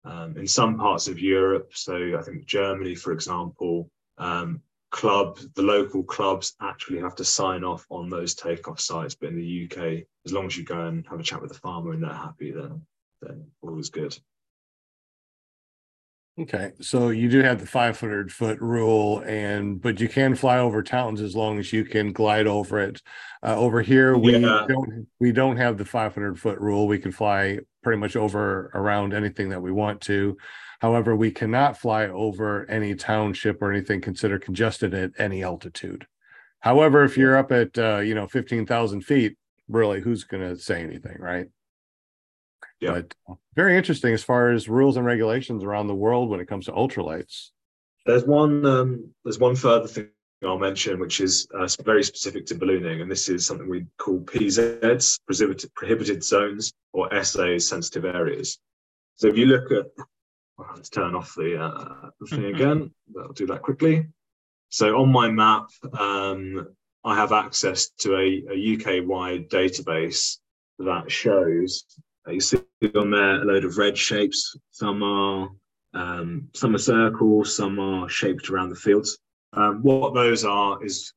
[0.03, 4.61] Um, in some parts of Europe, so I think Germany, for example, um,
[4.91, 9.15] club, the local clubs actually have to sign off on those takeoff sites.
[9.15, 11.59] But in the UK, as long as you go and have a chat with the
[11.59, 12.81] farmer and they're happy, then
[13.21, 14.17] then all is good.
[16.39, 20.59] Okay, so you do have the five hundred foot rule and, but you can fly
[20.59, 23.01] over towns as long as you can glide over it.
[23.43, 24.65] Uh, over here, we Yeah.
[24.67, 26.87] don't, we don't have the five hundred foot rule.
[26.87, 30.37] We can fly pretty much over around anything that we want to.
[30.79, 36.07] However, we cannot fly over any township or anything considered congested at any altitude.
[36.61, 39.37] However, if you're up at uh, you know fifteen thousand feet,
[39.67, 41.47] really, who's going to say anything, right?
[42.81, 42.93] Yeah.
[42.93, 46.47] But uh, very interesting as far as rules and regulations around the world when it
[46.47, 47.49] comes to ultralights.
[48.05, 48.65] There's one.
[48.65, 50.09] Um, there's one further thing
[50.43, 54.21] I'll mention, which is uh, very specific to ballooning, and this is something we call
[54.21, 58.57] PZs, prohibited, prohibited zones, or SAs, sensitive areas.
[59.17, 59.85] So if you look at,
[60.75, 62.91] let's turn off the, uh, the thing again.
[63.19, 64.07] I'll do that quickly.
[64.69, 66.67] So on my map, um,
[67.03, 70.37] I have access to a, a UK-wide database
[70.79, 71.85] that shows.
[72.27, 72.57] Uh, you see
[72.95, 74.55] on there a load of red shapes.
[74.71, 75.49] Some are
[75.93, 79.17] um, some are circles, some are shaped around the fields.
[79.53, 81.13] Um, what those are is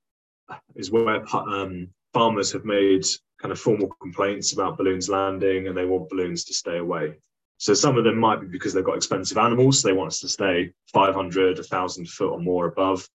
[0.74, 3.04] is where um, farmers have made
[3.40, 7.14] kind of formal complaints about balloons landing, and they want balloons to stay away.
[7.58, 10.20] So some of them might be because they've got expensive animals, so they want us
[10.20, 13.08] to stay 500, 1,000 foot or more above.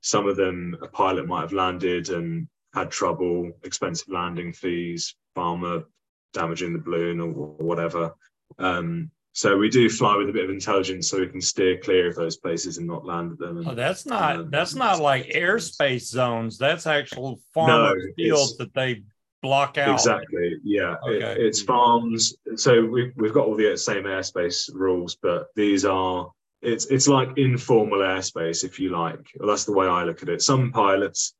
[0.00, 5.84] Some of them, a pilot might have landed and had trouble, expensive landing fees, farmer
[6.32, 8.14] damaging the balloon or, whatever.
[8.58, 12.08] Um, so we do fly with a bit of intelligence, so we can steer clear
[12.08, 13.58] of those places and not land at them.
[13.58, 16.58] And, Oh, that's not um, that's not like airspace zones.
[16.58, 19.02] That's actual farmer it's- fields that they
[19.42, 19.94] block out.
[19.94, 20.56] Exactly.
[20.64, 20.96] Yeah.
[21.06, 21.40] It- Okay.
[21.42, 22.34] it's farms.
[22.56, 26.30] So we, we've got all the same airspace rules, but these are
[26.60, 29.20] it's it's like informal airspace, if you like.
[29.38, 30.42] Well, that's the way I look at it.
[30.42, 31.34] Some pilots,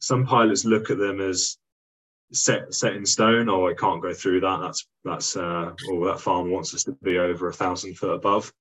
[0.00, 1.58] some pilots look at them as
[2.32, 3.48] set set in stone.
[3.48, 4.60] Oh, I can't go through that.
[4.60, 8.52] That's that's uh, or that farmer wants us to be over a thousand foot above.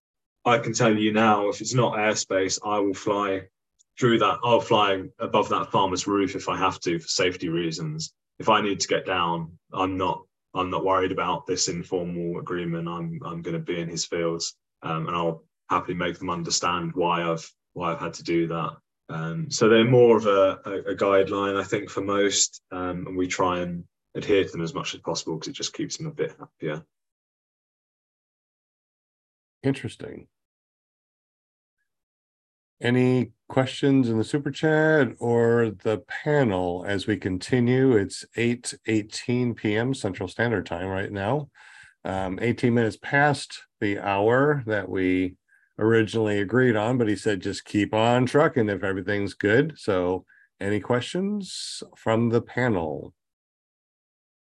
[0.45, 3.43] I can tell you now, if it's not airspace, I will fly
[3.99, 4.39] through that.
[4.43, 8.13] I'll fly above that farmer's roof if I have to for safety reasons.
[8.39, 10.23] If I need to get down, I'm not.
[10.53, 12.87] I'm not worried about this informal agreement.
[12.87, 16.91] I'm I'm going to be in his fields, um, and I'll happily make them understand
[16.95, 18.77] why I've why I've had to do that.
[19.09, 23.17] Um, so they're more of a, a, a guideline, I think, for most, um, and
[23.17, 23.85] we try and
[24.15, 26.83] adhere to them as much as possible because it just keeps them a bit happier.
[29.63, 30.27] Interesting.
[32.79, 37.93] Any questions in the super chat or the panel as we continue?
[37.93, 41.49] It's eight eighteen PM Central Standard Time right now.
[42.05, 45.37] Um, eighteen minutes past the hour that we
[45.79, 49.73] originally agreed on, but he said just keep on trucking if everything's good.
[49.77, 50.25] So
[50.59, 53.13] any questions from the panel?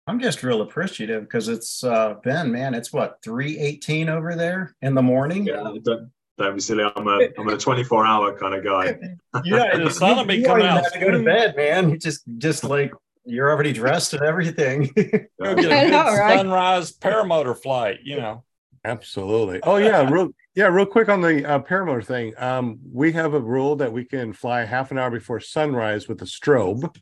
[0.07, 4.75] I'm just real appreciative because it's uh Ben, man, it's what, three eighteen over there
[4.83, 5.47] in the morning?
[5.47, 6.85] Yeah, don't, don't be silly.
[6.97, 8.99] I'm a I'm a 24 hour kind of guy.
[9.45, 11.91] Yeah, The sun will be you don't coming out have to go to bed, man.
[11.91, 12.93] You just just like
[13.25, 14.91] you're already dressed and everything.
[14.97, 16.39] Go get I a good know, right?
[16.39, 18.43] sunrise paramotor flight, you know.
[18.85, 19.61] Absolutely.
[19.63, 22.35] Oh yeah, real yeah, real quick on the uh, paramotor thing.
[22.37, 26.21] Um, we have a rule that we can fly half an hour before sunrise with
[26.23, 26.95] a strobe,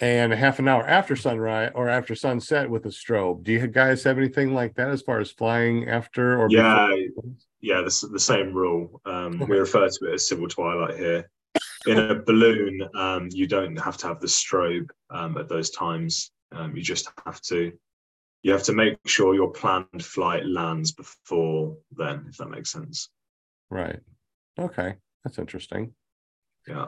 [0.00, 3.42] and half an hour after sunrise or after sunset with a strobe.
[3.44, 7.24] Do you guys have anything like that as far as flying after or Yeah, before?
[7.60, 9.02] yeah, the, the same rule.
[9.04, 11.30] Um, we refer to it as civil twilight here.
[11.86, 16.30] In a balloon, um, you don't have to have the strobe um, at those times.
[16.52, 17.72] Um, you just have to
[18.42, 23.10] you have to make sure your planned flight lands before then, if that makes sense.
[23.70, 24.00] Right.
[24.58, 24.94] Okay,
[25.24, 25.94] that's interesting.
[26.66, 26.86] Yeah.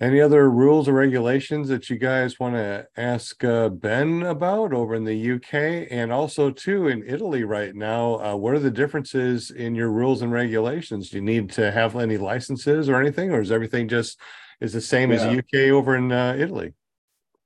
[0.00, 4.94] Any other rules or regulations that you guys want to ask uh, Ben about over
[4.94, 8.16] in the UK and also too in Italy right now?
[8.16, 11.10] Uh, what are the differences in your rules and regulations?
[11.10, 14.18] Do you need to have any licenses or anything, or is everything just
[14.60, 15.16] is the same Yeah.
[15.16, 16.74] as UK over in uh, Italy?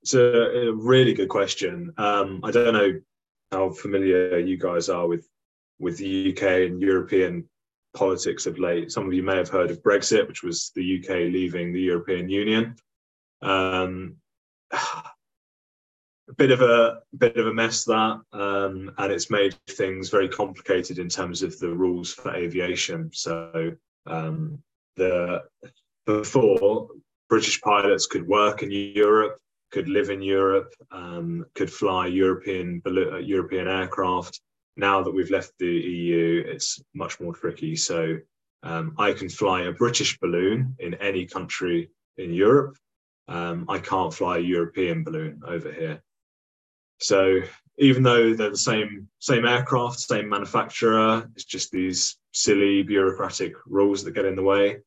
[0.09, 1.93] It's a, a really good question.
[1.99, 2.99] Um, I don't know
[3.53, 5.29] how familiar you guys are with
[5.79, 7.47] with the UK and European
[7.95, 8.91] politics of late.
[8.91, 12.31] Some of you may have heard of Brexit, which was the UK leaving the European
[12.31, 12.77] Union.
[13.43, 14.17] Um,
[14.73, 20.31] a bit of a bit of a mess that, um, and it's made things very
[20.31, 23.11] complicated in terms of the rules for aviation.
[23.13, 23.73] So
[24.07, 24.63] um,
[24.97, 25.43] the
[26.07, 26.89] before
[27.29, 29.39] British pilots could work in Europe
[29.71, 34.41] could live in Europe, um, could fly European uh, European aircraft.
[34.77, 37.77] Now that we've left the EU, it's much more tricky.
[37.77, 38.17] So
[38.63, 42.77] um, I can fly a British balloon in any country in Europe.
[43.29, 46.03] Um, I can't fly a European balloon over here.
[47.01, 47.41] So
[47.79, 54.03] even though they're the same same aircraft, same manufacturer, it's just these silly bureaucratic rules
[54.05, 54.79] that get in the way.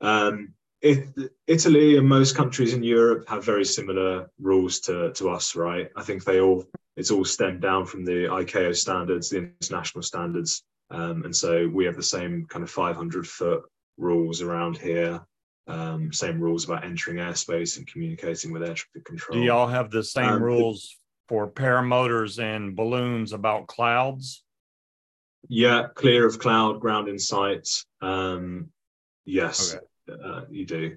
[0.00, 5.56] Um, it, Italy and most countries in Europe have very similar rules to, to us,
[5.56, 5.90] right?
[5.96, 6.64] I think they all
[6.96, 11.84] it's all stemmed down from the ICAO standards, the international standards Um, and so we
[11.84, 13.62] have the same kind of 500 foot
[13.98, 15.20] rules around here.
[15.66, 19.38] Um, same rules about entering airspace and communicating with air traffic control.
[19.38, 20.96] Do y'all have the same Um, rules
[21.28, 24.42] for paramotors and balloons about clouds?
[25.48, 27.68] Yeah, clear of cloud, ground in sight.
[28.00, 28.70] Um,
[29.26, 29.84] yes, Okay.
[30.08, 30.96] Uh, you do.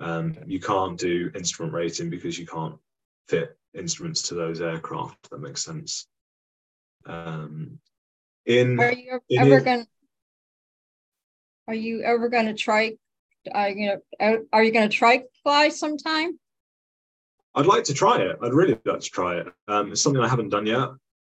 [0.00, 2.76] Um, you can't do instrument rating because you can't
[3.28, 5.30] fit instruments to those aircraft.
[5.30, 6.06] That makes sense.
[7.06, 7.78] Um,
[8.46, 9.86] in Are you ever going?
[11.66, 12.96] Are you ever going to try?
[13.52, 14.38] Are you gonna?
[14.52, 16.38] Are you going to try fly sometime?
[17.54, 18.38] I'd like to try it.
[18.42, 19.48] I'd really like to try it.
[19.66, 20.90] Um, it's something I haven't done yet.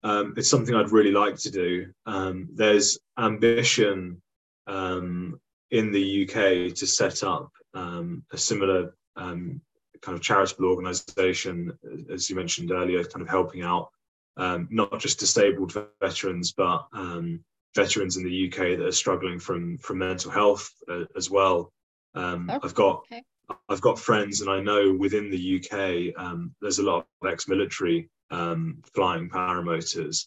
[0.02, 1.86] Um, it's something I'd really like to do.
[2.06, 4.20] Um, there's ambition
[4.66, 9.60] um, in the UK to set up um, a similar um,
[10.00, 11.76] kind of charitable organisation,
[12.10, 13.90] as you mentioned earlier, kind of helping out
[14.36, 19.78] um, not just disabled veterans, but um, veterans in the UK that are struggling from
[19.78, 21.72] from mental health uh, as well.
[22.14, 23.22] Um, Oh, I've got okay.
[23.68, 28.10] I've got friends, and I know within the UK, um, there's a lot of ex-military
[28.30, 30.26] um, flying paramotors,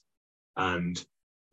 [0.57, 1.03] and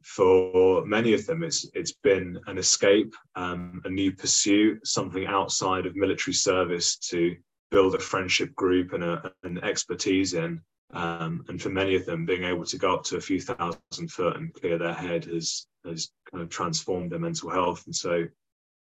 [0.09, 5.85] for many of them, it's it's been an escape, um, a new pursuit, something outside
[5.85, 7.37] of military service to
[7.71, 10.61] build a friendship group and a, an expertise in.
[10.95, 14.11] Um, and for many of them, being able to go up to a few thousand
[14.11, 17.85] foot and clear their head has has kind of transformed their mental health.
[17.85, 18.25] And so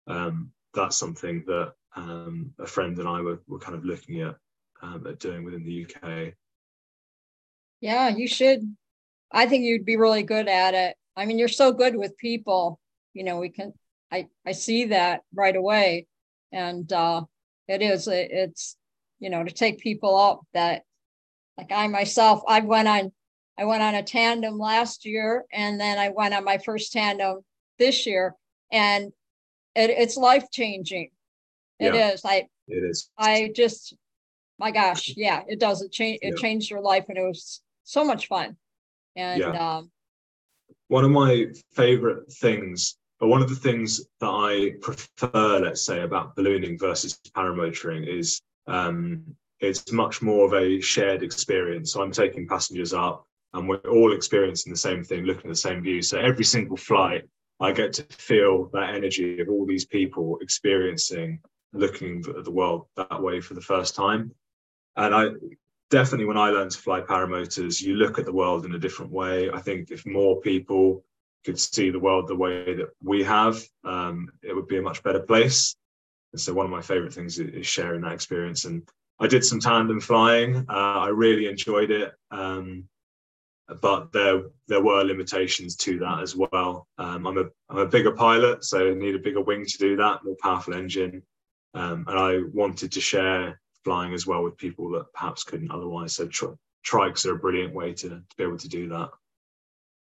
[0.05, 4.35] um, that's something that um, a friend and I were, were kind of looking at
[4.83, 6.33] um, at doing within the UK.
[7.81, 8.61] Yeah, you should.
[9.31, 10.95] I think you'd be really good at it.
[11.15, 12.79] I mean, you're so good with people.
[13.13, 13.73] You know, we can.
[14.11, 16.07] I I see that right away,
[16.51, 17.23] and uh,
[17.67, 18.07] it is.
[18.07, 18.77] It, it's
[19.19, 20.83] you know to take people up that,
[21.57, 23.11] like I myself, I went on.
[23.57, 27.39] I went on a tandem last year, and then I went on my first tandem
[27.79, 28.35] this year,
[28.71, 29.05] and
[29.75, 31.09] it, it's life changing.
[31.79, 32.11] It Yeah.
[32.11, 32.25] is.
[32.25, 33.09] I It is.
[33.17, 33.95] I just,
[34.59, 35.81] my gosh, yeah, it does.
[35.81, 36.19] It changed.
[36.21, 36.41] It Yeah.
[36.41, 38.57] changed your life, and it was so much fun.
[39.15, 39.77] And Yeah.
[39.77, 39.91] um,
[40.87, 46.01] one of my favorite things, or one of the things that I prefer, let's say,
[46.01, 49.23] about ballooning versus paramotoring is um,
[49.59, 51.93] it's much more of a shared experience.
[51.93, 55.55] So I'm taking passengers up and we're all experiencing the same thing, looking at the
[55.55, 56.01] same view.
[56.01, 57.23] So every single flight,
[57.59, 61.39] I get to feel that energy of all these people experiencing,
[61.73, 64.31] looking at the world that way for the first time.
[64.97, 65.29] And I
[65.95, 69.13] definitely, when I learned to fly paramotors, you look at the world in a different
[69.13, 69.49] way.
[69.49, 71.05] I think if more people
[71.45, 75.01] could see the world the way that we have, um, it would be a much
[75.03, 75.73] better place.
[76.33, 78.65] And so, one of my favorite things is, sharing that experience.
[78.65, 78.83] And
[79.21, 80.65] I did some tandem flying.
[80.69, 82.13] Uh, I really enjoyed it.
[82.29, 82.89] Um,
[83.81, 86.87] but there there were limitations to that as well.
[86.97, 89.95] Um, I'm a I'm a bigger pilot, so I need a bigger wing to do
[89.95, 91.23] that, more powerful engine,
[91.73, 96.11] um, and I wanted to share flying as well with people that perhaps couldn't otherwise.
[96.13, 96.49] So tri-
[96.85, 99.09] trikes are a brilliant way to, to be able to do that.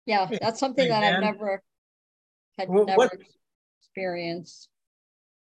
[0.04, 1.62] yeah, that's something that I've never
[2.58, 3.12] had Well, never what-
[3.80, 4.68] experienced.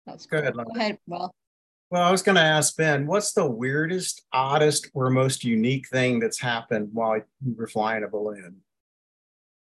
[0.06, 0.42] That's Go cool.
[0.48, 0.98] ahead, Go ahead.
[1.08, 1.34] Well,
[1.90, 6.20] Well, I was going to ask Ben, what's the weirdest, oddest, or most unique thing
[6.20, 8.58] that's happened while you were flying a balloon?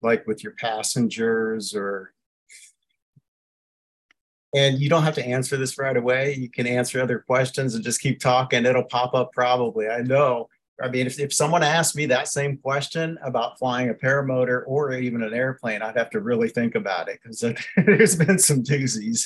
[0.02, 2.12] Like with your passengers or.
[4.54, 6.34] And you don't have to answer this right away.
[6.34, 8.64] You can answer other questions and just keep talking.
[8.64, 9.88] It'll pop up probably.
[9.88, 10.48] I know.
[10.82, 14.92] I mean, if, if someone asked me that same question about flying a paramotor or
[14.92, 17.40] even an airplane, I'd have to really think about it because
[17.76, 19.24] there's been some doozies.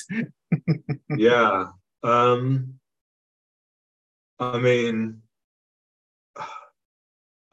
[1.15, 1.67] yeah.
[2.01, 2.79] Um,
[4.39, 5.21] I mean,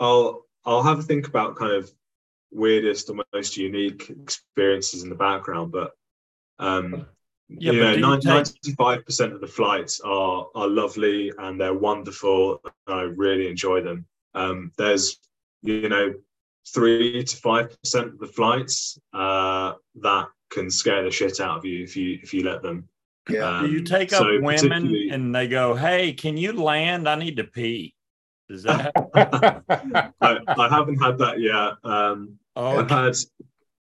[0.01, 1.91] I'll I'll have a think about kind of
[2.51, 5.93] weirdest or most unique experiences in the background, but
[6.59, 7.07] um,
[7.59, 11.75] Yeah, you but know, take- ninety-five percent of the flights are are lovely and they're
[11.75, 12.63] wonderful.
[12.87, 14.07] I really enjoy them.
[14.35, 15.19] Um, there's
[15.63, 16.15] you know
[16.69, 21.65] three to five percent of the flights uh, that can scare the shit out of
[21.65, 22.89] you if you if you let them.
[23.29, 23.61] Yeah.
[23.63, 27.09] Do you Um, take so up women particularly- and they go, "Hey, can you land?
[27.09, 27.95] I need to pee."
[28.49, 28.93] Does that?
[30.21, 31.75] I, I haven't had that yet.
[31.89, 33.17] Um, oh, I've had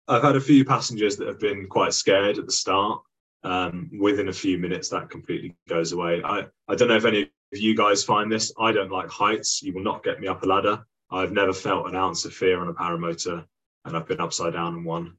[0.07, 3.01] I've had a few passengers that have been quite scared at the start.
[3.43, 6.21] Um, within a few minutes, that completely goes away.
[6.23, 8.51] I, I don't know if any of you guys find this.
[8.59, 9.61] I don't like heights.
[9.63, 10.83] You will not get me up a ladder.
[11.11, 13.45] I've never felt an ounce of fear on a paramotor,
[13.85, 15.13] and I've been upside down on one.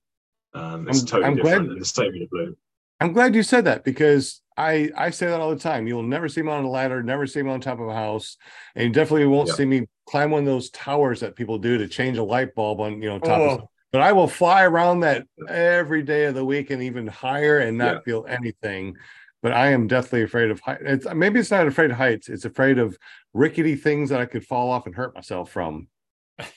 [0.52, 1.72] Um, it's I'm- totally I'm glad- different.
[1.72, 2.56] And the same in a balloon.
[3.00, 5.86] I'm glad you said that because I I say that all the time.
[5.86, 8.36] You'll never see me on a ladder, never see me on top of a house,
[8.74, 9.54] and you definitely won't Yeah.
[9.54, 12.80] see me climb one of those towers that people do to change a light bulb
[12.80, 13.70] on you know top of Oh.
[13.92, 17.78] But I will fly around that every day of the week and even higher and
[17.78, 18.00] not Yeah.
[18.00, 18.96] feel anything.
[19.42, 20.82] But I am deathly afraid of heights.
[20.84, 22.28] It's maybe it's not afraid of heights.
[22.28, 22.98] It's afraid of
[23.34, 25.88] rickety things that I could fall off and hurt myself from.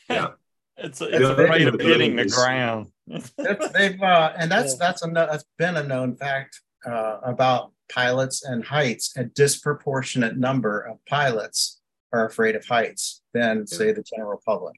[0.10, 0.30] Yeah.
[0.78, 2.88] It's, Yeah, it's afraid of hitting the ground.
[3.06, 3.30] That's,
[3.72, 4.78] they've, uh, and that's, Yeah.
[4.80, 9.16] that's a, that's been a known fact, uh, about pilots and heights.
[9.16, 11.82] A disproportionate number of pilots
[12.14, 14.76] are afraid of heights than say the general public.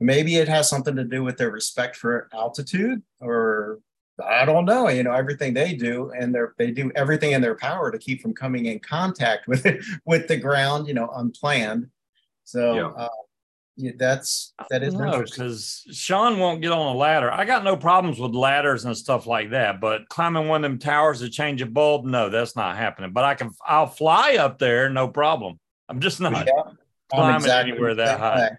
[0.00, 3.80] Maybe it has something to do with their respect for altitude or
[4.24, 7.54] I don't know, you know, everything they do and they're, they do everything in their
[7.54, 11.88] power to keep from coming in contact with it, with the ground, you know, unplanned.
[12.44, 13.04] So, Yeah.
[13.04, 13.08] uh,
[13.78, 17.30] yeah, that's, that is No, because Sean won't get on a ladder.
[17.30, 20.78] I got no problems with ladders and stuff like that, but climbing one of them
[20.78, 23.12] towers to change a bulb, no, that's not happening.
[23.12, 25.60] But I can, I'll fly up there, no problem.
[25.90, 26.32] I'm just not.
[26.46, 26.78] Yeah, I'm
[27.10, 28.40] climbing exactly anywhere the that same high.
[28.40, 28.50] way.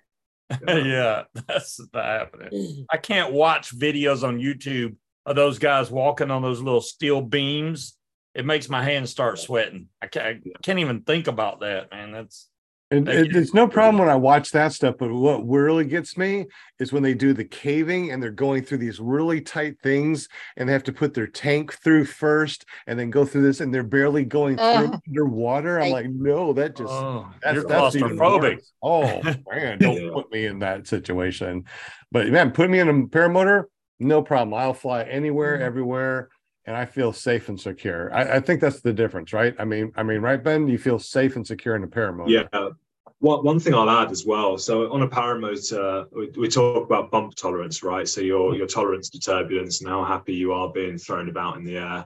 [0.67, 2.85] yeah, that's not happening.
[2.89, 4.95] I can't watch videos on YouTube
[5.25, 7.97] of those guys walking on those little steel beams.
[8.33, 9.87] It makes my hands start sweating.
[10.01, 12.11] I can't, I can't even think about that, man.
[12.11, 12.47] That's
[12.89, 16.45] And it, it's no problem when I watch that stuff, but what really gets me
[16.79, 20.69] is when they do the caving and they're going through these really tight things and
[20.69, 23.83] they have to put their tank through first and then go through this and they're
[23.83, 25.79] barely going through Uh, underwater.
[25.79, 28.53] I'm I- like, no, that just oh, that's, you're that's even claustrophobic.
[28.55, 28.71] worse.
[28.81, 30.09] Oh man, don't Yeah.
[30.13, 31.65] put me in that situation.
[32.13, 33.65] But man, put me in a paramotor,
[33.99, 34.53] no problem.
[34.53, 36.29] I'll fly anywhere, everywhere,
[36.67, 38.13] and I feel safe and secure.
[38.13, 39.55] I, I think that's the difference, right?
[39.57, 40.67] I mean, I mean, right, Ben?
[40.67, 42.29] You feel safe and secure in a paramotor.
[42.29, 42.69] Yeah.
[43.19, 44.59] One, thing I'll add as well.
[44.59, 48.07] So on a paramotor, we, we talk about bump tolerance, right?
[48.07, 51.63] So your your tolerance to turbulence and how happy you are being thrown about in
[51.63, 52.05] the air.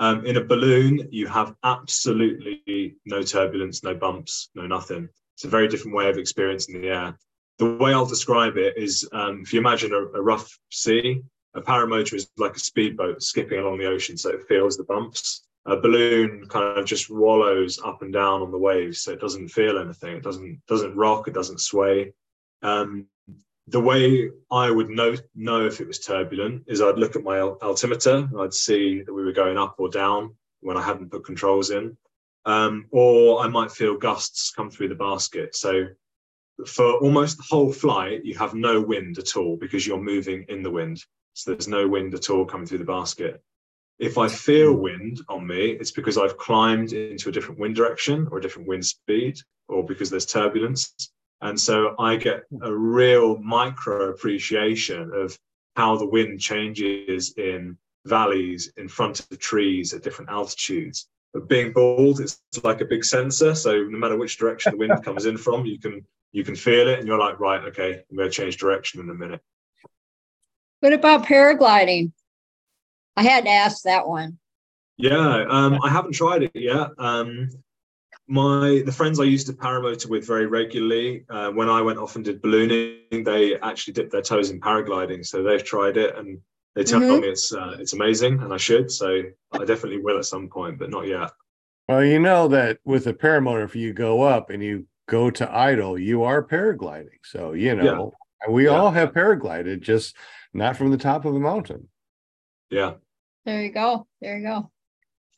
[0.00, 5.08] Um, in a balloon, you have absolutely no turbulence, no bumps, no nothing.
[5.36, 7.18] It's a very different way of experiencing the air.
[7.58, 11.22] The way I'll describe it is, um, if you imagine a, a rough sea,
[11.54, 15.44] a paramotor is like a speedboat skipping along the ocean, so it feels the bumps.
[15.66, 19.48] A balloon kind of just wallows up and down on the waves so it doesn't
[19.48, 20.16] feel anything.
[20.16, 22.14] It doesn't doesn't rock it doesn't sway.
[22.62, 23.06] Um,
[23.68, 27.38] the way i would know know if it was turbulent is i'd look at my
[27.38, 31.70] altimeter i'd see that we were going up or down when i hadn't put controls
[31.70, 31.96] in.
[32.46, 35.54] Um, or i might feel gusts come through the basket.
[35.54, 35.88] So
[36.66, 40.62] for almost the whole flight you have no wind at all because you're moving in
[40.62, 41.04] the wind
[41.38, 43.42] so there's no wind at all coming through the basket
[43.98, 44.80] if I feel hmm.
[44.80, 48.68] wind on me, it's because I've climbed into a different wind direction or a different
[48.68, 49.38] wind speed,
[49.68, 51.12] or because there's turbulence.
[51.40, 52.62] And so I get hmm.
[52.62, 55.38] a real micro appreciation of
[55.76, 61.08] how the wind changes in valleys, in front of trees at different altitudes.
[61.34, 63.54] But being bald, it's like a big sensor.
[63.54, 66.88] So no matter which direction the wind comes in from, you can you can feel
[66.88, 69.40] it, and you're like, right, okay, I'm going to change direction in a minute.
[70.80, 72.12] What about paragliding?
[73.16, 74.38] I had to ask that one.
[74.96, 76.90] Yeah, um, I haven't tried it yet.
[76.98, 77.50] Um,
[78.28, 82.16] my the friends I used to paramotor with very regularly, uh, when I went off
[82.16, 85.24] and did ballooning, they actually dipped their toes in paragliding.
[85.26, 86.40] So they've tried it, and
[86.74, 87.22] they tell Mhm.
[87.22, 88.90] me it's uh, it's amazing, and I should.
[88.90, 89.22] So
[89.52, 91.30] I definitely will at some point, but not yet.
[91.88, 95.50] Well, you know that with a paramotor, if you go up and you go to
[95.56, 97.18] idle, you are paragliding.
[97.24, 98.12] So you know, and
[98.48, 98.70] we Yeah.
[98.78, 100.14] all have paraglided, just
[100.52, 101.88] not from the top of a mountain.
[102.70, 102.94] Yeah,
[103.44, 104.06] There you go.
[104.20, 104.70] There you go.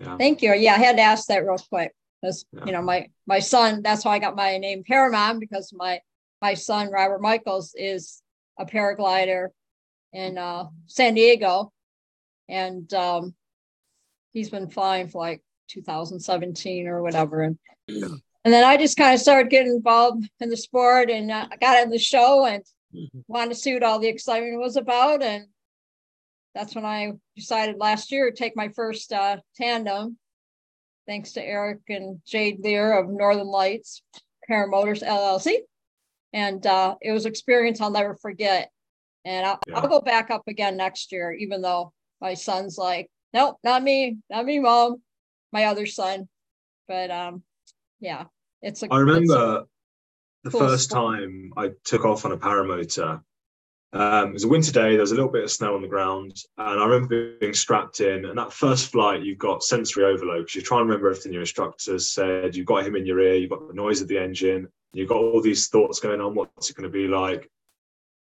[0.00, 0.16] Yeah.
[0.16, 0.52] Thank you.
[0.54, 1.94] Yeah, I had to ask that real quick.
[2.20, 2.64] Because Yeah.
[2.66, 6.00] you know, my my son, that's how I got my name Paramount, because my
[6.42, 8.22] my son Robert Michaels is
[8.58, 9.48] a paraglider
[10.12, 11.72] in uh San Diego.
[12.48, 13.34] And um
[14.32, 17.42] he's been flying for like 2017 or whatever.
[17.42, 17.58] And
[17.88, 21.56] and then I just kind of started getting involved in the sport and uh, I
[21.56, 22.64] got in the show and
[23.28, 25.22] wanted to see what all the excitement was about.
[25.22, 25.46] And
[26.54, 30.18] that's when I decided last year to take my first uh, tandem,
[31.06, 34.02] thanks to Eric and Jade Lear of Northern Lights
[34.50, 35.58] Paramotors LLC.
[36.32, 38.70] And uh, it was an experience I'll never forget.
[39.24, 39.78] And I'll, Yeah.
[39.78, 44.18] I'll go back up again next year, even though my son's like, nope, not me,
[44.28, 45.02] not me, mom,
[45.52, 46.28] my other son.
[46.88, 47.42] But um,
[48.00, 48.24] yeah,
[48.62, 48.92] it's a.
[48.92, 49.64] I remember
[50.42, 53.22] the first time I took off on a paramotor.
[53.92, 54.92] Um, it was a winter day.
[54.92, 58.00] There was a little bit of snow on the ground, and I remember being strapped
[58.00, 58.24] in.
[58.24, 61.42] And that first flight, you've got sensory overload because you're trying to remember everything your
[61.42, 62.54] instructors said.
[62.54, 63.34] You've got him in your ear.
[63.34, 64.68] You've got the noise of the engine.
[64.92, 66.34] You've got all these thoughts going on.
[66.34, 67.50] What's it going to be like?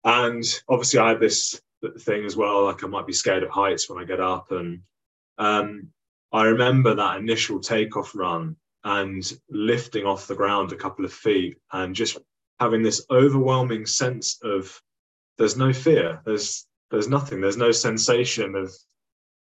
[0.04, 1.60] And obviously, I had this
[2.02, 2.66] thing as well.
[2.66, 4.52] Like I might be scared of heights when I get up.
[4.52, 4.82] And
[5.40, 5.90] um,
[6.32, 11.58] I remember that initial takeoff run and lifting off the ground a couple of feet
[11.74, 12.18] and just
[12.60, 14.82] having this overwhelming sense of
[15.38, 17.42] there's no fear there's there's nothing.
[17.42, 18.74] There's no sensation of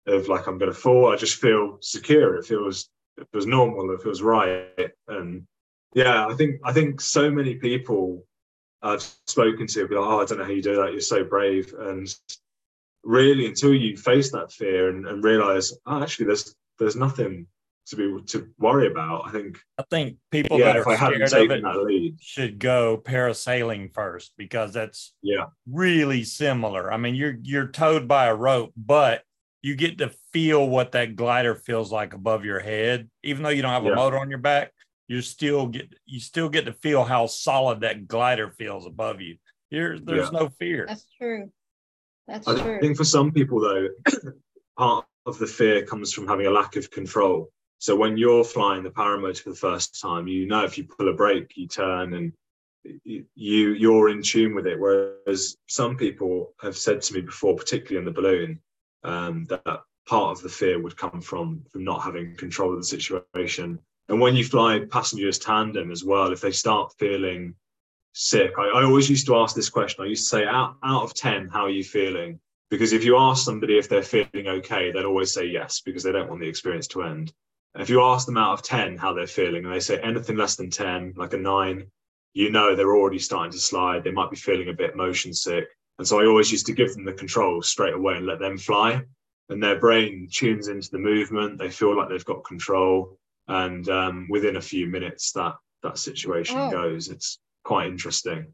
[0.07, 1.13] of like I'm going to fall.
[1.13, 2.37] I just feel secure.
[2.37, 3.91] It feels it feels normal.
[3.93, 4.91] It feels right.
[5.09, 5.47] And
[5.95, 8.25] yeah, I think I think so many people
[8.83, 10.93] I've spoken to be like, oh, I don't know how you do that.
[10.93, 11.73] You're so brave.
[11.79, 12.13] And
[13.05, 17.47] really, until you face that fear and, and realize, oh, actually, there's there's nothing
[17.87, 19.27] to be to worry about.
[19.27, 21.83] I think I think people yeah, that if I are hadn't scared of it that
[21.83, 26.93] lead, should go parasailing first because that's yeah, really similar.
[26.93, 29.23] I mean, you're you're towed by a rope, but
[29.63, 33.63] you get to feel what that glider feels like above your head, even though you
[33.63, 33.93] don't have Yeah.
[33.93, 34.73] a motor on your back.
[35.09, 39.37] You still get you still get to feel how solid that glider feels above you.
[39.69, 40.87] Here, there's no fear.
[40.87, 41.51] That's true.
[42.29, 42.77] That's I true.
[42.77, 43.89] I think for some people though,
[44.79, 47.51] part of the fear comes from having a lack of control.
[47.83, 51.09] So when you're flying the paramotor for the first time, you know if you pull
[51.09, 52.33] a brake, you turn and
[52.85, 54.79] you you're in tune with it.
[54.79, 58.61] Whereas some people have said to me before, particularly in the balloon,
[59.03, 62.85] um, that part of the fear would come from from not having control of the
[62.85, 63.81] situation.
[64.09, 67.57] And when you fly passengers tandem as well, if they start feeling
[68.13, 70.05] sick, I, I always used to ask this question.
[70.05, 72.39] I used to say, out, out of 10, how are you feeling?
[72.71, 76.13] Because if you ask somebody if they're feeling okay, they'll always say yes, because they
[76.13, 77.33] don't want the experience to end.
[77.75, 80.57] If you ask them out of 10 how they're feeling, and they say anything less
[80.57, 81.87] than 10, like a nine,
[82.35, 84.05] you know they're already starting to slide.
[84.05, 85.67] They might be feeling a bit motion sick.
[85.99, 88.59] And so I always used to give them the control straight away and let them
[88.59, 89.03] fly.
[89.49, 91.59] And their brain tunes into the movement.
[91.59, 93.19] They feel like they've got control.
[93.49, 96.71] And um, within a few minutes, that that situation Oh.
[96.71, 97.09] goes.
[97.09, 98.47] It's quite interesting.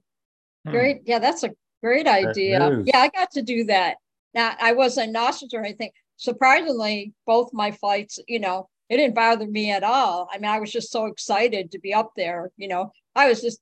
[0.65, 0.70] Hmm.
[0.70, 1.03] Great.
[1.05, 1.51] Yeah, that's a
[1.82, 2.82] great idea.
[2.85, 3.97] Yeah, I got to do that.
[4.35, 5.90] Now, I wasn't nauseous or anything.
[6.16, 10.28] Surprisingly, both my flights, you know, it didn't bother me at all.
[10.32, 12.51] I mean, I was just so excited to be up there.
[12.56, 13.60] You know, I was just,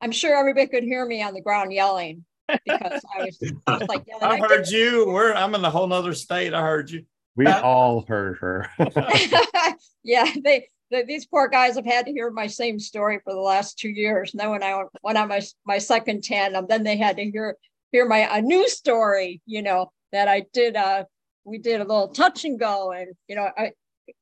[0.00, 2.24] I'm sure everybody could hear me on the ground yelling
[2.64, 3.54] because I was just
[3.88, 4.22] like yelling.
[4.22, 5.06] I I heard you.
[5.08, 6.54] We're I'm in a whole nother state.
[6.54, 7.04] I heard you.
[7.36, 8.68] We Uh, all heard her.
[10.02, 13.40] yeah, they, they these poor guys have had to hear my same story for the
[13.40, 14.32] last two years.
[14.32, 17.56] And then when I went on my my second tandem, then they had to hear
[17.92, 19.40] hear my a new story.
[19.46, 20.76] You know that I did.
[20.76, 21.04] Uh,
[21.44, 23.72] we did a little touch and go, and you know I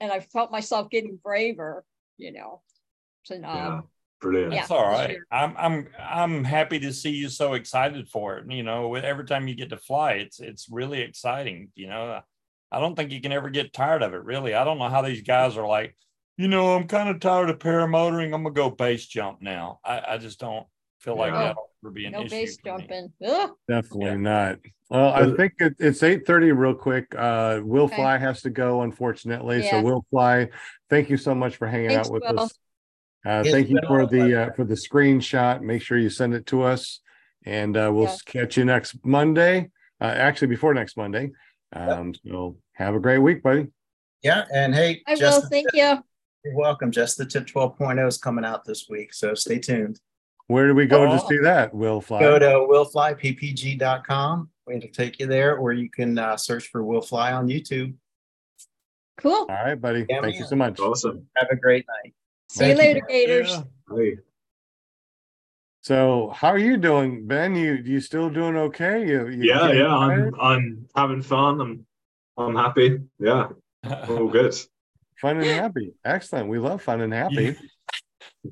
[0.00, 1.84] and I felt myself getting braver.
[2.18, 2.62] You know,
[3.30, 3.82] and Yeah, um,
[4.20, 4.52] brilliant.
[4.52, 4.60] Yeah.
[4.60, 8.50] That's all this I'm I'm I'm happy to see you so excited for it.
[8.50, 11.70] You know, with- every time you get to fly, it's it's really exciting.
[11.74, 12.20] You know,
[12.70, 14.24] I don't think you can ever get tired of it.
[14.24, 15.96] Really, I don't know how these guys are like.
[16.38, 18.34] You know, I'm kind of tired of paramotoring.
[18.34, 19.80] I'm gonna go base jump now.
[19.82, 20.66] I, I just don't
[21.06, 21.38] feel like Yeah.
[21.48, 22.30] that'll ever be an no issue.
[22.30, 23.12] base jumping.
[23.20, 24.16] Definitely Yeah.
[24.16, 24.58] not.
[24.90, 26.50] Well, I think it, it's eight thirty.
[26.52, 27.96] Real quick, uh, Will Okay.
[27.96, 29.62] Fly has to go, unfortunately.
[29.68, 30.48] So Will Fly,
[30.90, 32.40] thank you so much for hanging Thanks, out with Will.
[32.40, 32.58] us.
[33.24, 35.60] Uh, thank you for the uh, for the screenshot.
[35.62, 37.00] Make sure you send it to us,
[37.44, 38.16] and uh, we'll Yeah.
[38.26, 39.70] catch you next Monday.
[40.00, 41.30] Uh, actually, before next Monday.
[41.72, 43.68] Um, so have a great week, buddy.
[44.22, 45.18] Yeah, and hey, I will.
[45.18, 45.98] just Thank you.
[46.44, 46.90] you're welcome.
[46.92, 49.98] Just the tip 12.0 is coming out this week, so stay tuned.
[50.48, 51.28] Where do we go to Oh.
[51.28, 51.74] see that?
[51.74, 52.20] Will Fly.
[52.20, 54.50] Go to willflyppg.com.
[54.70, 57.94] It'll take you there, or you can uh, search for Will Fly on YouTube.
[59.18, 59.32] Cool.
[59.32, 60.04] All right, buddy.
[60.08, 60.78] Yeah, Thank you so much.
[60.80, 61.26] Awesome.
[61.36, 62.14] Have a great night.
[62.50, 62.94] See you Thank you.
[62.94, 63.58] later, Gators.
[63.96, 64.10] Yeah.
[65.82, 67.54] So, how are you doing, Ben?
[67.54, 69.06] You you still doing okay?
[69.06, 69.96] You, you Yeah, getting yeah.
[69.96, 70.34] I'm?
[70.40, 71.60] I'm having fun.
[71.60, 71.86] I'm
[72.36, 72.98] I'm happy.
[73.20, 73.48] Yeah,
[74.08, 74.54] all good.
[75.20, 75.94] fun and happy.
[76.04, 76.48] Excellent.
[76.48, 77.56] We love fun and happy.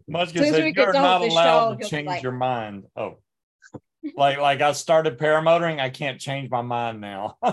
[0.09, 2.85] Much Soon said you're not allowed show, to change like- your mind.
[2.97, 3.19] Oh,
[4.17, 7.37] like like I started paramotoring, I can't change my mind now.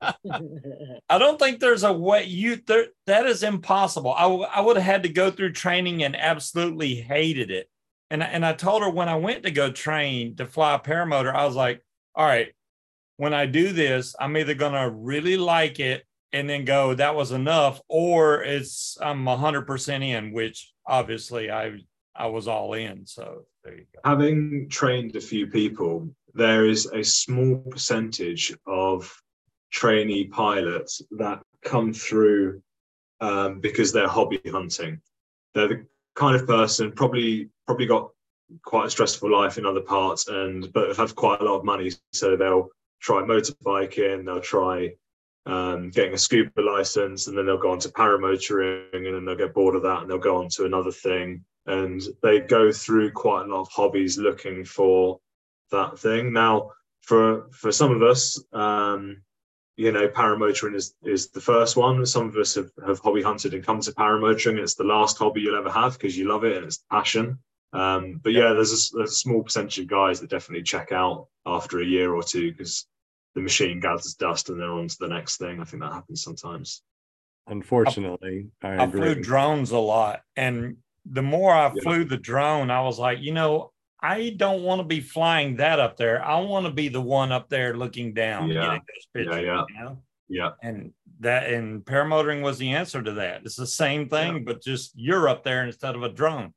[0.00, 4.12] I don't think there's a way you there that is impossible.
[4.12, 7.68] I, w- I would have had to go through training and absolutely hated it.
[8.10, 11.34] And and I told her when I went to go train to fly a paramotor,
[11.34, 11.82] I was like,
[12.14, 12.48] all right,
[13.16, 17.32] when I do this, I'm either gonna really like it and then go, that was
[17.32, 21.78] enough, or it's I'm hundred percent in, which obviously I
[22.14, 23.06] I was all in.
[23.06, 24.00] So there you go.
[24.04, 29.10] Having trained a few people, there is a small percentage of
[29.70, 32.60] trainee pilots that come through
[33.20, 35.00] um, because they're hobby hunting.
[35.54, 35.86] They're the
[36.16, 38.10] kind of person probably probably got
[38.64, 41.92] quite a stressful life in other parts and but have quite a lot of money,
[42.12, 42.68] so they'll
[43.00, 44.92] try motorbiking, they'll try
[45.46, 49.36] um, getting a scuba license, and then they'll go on to paramotoring, and then they'll
[49.36, 53.12] get bored of that, and they'll go on to another thing, and they go through
[53.12, 55.20] quite a lot of hobbies looking for
[55.70, 56.32] that thing.
[56.32, 56.70] Now,
[57.02, 59.22] for for some of us, um,
[59.76, 62.04] you know, paramotoring is is the first one.
[62.04, 64.58] Some of us have, have hobby hunted and come to paramotoring.
[64.58, 67.38] It's the last hobby you'll ever have because you love it and it's passion.
[67.72, 71.28] Um, but yeah, there's a, there's a small percentage of guys that definitely check out
[71.46, 72.86] after a year or two because
[73.34, 75.60] the machine gathers dust and then on to the next thing.
[75.60, 76.82] I think that happens sometimes.
[77.46, 79.00] Unfortunately, I, I agree.
[79.00, 80.22] flew drones a lot.
[80.36, 81.82] And the more I Yeah.
[81.82, 85.78] flew the drone, I was like, you know, I don't want to be flying that
[85.78, 86.24] up there.
[86.24, 88.78] I want to be the one up there looking down, Yeah.
[89.14, 89.64] getting those Yeah, yeah.
[89.68, 90.02] You know?
[90.28, 90.50] Yeah.
[90.62, 93.42] And that and paramotoring was the answer to that.
[93.44, 96.54] It's the same thing, but just you're up there instead of a drone.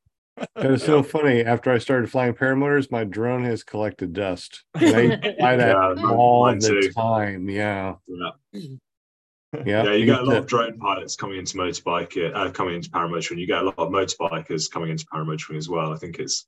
[0.55, 1.41] That is so funny.
[1.41, 4.63] After I started flying paramotors, my drone has collected dust.
[4.75, 6.91] And I fly that Yeah, all the too.
[6.91, 7.49] time.
[7.49, 7.95] Yeah.
[8.07, 8.29] Yeah.
[8.53, 9.83] Yeah.
[9.83, 12.75] Yeah, you I get a lot to- of drone pilots coming into motorbike, uh, coming
[12.75, 13.37] into paramotoring.
[13.37, 15.93] You get a lot of motorbikers coming into paramotoring as well.
[15.93, 16.47] I think it's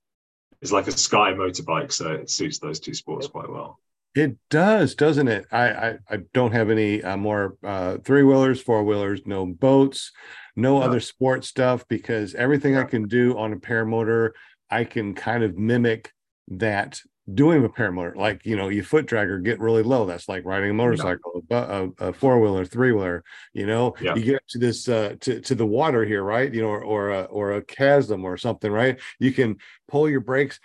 [0.61, 3.79] it's like a sky motorbike, so it suits those two sports quite well.
[4.15, 5.45] It does, doesn't it?
[5.51, 10.11] I I, I don't have any uh, more uh, three wheelers, four wheelers, no boats,
[10.55, 10.85] no Yeah.
[10.85, 14.31] other sport stuff because everything I can do on a paramotor,
[14.69, 16.13] I can kind of mimic
[16.47, 17.01] that
[17.33, 18.15] doing a paramotor.
[18.15, 20.05] Like you know, you foot drag or get really low.
[20.05, 23.21] That's like riding a motorcycle, a, a, a four wheeler, three wheeler.
[23.53, 24.13] You know, Yeah.
[24.15, 26.53] you get to this uh, to to the water here, right?
[26.53, 28.97] You know, or or a, or a chasm or something, right?
[29.19, 29.57] You can
[29.89, 30.57] pull your brakes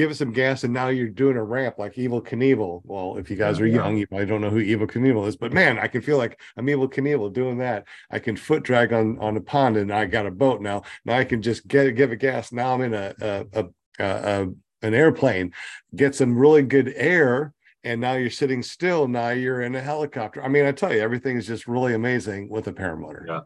[0.00, 2.80] give it some gas and now you're doing a ramp like Evel Knievel.
[2.84, 3.74] Well, if you guys Yeah, are yeah.
[3.74, 6.40] young, you probably don't know who Evel Knievel is, but man, I can feel like
[6.56, 7.86] I'm Evel Knievel doing that.
[8.10, 10.84] I can foot drag on on a pond and I got a boat now.
[11.04, 12.50] Now I can just get give it gas.
[12.50, 13.64] Now I'm in a a, a,
[13.98, 14.04] a,
[14.42, 14.48] a
[14.82, 15.52] an airplane,
[15.94, 17.52] get some really good air.
[17.84, 19.08] And now you're sitting still.
[19.08, 20.42] Now you're in a helicopter.
[20.42, 23.26] I mean, I tell you, everything is just really amazing with a paramotor.
[23.26, 23.40] Yeah.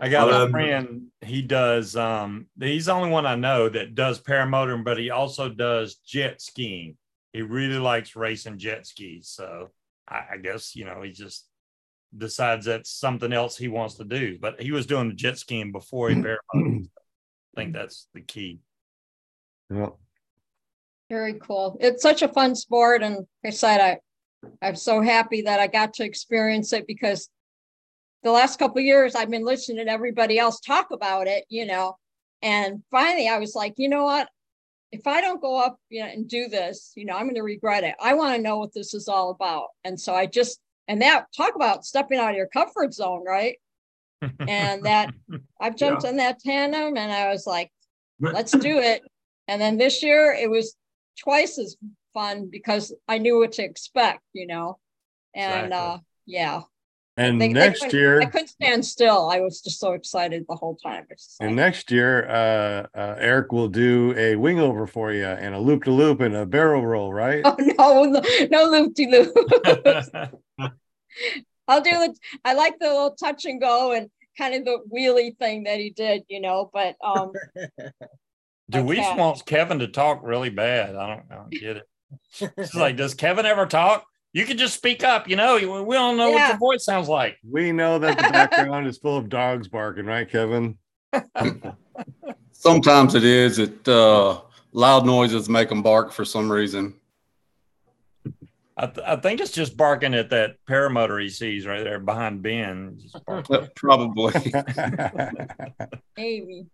[0.00, 3.94] I got a Um, friend, he does um he's the only one I know that
[3.94, 6.96] does paramotoring, but he also does jet skiing.
[7.32, 9.28] He really likes racing jet skis.
[9.28, 9.70] So
[10.08, 11.46] I, I guess, you know, he just
[12.16, 14.38] decides that's something else he wants to do.
[14.40, 16.16] But he was doing the jet skiing before he
[16.54, 16.86] paramotored.
[17.56, 18.60] I think that's the key.
[19.70, 19.90] Yeah.
[21.10, 21.76] Very cool.
[21.80, 23.02] It's such a fun sport.
[23.02, 23.98] And like I said, I,
[24.62, 27.28] I'm so happy that I got to experience it because
[28.22, 31.66] the last couple of years I've been listening to everybody else talk about it, you
[31.66, 31.96] know.
[32.42, 34.28] And finally I was like, you know what?
[34.90, 37.42] If I don't go up you know, and do this, you know, I'm going to
[37.42, 37.94] regret it.
[38.00, 39.68] I want to know what this is all about.
[39.84, 43.58] And so I just, and that talk about stepping out of your comfort zone, right?
[44.40, 45.12] And that
[45.60, 47.70] I've jumped on that tandem and I was like,
[48.20, 49.02] let's do it.
[49.46, 50.74] And then this year it was
[51.18, 51.76] twice as
[52.14, 54.78] fun because I knew what to expect, you know.
[55.34, 55.76] And Exactly.
[55.76, 56.60] uh yeah.
[57.18, 59.28] And They- they next couldn't- year, I couldn't stand still.
[59.28, 61.04] I was just so excited the whole time.
[61.10, 65.52] It's And next year, uh, uh, Eric will do a wing over for you and
[65.54, 67.42] a loop to loop and a barrel roll, right?
[67.44, 67.56] oh
[68.04, 68.20] no,
[68.50, 69.34] no, no loop de loop.
[71.66, 72.18] I'll do it.
[72.44, 74.08] I like the little touch and go and
[74.38, 77.32] kind of the wheelie thing that he did, you know, but um
[78.70, 79.16] Deweese Okay.
[79.18, 80.94] wants Kevin to talk really bad.
[80.94, 81.84] I don't, I don't get it.
[82.58, 84.04] It's like, does Kevin ever talk?
[84.32, 85.54] You can just speak up, you know.
[85.56, 87.38] We don't know what your voice sounds like.
[87.48, 90.76] We know that the background is full of dogs barking, right, Kevin?
[92.52, 93.58] Sometimes it is.
[93.58, 94.40] It uh,
[94.72, 96.94] loud noises make them bark for some reason.
[98.76, 102.42] I, th- I think it's just barking at that paramotor he sees right there behind
[102.42, 102.98] Ben.
[103.00, 103.16] Just.
[103.74, 104.34] Probably.
[106.16, 106.66] maybe.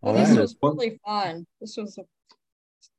[0.00, 1.46] Well, Well, this that was is- really fun.
[1.60, 2.02] This was a,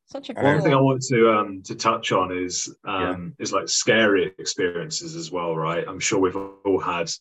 [0.08, 0.86] such a One One thing I cool.
[0.86, 5.86] want to um to touch on is um is like scary experiences as well, right?
[5.88, 7.12] I'm sure we've all had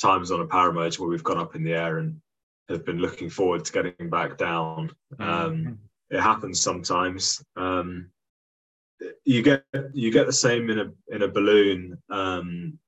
[0.00, 2.20] times on a paramotor where we've gone up in the air and
[2.70, 4.90] have been looking forward to getting back down.
[5.18, 7.44] Um, it happens sometimes.
[7.56, 8.10] Um,
[9.24, 12.78] you get you get the same in a in a balloon, um,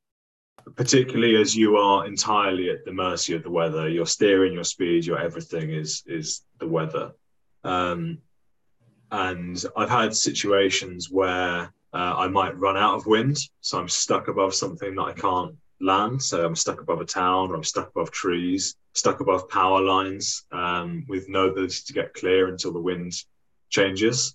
[0.76, 3.88] particularly as you are entirely at the mercy of the weather.
[3.88, 7.12] Your steering, your speed, your everything is is the weather.
[9.12, 14.28] And I've had situations where uh, I might run out of wind, so I'm stuck
[14.28, 16.22] above something that I can't land.
[16.22, 20.46] So I'm stuck above a town, or I'm stuck above trees, stuck above power lines,
[20.50, 23.12] um, with no ability to get clear until the wind
[23.68, 24.34] changes.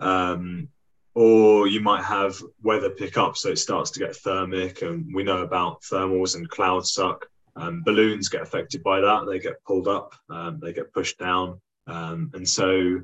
[0.00, 0.68] Um,
[1.14, 5.22] or you might have weather pick up, so it starts to get thermic, and we
[5.22, 7.26] know about thermals and cloud suck.
[7.56, 11.60] Um, balloons get affected by that; they get pulled up, um, they get pushed down,
[11.86, 13.00] um, and so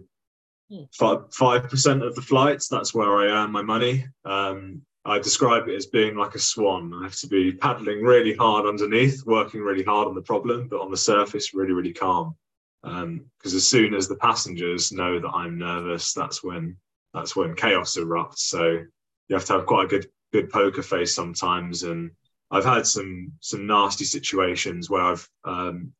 [1.33, 2.69] five percent of the flights.
[2.69, 4.07] That's where I earn my money.
[4.25, 6.93] Um, I describe it as being like a swan.
[6.95, 10.81] I have to be paddling really hard underneath, working really hard on the problem, but
[10.81, 12.37] on the surface, really, really calm.
[12.83, 16.77] Because as soon as the passengers know that I'm nervous, that's when
[17.15, 18.39] that's when chaos erupts.
[18.39, 18.85] So
[19.29, 21.83] you have to have quite a good good poker face sometimes.
[21.83, 22.11] And
[22.51, 25.93] I've had some some nasty situations where I've um,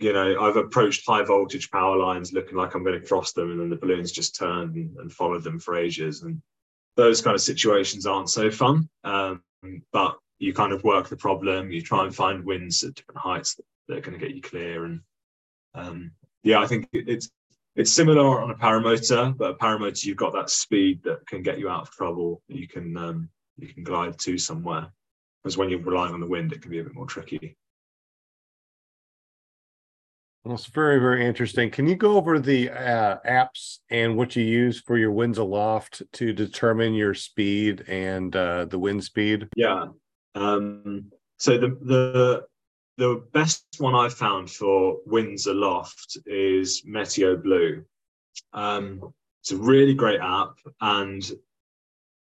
[0.00, 3.50] you know, I've approached high voltage power lines looking like I'm going to cross them,
[3.50, 6.22] and then the balloons just turned and, and followed them for ages.
[6.22, 6.40] And
[6.96, 8.88] those kind of situations aren't so fun.
[9.04, 9.42] Um,
[9.92, 11.70] but you kind of work the problem.
[11.70, 14.40] You try and find winds at different heights that, that are going to get you
[14.40, 14.86] clear.
[14.86, 15.00] And
[15.74, 16.12] um,
[16.42, 17.30] yeah, I think it, it's
[17.76, 21.58] it's similar on a paramotor, but a paramotor you've got that speed that can get
[21.58, 22.42] you out of trouble.
[22.48, 23.28] You can um,
[23.58, 24.90] you can glide to somewhere.
[25.42, 27.56] Because when you're relying on the wind, it can be a bit more tricky.
[30.44, 31.70] That's very, very interesting.
[31.70, 36.02] Can you go over the uh, apps and what you use for your winds aloft
[36.14, 39.48] to determine your speed and uh, the wind speed?
[39.54, 39.88] Yeah.
[40.34, 42.44] Um, so the the
[42.96, 47.84] the best one I've found for winds aloft is Meteo Blue.
[48.54, 49.12] Um,
[49.42, 51.22] it's a really great app, and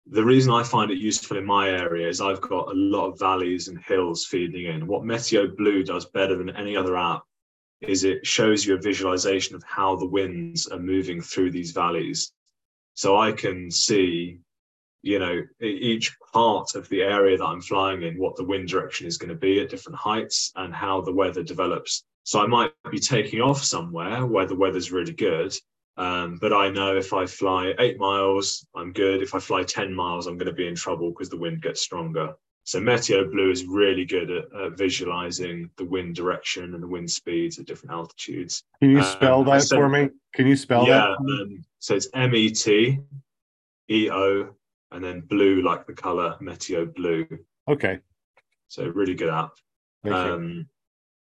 [0.07, 3.19] the reason I find it useful in my area is I've got a lot of
[3.19, 4.87] valleys and hills feeding in.
[4.87, 7.23] What Meteo Blue does better than any other app
[7.81, 12.31] is it shows you a visualization of how the winds are moving through these valleys.
[12.93, 14.39] So I can see,
[15.01, 19.07] you know, each part of the area that I'm flying in, what the wind direction
[19.07, 22.03] is going to be at different heights and how the weather develops.
[22.23, 25.55] So I might be taking off somewhere where the weather's really good.
[25.95, 29.21] Um, but I know if I fly eight miles, I'm good.
[29.21, 31.81] If I fly 10 miles, I'm going to be in trouble because the wind gets
[31.81, 32.35] stronger.
[32.69, 37.09] So Meteo Blue is really good at, at, visualizing the wind direction and the wind
[37.09, 38.63] speeds at different altitudes.
[38.79, 40.09] Can you spell um, that said, for me?
[40.35, 41.41] Can you spell yeah, that?
[41.41, 42.99] Um, so it's M E T
[43.89, 44.55] E O
[44.91, 47.27] and then blue like the color Meteo Blue.
[47.67, 48.01] Okay.
[48.67, 49.53] So really good app.
[50.05, 50.69] Um,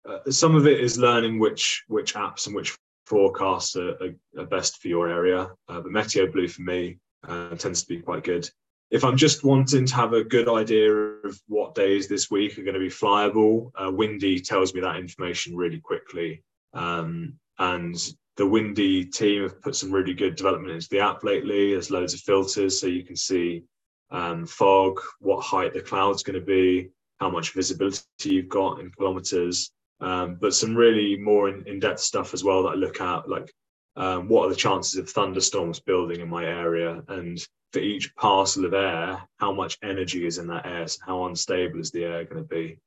[0.07, 4.45] uh, some of it is learning which which apps and which forecasts are, are, are
[4.45, 5.49] best for your area.
[5.67, 6.97] Uh, but Meteo Blue for me
[7.27, 8.49] uh, tends to be quite good
[8.91, 12.63] if I'm just wanting to have a good idea of what days this week are
[12.63, 16.43] going to be flyable, uh, Windy tells me that information really quickly.
[16.73, 17.95] Um, and
[18.37, 21.71] the Windy team have put some really good development into the app lately.
[21.71, 23.63] There's loads of filters so you can see
[24.11, 26.89] um, fog, what height the cloud's going to be,
[27.19, 29.71] how much visibility you've got in kilometers.
[30.01, 33.51] Um, but some really more in, in-depth stuff as well that I look at, like
[33.95, 38.65] um, what are the chances of thunderstorms building in my area and for each parcel
[38.65, 42.23] of air, how much energy is in that air, so how unstable is the air
[42.23, 42.77] going to be.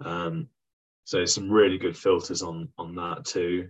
[0.00, 0.48] Um,
[1.04, 3.68] so some really good filters on on that too.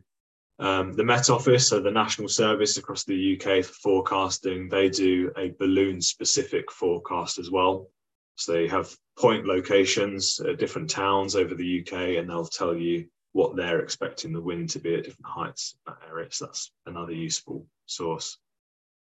[0.61, 5.33] Um, the Met Office, so the national service across the UK for forecasting, they do
[5.37, 7.89] a balloon specific forecast as well.
[8.37, 13.07] So they have point locations at different towns over the UK, and they'll tell you
[13.35, 16.29] what they're expecting the wind to be at different heights in that area.
[16.31, 18.39] So that's another useful source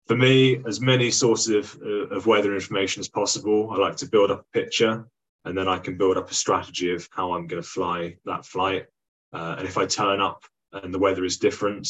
[0.08, 3.70] for me, as many sources of, uh, of weather information as possible.
[3.72, 5.06] I like to build up a picture
[5.46, 8.46] and then I can build up a strategy of how I'm going to fly that
[8.46, 8.88] flight.
[9.34, 11.88] Uh, and if I turn up and the weather is different,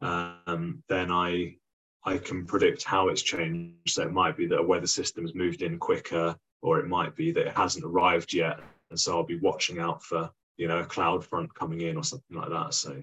[0.00, 1.56] um, then I
[2.06, 3.88] I can predict how it's changed.
[3.88, 7.16] So it might be that a weather system has moved in quicker, or it might
[7.16, 8.60] be that it hasn't arrived yet,
[8.90, 12.04] and so I'll be watching out for you know a cloud front coming in or
[12.04, 12.74] something like that.
[12.74, 13.02] So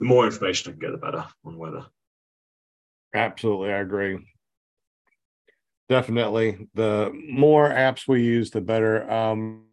[0.00, 1.86] the more information I can get, the better on weather.
[3.14, 4.18] Absolutely, I agree.
[5.88, 9.10] Definitely, the more apps we use, the better.
[9.10, 9.64] Um,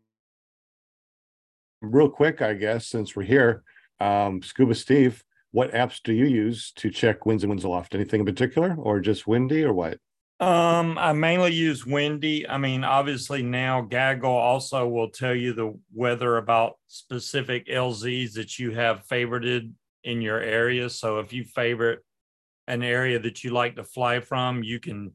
[1.82, 3.64] real quick, I guess, since we're here,
[4.00, 7.96] um, Scuba Steve, what apps do you use to check winds and winds aloft?
[7.96, 9.98] Anything in particular, or just windy, or what?
[10.40, 12.48] Um, I mainly use windy.
[12.48, 18.58] I mean, obviously now Gaggle also will tell you the weather about specific LZs that
[18.58, 19.72] you have favorited
[20.06, 20.90] in your area.
[20.90, 22.00] So if you favorite
[22.68, 25.14] an area that you like to fly from, you can,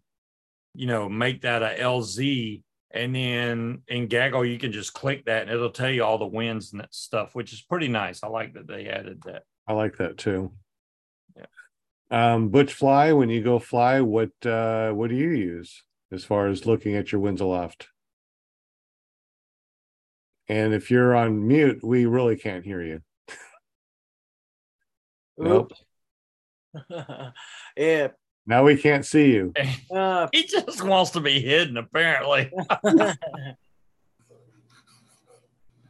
[0.75, 2.63] you know, make that a LZ.
[2.91, 6.27] And then in Gaggle, you can just click that and it'll tell you all the
[6.27, 8.23] winds and that stuff, which is pretty nice.
[8.23, 9.45] I like that they added that.
[9.67, 10.53] I like that too.
[12.11, 12.35] Yeah.
[12.35, 15.83] Um, Butch Fly, when you go fly, what uh what do you use
[16.13, 17.89] as far as looking at your winds aloft?
[20.49, 23.01] And if you're on mute, we really can't hear you.
[25.39, 25.73] nope.
[27.77, 28.09] yeah.
[28.47, 29.53] Now we can't see you.
[29.95, 32.51] Uh, he just wants to be hidden, apparently.
[32.83, 33.17] well,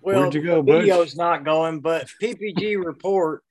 [0.02, 0.80] Where'd you go, Butch?
[0.80, 3.42] video's not going, but PPG report.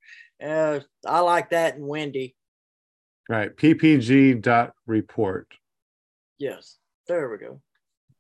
[0.44, 1.88] Uh, I like that in
[3.30, 3.56] Right.
[3.56, 5.54] PPG dot report.
[6.38, 6.78] Yes.
[7.08, 7.62] There we go.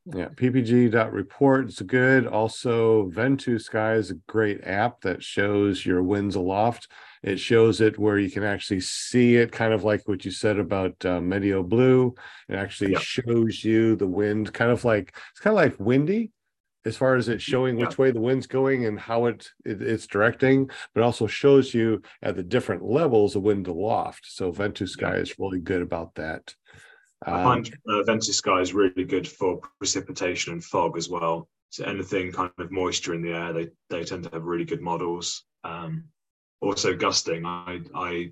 [0.05, 2.27] Yeah, ppg dot report is good.
[2.27, 6.89] Also, Ventusky is a great app that shows your winds aloft.
[7.21, 10.59] It shows it where you can actually see it, kind of like what you said
[10.59, 12.13] about uh, Meteo Blue.
[12.49, 12.99] It actually Yeah.
[12.99, 16.31] shows you the wind, kind of like it's kind of like windy,
[16.85, 20.07] as far as it showing which way the wind's going and how it, it it's
[20.07, 24.25] directing, but also shows you at the different levels of wind aloft.
[24.27, 26.53] So Ventusky is really good about that.
[27.25, 31.47] I Um, find uh, Ventusky is really good for precipitation and fog as well.
[31.69, 34.81] So anything kind of moisture in the air, they they tend to have really good
[34.81, 35.43] models.
[35.63, 36.05] Um,
[36.61, 38.31] also gusting, I I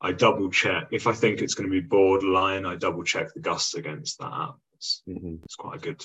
[0.00, 2.64] I double check if I think it's going to be borderline.
[2.64, 4.50] I double check the gusts against that.
[4.74, 5.42] It's, mhm.
[5.44, 6.02] it's quite a good.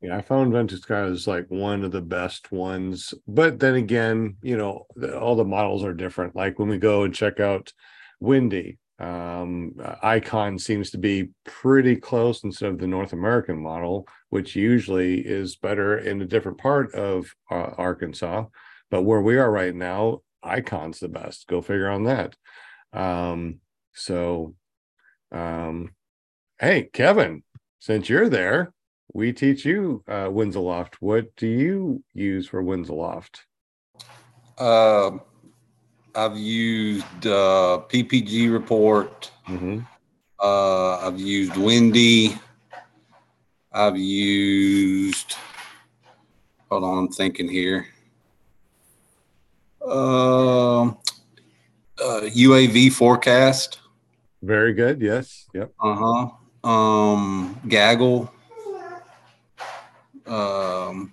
[0.00, 3.14] Yeah, I found Ventusky is like one of the best ones.
[3.26, 4.86] But then again, you know,
[5.18, 6.36] all the models are different.
[6.36, 7.72] Like when we go and check out
[8.20, 14.54] Windy, um, Icon seems to be pretty close instead of the North American model, which
[14.54, 18.44] usually is better in a different part of uh, Arkansas.
[18.90, 21.46] But where we are right now, Icon's the best.
[21.48, 22.36] Go figure on that.
[22.92, 23.60] Um,
[23.94, 24.54] so,
[25.32, 25.94] um,
[26.60, 27.42] hey, Kevin,
[27.78, 28.72] since you're there,
[29.14, 31.00] we teach you uh Winds Aloft.
[31.00, 33.44] What do you use for Winds Aloft?
[34.58, 35.12] Uh,
[36.14, 39.30] I've used uh, PPG report.
[39.48, 39.86] Mhm.
[40.38, 42.38] Uh, I've used Windy.
[43.72, 45.34] I've used.
[46.70, 47.86] Hold on, I'm thinking here.
[49.84, 50.98] Um,
[51.98, 53.78] uh, UAV forecast.
[54.42, 55.00] Very good.
[55.00, 55.46] Yes.
[55.54, 55.72] Yep.
[55.80, 56.28] Uh
[56.64, 56.68] huh.
[56.68, 58.32] Um, Gaggle.
[60.32, 61.12] Um,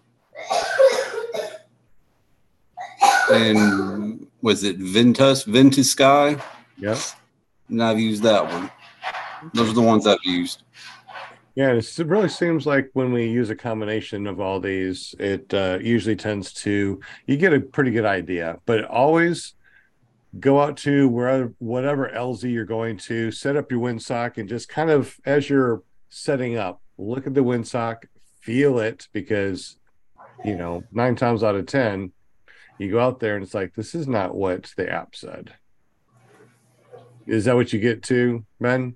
[3.32, 6.42] and was it Ventus Ventusky?
[6.78, 6.98] Yep.
[7.68, 8.72] And I've used that one.
[9.54, 10.64] Those are the ones I've used.
[11.56, 15.80] Yeah, it really seems like when we use a combination of all these, it uh,
[15.82, 18.60] usually tends to you get a pretty good idea.
[18.66, 19.56] But always
[20.40, 24.70] go out to wherever whatever LZ you're going to, set up your windsock, and just
[24.70, 28.04] kind of as you're setting up, look at the windsock,
[28.40, 29.78] feel it, because
[30.44, 32.12] you know nine times out of ten,
[32.78, 35.54] you go out there and it's like this is not what the app said.
[37.28, 38.96] Is that what you get to, Ben?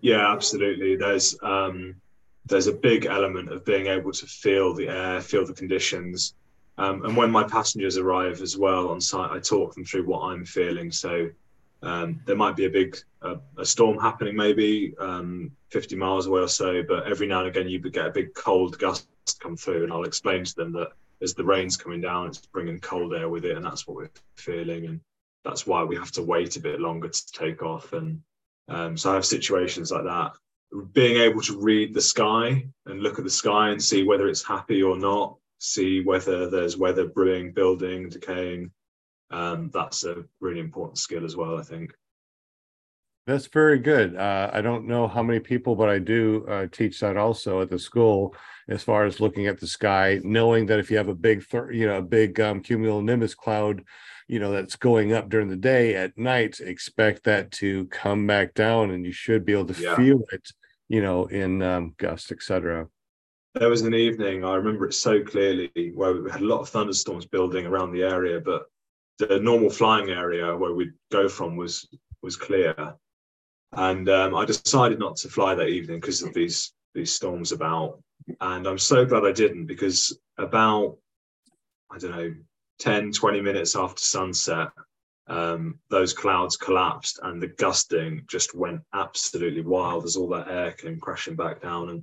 [0.00, 0.96] Yeah, absolutely.
[0.96, 1.96] There's um,
[2.44, 6.34] there's a big element of being able to feel the air, feel the conditions,
[6.78, 10.22] um, and when my passengers arrive as well on site, I talk them through what
[10.30, 10.92] I'm feeling.
[10.92, 11.30] So
[11.82, 16.40] um, there might be a big uh, a storm happening, maybe um, 50 miles away
[16.40, 19.08] or so, but every now and again you get a big cold gust
[19.40, 20.88] come through, and I'll explain to them that
[21.22, 24.10] as the rain's coming down, it's bringing cold air with it, and that's what we're
[24.36, 25.00] feeling, and
[25.44, 28.20] that's why we have to wait a bit longer to take off and
[28.68, 30.32] um, so I have situations like that.
[30.92, 34.44] Being able to read the sky and look at the sky and see whether it's
[34.44, 38.70] happy or not, see whether there's weather brewing, building, decaying.
[39.30, 41.92] Um, that's a really important skill as well, I think.
[43.26, 44.14] That's very good.
[44.14, 47.70] Uh, I don't know how many people, but I do uh, teach that also at
[47.70, 48.36] the school,
[48.68, 51.86] as far as looking at the sky, knowing that if you have a big, you
[51.88, 53.82] know, a big um, cumulonimbus cloud,
[54.28, 58.54] you know, that's going up during the day, at night, expect that to come back
[58.54, 59.96] down, and you should be able to Yeah.
[59.96, 60.48] feel it,
[60.88, 62.86] you know, in um, gusts, etc.
[63.54, 66.68] There was an evening, I remember it so clearly, where we had a lot of
[66.68, 68.66] thunderstorms building around the area, but
[69.18, 71.88] the normal flying area where we'd go from was
[72.22, 72.94] was clear.
[73.72, 78.02] And um, I decided not to fly that evening because of these these storms about.
[78.40, 80.98] And I'm so glad I didn't because about
[81.90, 82.34] I don't know
[82.78, 84.68] 10, 20 minutes after sunset,
[85.28, 90.72] um, those clouds collapsed and the gusting just went absolutely wild as all that air
[90.72, 92.02] came crashing back down and,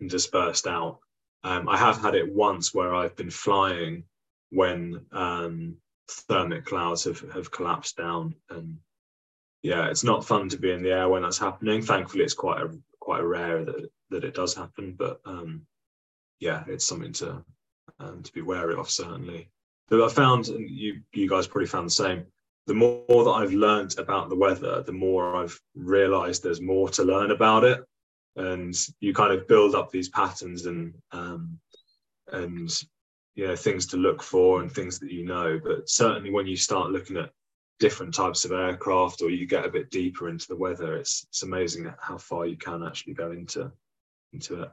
[0.00, 0.98] and dispersed out.
[1.42, 4.04] Um, I have had it once where I've been flying
[4.50, 5.76] when um,
[6.08, 8.78] thermic clouds have, have collapsed down and
[9.64, 11.80] yeah, it's not fun to be in the air when that's happening.
[11.80, 15.62] Thankfully, it's quite a quite a rare that that it does happen, but um,
[16.38, 17.42] yeah, it's something to
[17.98, 19.48] um, to be wary of certainly.
[19.88, 22.26] But I found, and you you guys probably found the same.
[22.66, 27.02] The more that I've learned about the weather, the more I've realised there's more to
[27.02, 27.82] learn about it,
[28.36, 31.58] and you kind of build up these patterns and um,
[32.30, 32.70] and
[33.34, 35.60] you know things to look for and things that you know.
[35.62, 37.30] But certainly when you start looking at
[37.80, 41.42] different types of aircraft or you get a bit deeper into the weather, it's it's
[41.42, 43.70] amazing how far you can actually go into
[44.32, 44.70] into it.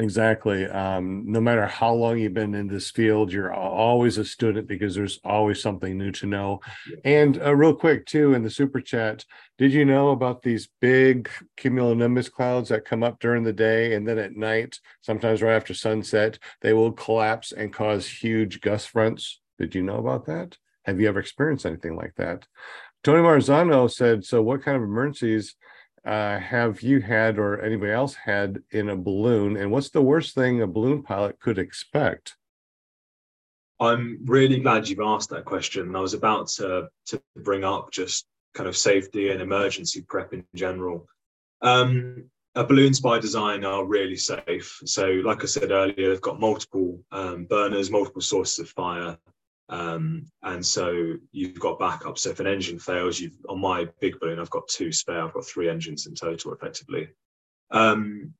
[0.00, 0.66] Exactly.
[0.66, 4.96] Um, no matter how long you've been in this field, you're always a student because
[4.96, 6.60] there's always something new to know.
[7.04, 9.24] And uh, real quick, too, in the super chat,
[9.56, 14.06] did you know about these big cumulonimbus clouds that come up during the day and
[14.06, 19.40] then at night, sometimes right after sunset, they will collapse and cause huge gust fronts?
[19.60, 20.56] Did you know about that?
[20.86, 22.48] Have you ever experienced anything like that?
[23.04, 25.54] Tony Marzano said, So, what kind of emergencies
[26.04, 29.56] uh, have you had or anybody else had in a balloon?
[29.56, 32.36] And what's the worst thing a balloon pilot could expect?
[33.80, 35.96] I'm really glad you've asked that question.
[35.96, 40.44] I was about to to bring up just kind of safety and emergency prep in
[40.54, 41.06] general.
[41.60, 44.80] Um, balloons by design are really safe.
[44.84, 49.18] So, like I said earlier, they've got multiple um, burners, multiple sources of fire,
[49.68, 52.18] um, and so you've got backup.
[52.18, 55.22] So, if an engine fails, you've on my big balloon, I've got two spare.
[55.22, 57.08] I've got three engines in total, effectively.
[57.70, 58.34] Um,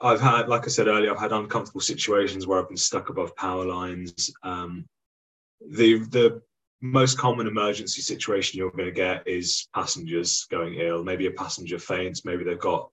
[0.00, 3.36] I've had, like I said earlier, I've had uncomfortable situations where I've been stuck above
[3.36, 4.32] power lines.
[4.42, 4.86] Um,
[5.60, 6.42] the the
[6.80, 11.04] most common emergency situation you're going to get is passengers going ill.
[11.04, 12.24] Maybe a passenger faints.
[12.24, 12.90] Maybe they've got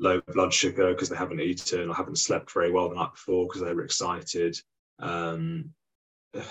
[0.00, 3.46] low blood sugar because they haven't eaten or haven't slept very well the night before
[3.46, 4.60] because they were excited.
[4.98, 5.70] Um,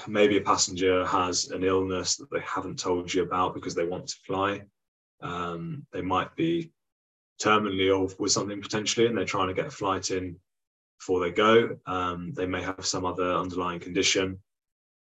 [0.08, 4.08] maybe a passenger has an illness that they haven't told you about because they want
[4.08, 4.62] to fly.
[5.22, 6.72] Um, they might be
[7.42, 10.38] terminally ill with something potentially and they're trying to get a flight in
[11.00, 11.78] before they go.
[11.86, 14.40] Um, they may have some other underlying condition.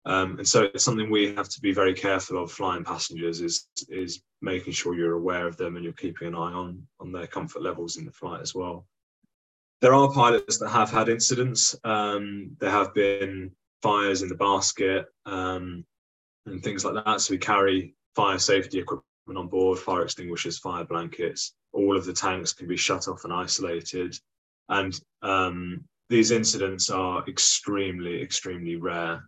[0.05, 3.67] Um, and so it's something we have to be very careful of flying passengers is
[3.89, 7.27] is making sure you're aware of them and you're keeping an eye on on their
[7.27, 8.85] comfort levels in the flight as well.
[9.81, 11.75] There are pilots that have had incidents.
[11.83, 13.51] Um, there have been
[13.81, 15.85] fires in the basket um,
[16.45, 17.21] and things like that.
[17.21, 19.03] So we carry fire safety equipment
[19.35, 21.53] on board, fire extinguishers, fire blankets.
[21.73, 24.17] All of the tanks can be shut off and isolated.
[24.69, 29.23] And um, these incidents are extremely, extremely rare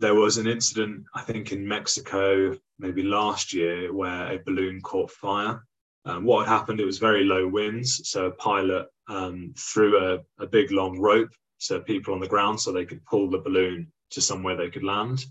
[0.00, 5.10] there was an incident, I think, in Mexico, maybe last year, where a balloon caught
[5.10, 5.64] fire.
[6.04, 8.08] Um, what had happened, it was very low winds.
[8.10, 11.32] So a pilot um, threw a, a big long rope
[11.64, 14.84] to people on the ground so they could pull the balloon to somewhere they could
[14.84, 15.24] land.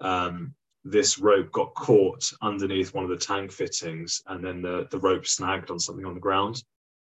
[0.00, 0.54] Um,
[0.84, 5.26] this rope got caught underneath one of the tank fittings, and then the, the rope
[5.26, 6.62] snagged on something on the ground.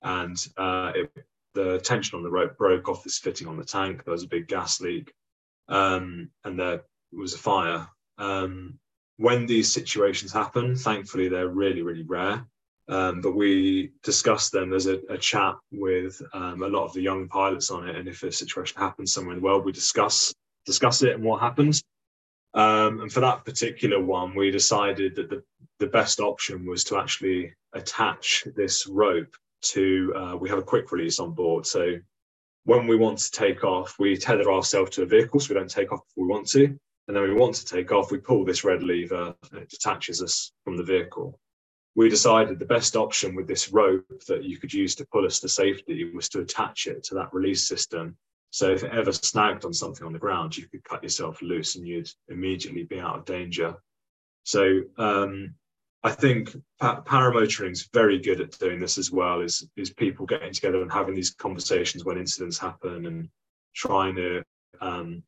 [0.01, 1.11] And uh, it,
[1.53, 4.03] the tension on the rope broke off this fitting on the tank.
[4.03, 5.13] There was a big gas leak.
[5.69, 6.81] Um, and there
[7.13, 7.87] was a fire.
[8.17, 8.77] Um,
[9.17, 12.45] when these situations happen, thankfully they're really, really rare.
[12.91, 14.69] Um, but we discuss them.
[14.69, 18.07] There's a, a chat with um, a lot of the young pilots on it, and
[18.07, 20.33] if a situation happens somewhere in the world, we discuss
[20.65, 21.81] discuss it and what happens.
[22.53, 25.41] Um, and for that particular one, we decided that the,
[25.79, 30.13] the best option was to actually attach this rope to.
[30.13, 31.95] Uh, we have a quick release on board, so
[32.65, 35.71] when we want to take off, we tether ourselves to a vehicle, so we don't
[35.71, 36.77] take off if we want to.
[37.07, 40.21] And then we want to take off, we pull this red lever and it detaches
[40.21, 41.39] us from the vehicle.
[41.95, 45.39] We decided the best option with this rope that you could use to pull us
[45.41, 48.15] to safety was to attach it to that release system.
[48.49, 51.75] So if it ever snagged on something on the ground, you could cut yourself loose
[51.75, 53.75] and you'd immediately be out of danger.
[54.43, 55.53] So um,
[56.03, 59.41] I think paramotoring is very good at doing this as well.
[59.41, 63.29] Is is people getting together and having these conversations when incidents happen and
[63.75, 64.43] trying to
[64.81, 65.23] um,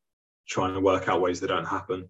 [0.48, 2.08] trying to work out ways they don't happen.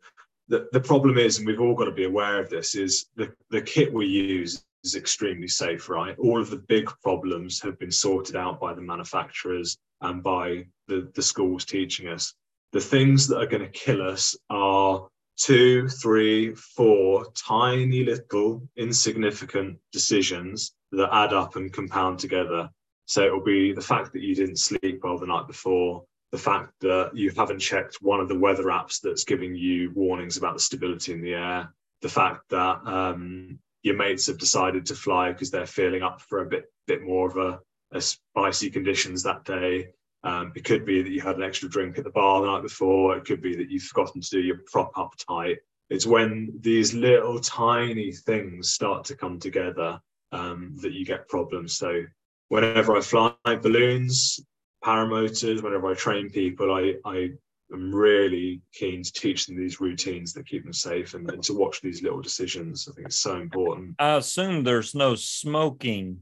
[0.48, 3.32] The, the problem is, and we've all got to be aware of this, is the,
[3.50, 6.18] the kit we use is extremely safe, right?
[6.18, 11.10] All of the big problems have been sorted out by the manufacturers and by the,
[11.14, 12.34] the schools teaching us.
[12.72, 19.78] The things that are going to kill us are two, three, four tiny little insignificant
[19.92, 22.68] decisions that add up and compound together.
[23.06, 26.04] So it'll be the fact that you didn't sleep well the night before,
[26.34, 30.36] the fact that you haven't checked one of the weather apps that's giving you warnings
[30.36, 34.96] about the stability in the air, the fact that um, your mates have decided to
[34.96, 37.60] fly because they're feeling up for a bit bit more of a,
[37.96, 39.86] a spicy conditions that day.
[40.24, 42.62] Um, it could be that you had an extra drink at the bar the night
[42.62, 43.16] before.
[43.16, 45.58] It could be that you've forgotten to do your prop up tight.
[45.88, 50.00] It's when these little tiny things start to come together
[50.32, 51.76] um, that you get problems.
[51.76, 52.02] So
[52.48, 54.40] whenever I fly balloons,
[54.84, 57.30] paramotors, whenever I train people, I, I
[57.72, 61.54] am really keen to teach them these routines that keep them safe and, and to
[61.54, 62.88] watch these little decisions.
[62.88, 63.96] I think it's so important.
[63.98, 66.20] I assume there's no smoking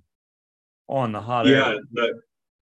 [0.88, 1.76] on the hot yeah, air.
[1.90, 2.08] No,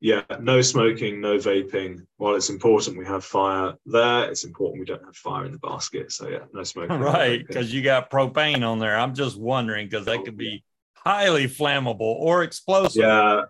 [0.01, 2.06] yeah, no smoking, no vaping.
[2.16, 5.59] While it's important we have fire there, it's important we don't have fire in the
[5.59, 6.10] basket.
[6.12, 6.98] So yeah, no smoking.
[6.98, 8.98] Right, because you got propane on there.
[8.98, 10.64] I'm just wondering because that could be
[10.97, 13.02] oh, highly flammable or explosive.
[13.02, 13.43] Yeah,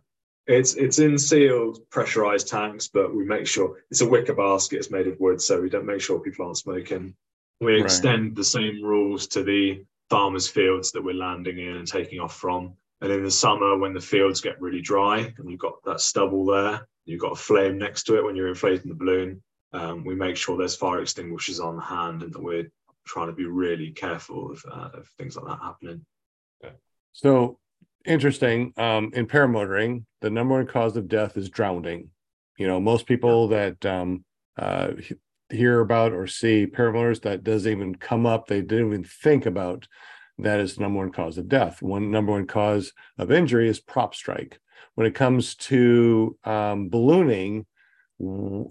[0.51, 4.77] it's it's in sealed pressurized tanks, but we make sure it's a wicker basket.
[4.77, 7.15] It's made of wood, so we don't make sure people aren't smoking.
[7.61, 7.85] We right.
[7.85, 12.37] extend the same rules to the farmers' fields that we're landing in and taking off
[12.37, 12.75] from.
[13.01, 16.45] And in the summer, when the fields get really dry and you've got that stubble
[16.47, 19.43] there, you've got a flame next to it when you're inflating the balloon.
[19.73, 22.71] Um, we make sure there's fire extinguishers on hand and that we're
[23.07, 26.05] trying to be really careful of, uh, of things like that happening.
[27.13, 27.59] So
[28.05, 28.73] interesting.
[28.77, 32.11] Um, in paramotoring, the number one cause of death is drowning.
[32.59, 34.25] You know, most people that um,
[34.59, 34.93] uh,
[35.51, 39.87] hear about or see paramotors that doesn't even come up, they didn't even think about
[40.39, 41.83] that is the number one cause of death.
[41.83, 44.59] One number one cause of injury is prop strike.
[44.95, 47.67] When it comes to um, ballooning,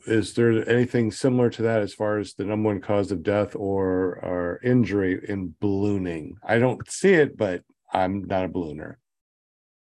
[0.06, 3.56] is there anything similar to that as far as the number one cause of death
[3.56, 6.36] or, or injury in ballooning?
[6.44, 8.99] I don't see it, but I'm not a ballooner.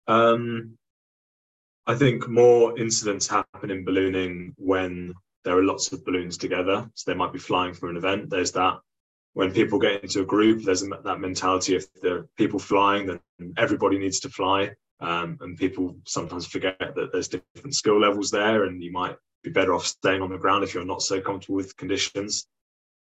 [0.07, 0.77] Um,
[1.85, 5.13] I think more incidents happen in ballooning when
[5.43, 6.89] there are lots of balloons together.
[6.95, 8.29] So they might be flying for an event.
[8.29, 8.79] There's that.
[9.33, 13.19] When people get into a group, there's that mentality if there are people flying, then
[13.57, 14.71] everybody needs to fly.
[14.99, 19.51] Um, and people sometimes forget that there's different skill levels there, and you might be
[19.51, 22.47] better off staying on the ground if you're not so comfortable with conditions.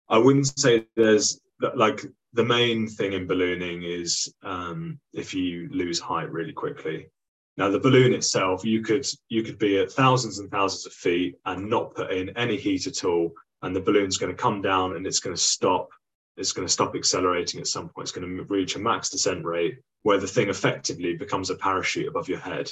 [0.08, 1.40] I wouldn't say there's
[1.74, 2.04] like
[2.36, 7.08] the main thing in ballooning is um, if you lose height really quickly.
[7.56, 11.36] Now the balloon itself, you could you could be at thousands and thousands of feet
[11.46, 13.32] and not put in any heat at all,
[13.62, 15.88] and the balloon's going to come down and it's going to stop.
[16.36, 18.04] It's going to stop accelerating at some point.
[18.04, 22.08] It's going to reach a max descent rate where the thing effectively becomes a parachute
[22.08, 22.70] above your head.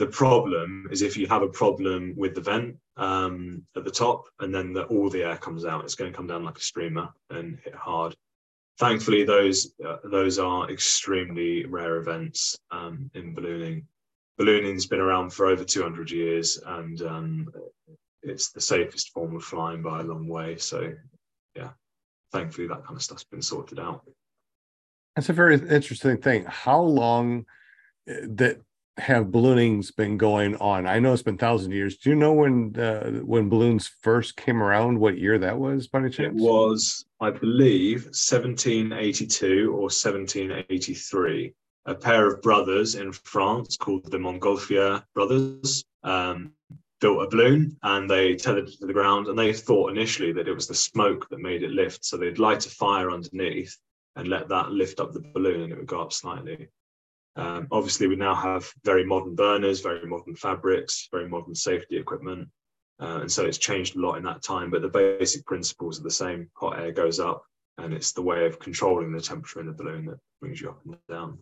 [0.00, 4.24] The problem is if you have a problem with the vent um, at the top,
[4.40, 6.60] and then the, all the air comes out, it's going to come down like a
[6.60, 8.16] streamer and hit hard
[8.78, 13.86] thankfully those uh, those are extremely rare events um, in ballooning.
[14.38, 17.48] Ballooning's been around for over 200 years and um,
[18.22, 20.56] it's the safest form of flying by a long way.
[20.56, 20.92] So
[21.56, 21.70] yeah
[22.32, 24.02] thankfully that kind of stuff's been sorted out.
[25.16, 26.44] That's a very interesting thing.
[26.44, 27.46] How long
[28.08, 28.60] uh, that
[28.98, 30.86] have balloonings been going on?
[30.86, 31.96] I know it's been thousand years.
[31.96, 34.98] Do you know when uh, when balloons first came around?
[34.98, 36.28] What year that was, by any chance?
[36.28, 41.52] it was i believe 1782 or 1783
[41.86, 46.52] a pair of brothers in france called the montgolfier brothers um,
[47.00, 50.48] built a balloon and they tethered it to the ground and they thought initially that
[50.48, 53.76] it was the smoke that made it lift so they'd light a fire underneath
[54.16, 56.68] and let that lift up the balloon and it would go up slightly
[57.38, 62.48] um, obviously we now have very modern burners very modern fabrics very modern safety equipment
[63.00, 66.02] uh, and so it's changed a lot in that time but the basic principles are
[66.04, 67.42] the same hot air goes up
[67.78, 70.80] and it's the way of controlling the temperature in the balloon that brings you up
[70.84, 71.38] and down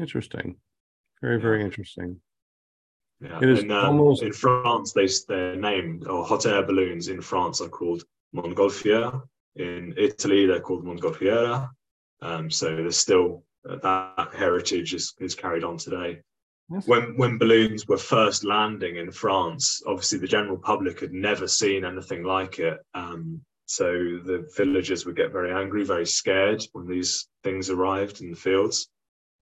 [0.00, 0.56] Interesting.
[1.20, 2.20] Very, very interesting.
[3.20, 4.92] Yeah, It is and, um, almost- in France.
[4.92, 9.22] They they're named or hot air balloons in France are called Montgolfier.
[9.56, 11.68] In Italy, they're called Montgolfiera.
[12.22, 16.20] Um, so there's still that heritage is, is carried on today.
[16.68, 21.84] When when balloons were first landing in France, obviously the general public had never seen
[21.84, 22.78] anything like it.
[22.92, 28.30] Um, so the villagers would get very angry, very scared when these things arrived in
[28.30, 28.88] the fields.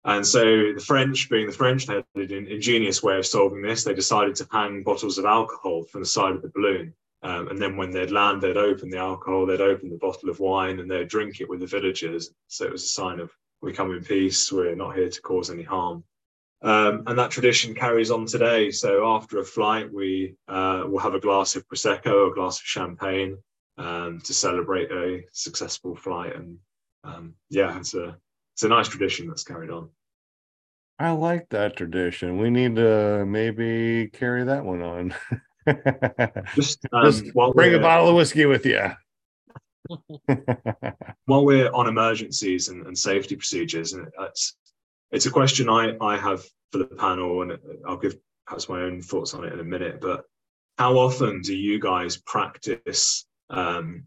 [0.03, 0.43] And so
[0.73, 3.83] the French, being the French, they had an ingenious way of solving this.
[3.83, 6.93] They decided to hang bottles of alcohol from the side of the balloon.
[7.23, 10.39] Um, and then when they'd land, they'd open the alcohol, they'd open the bottle of
[10.39, 12.31] wine, and they'd drink it with the villagers.
[12.47, 13.31] So it was a sign of
[13.61, 16.03] we come in peace, we're not here to cause any harm.
[16.61, 18.71] Um, and that tradition carries on today.
[18.71, 22.65] So after a flight, we uh, will have a glass of prosecco, a glass of
[22.65, 23.37] champagne,
[23.77, 26.35] um, to celebrate a successful flight.
[26.35, 26.57] And
[27.03, 28.17] um, yeah, it's a
[28.53, 29.89] it's a nice tradition that's carried on.
[30.97, 32.37] I like that tradition.
[32.37, 35.13] We need to maybe carry that one on.
[36.55, 38.91] Just, um, Just bring a bottle of whiskey with you.
[41.25, 44.55] while we're on emergencies and, and safety procedures, and it's
[45.11, 47.57] it's a question I I have for the panel, and
[47.87, 50.01] I'll give perhaps my own thoughts on it in a minute.
[50.01, 50.25] But
[50.77, 54.05] how often do you guys practice um,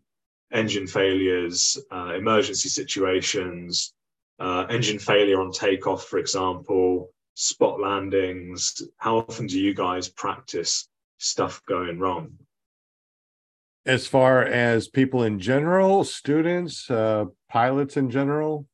[0.53, 3.93] engine failures, uh, emergency situations,
[4.39, 8.83] uh, engine failure on takeoff, for example, spot landings?
[8.99, 10.89] How often do you guys practice
[11.19, 12.33] stuff going wrong?
[13.89, 18.67] As far as people in general, students, uh, pilots in general.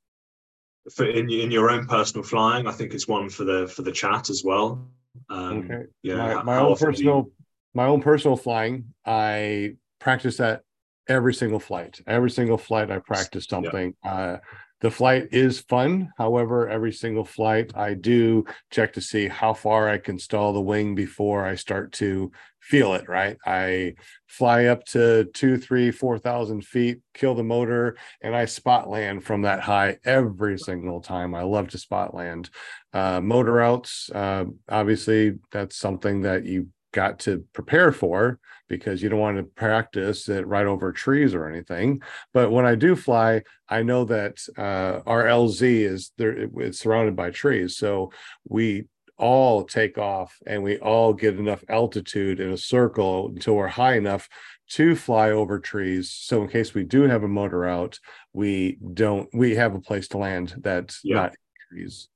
[0.94, 3.92] For in in your own personal flying, I think it's one for the for the
[3.92, 4.90] chat as well.
[5.30, 5.84] Um, Okay.
[6.02, 6.16] Yeah.
[6.16, 7.30] my, my own do you- personal
[7.72, 10.62] my own personal flying i practice that
[11.08, 13.54] every single flight every single flight i practice Yeah.
[13.56, 14.36] something uh
[14.84, 16.12] the flight is fun.
[16.18, 20.60] However every single flight i do check to see how far i can stall the
[20.60, 22.30] wing before i start to
[22.60, 23.38] feel it right?
[23.46, 23.94] I
[24.26, 29.24] fly up to two three four thousand feet kill the motor and i spot land
[29.24, 31.34] from that high every single time.
[31.34, 32.50] I love to spot land.
[32.92, 38.38] Uh, motor outs, uh, obviously, that's something that you got to prepare for
[38.68, 42.00] because you don't want to practice it right over trees or anything.
[42.32, 47.16] But when I do fly, I know that uh, our LZ is there; it's surrounded
[47.16, 48.12] by trees, so
[48.48, 48.84] we
[49.16, 53.96] all take off and we all get enough altitude in a circle until we're high
[53.96, 54.28] enough
[54.68, 56.10] to fly over trees.
[56.10, 57.98] So in case we do have a motor out,
[58.32, 61.16] we don't we have a place to land that's Yeah.
[61.16, 61.34] not
[61.70, 62.08] trees.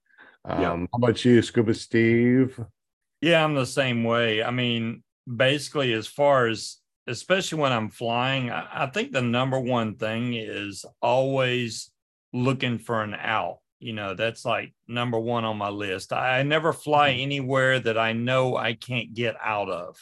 [0.44, 0.76] Um, Yeah.
[0.92, 2.58] how about you, Scuba Steve?
[3.20, 4.42] Yeah, I'm the same way.
[4.42, 6.76] I mean, basically, as far as
[7.06, 11.90] especially when I'm flying, I, I think the number one thing is always
[12.32, 13.58] looking for an out.
[13.80, 16.12] You know, that's like number one on my list.
[16.12, 17.22] I, I never fly mm-hmm.
[17.22, 19.96] anywhere that I know I can't get out of.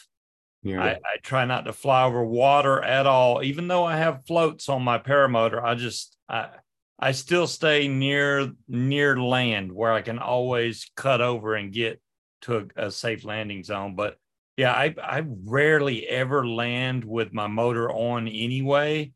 [0.63, 0.83] Yeah.
[0.83, 4.67] I, I try not to fly over water at all, even though I have floats
[4.67, 5.63] on my paramotor.
[5.63, 6.49] I just I
[6.99, 12.01] I still stay near near land where I can always cut over and get
[12.41, 13.95] to a, safe landing zone.
[13.95, 14.17] But
[14.55, 19.11] yeah, I I rarely ever land with my motor on anyway.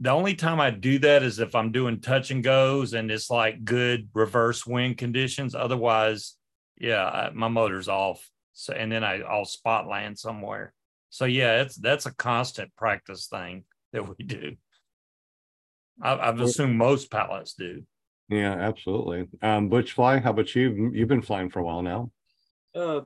[0.00, 3.30] The only time I do that is if I'm doing touch and goes and it's
[3.30, 5.56] like good reverse wind conditions.
[5.56, 6.36] Otherwise,
[6.78, 8.28] yeah, I, my motor's off.
[8.52, 10.72] So and then I, I'll spot land somewhere.
[11.10, 14.56] So yeah, it's that's a constant practice thing that we do.
[16.02, 17.82] I, I've assumed most pilots do.
[18.28, 19.26] yeah, absolutely.
[19.42, 20.90] Um, Butch Fly, how about you?
[20.92, 22.10] You've been flying for a while now.
[22.74, 23.00] Uh,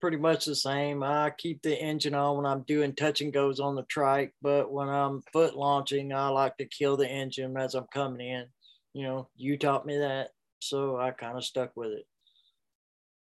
[0.00, 1.02] pretty much the same.
[1.02, 4.72] I keep the engine on when I'm doing touch and goes on the trike, but
[4.72, 8.46] when I'm foot launching, I like to kill the engine as I'm coming in.
[8.94, 12.04] You know, you taught me that, so I kind of stuck with it.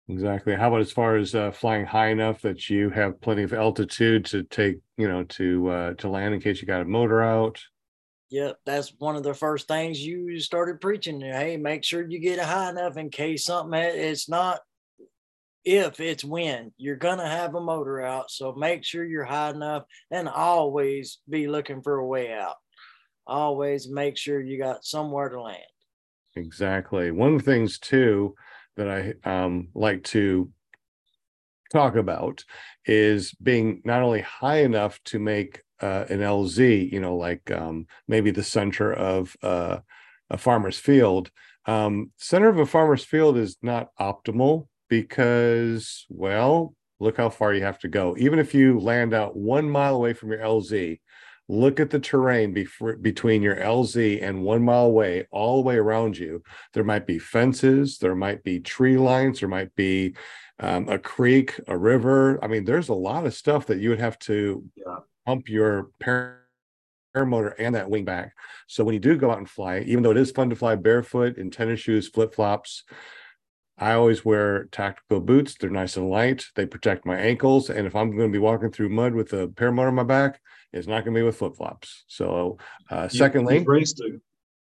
[0.07, 0.55] Exactly.
[0.55, 4.25] How about as far as uh, flying high enough that you have plenty of altitude
[4.25, 7.61] to take, you know, to uh, to land in case you got a motor out?
[8.31, 11.19] Yep, that's one of the first things you started preaching.
[11.19, 13.79] Hey, make sure you get it high enough in case something.
[13.79, 14.61] It's not
[15.65, 18.31] if it's wind, you're gonna have a motor out.
[18.31, 22.55] So make sure you're high enough, and always be looking for a way out.
[23.27, 25.63] Always make sure you got somewhere to land.
[26.35, 27.11] Exactly.
[27.11, 28.35] One of the things too
[28.77, 30.51] that I um, like to
[31.71, 32.43] talk about
[32.85, 37.87] is being not only high enough to make uh, an LZ, you know, like um,
[38.07, 39.79] maybe the center of uh,
[40.29, 41.29] a farmer's field.
[41.65, 47.63] Um, center of a farmer's field is not optimal because, well, look how far you
[47.63, 48.15] have to go.
[48.17, 50.99] Even if you land out one mile away from your LZ,
[51.47, 55.77] look at the terrain before, between your LZ and one mile away, all the way
[55.77, 56.43] around you.
[56.73, 60.15] There might be fences, there might be tree lines, there might be
[60.59, 62.43] um, a creek, a river.
[62.43, 64.97] I mean, there's a lot of stuff that you would have to Yeah.
[65.25, 66.35] pump your par-
[67.15, 68.33] paramotor and that wing back.
[68.67, 70.75] So when you do go out and fly, even though it is fun to fly
[70.75, 72.83] barefoot in tennis shoes, flip flops,
[73.79, 75.55] I always wear tactical boots.
[75.55, 76.45] They're nice and light.
[76.55, 77.69] They protect my ankles.
[77.69, 80.41] And if I'm going to be walking through mud with a paramotor on my back,
[80.73, 82.03] it's not going to be with flip flops.
[82.07, 82.57] So,
[82.91, 84.19] uh, You- secondly, raised a,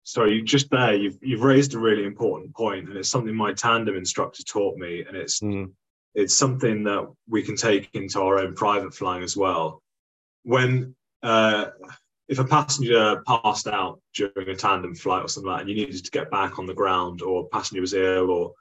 [0.04, 3.54] sorry, you just there, you've you've raised a really important point, and it's something my
[3.54, 5.72] tandem instructor taught me, and it's Mm.
[6.14, 9.82] it's something that we can take into our own private flying as well.
[10.44, 11.68] When uh,
[12.28, 15.86] if a passenger passed out during a tandem flight or something like that, and you
[15.86, 18.54] needed to get back on the ground, or a passenger was ill, or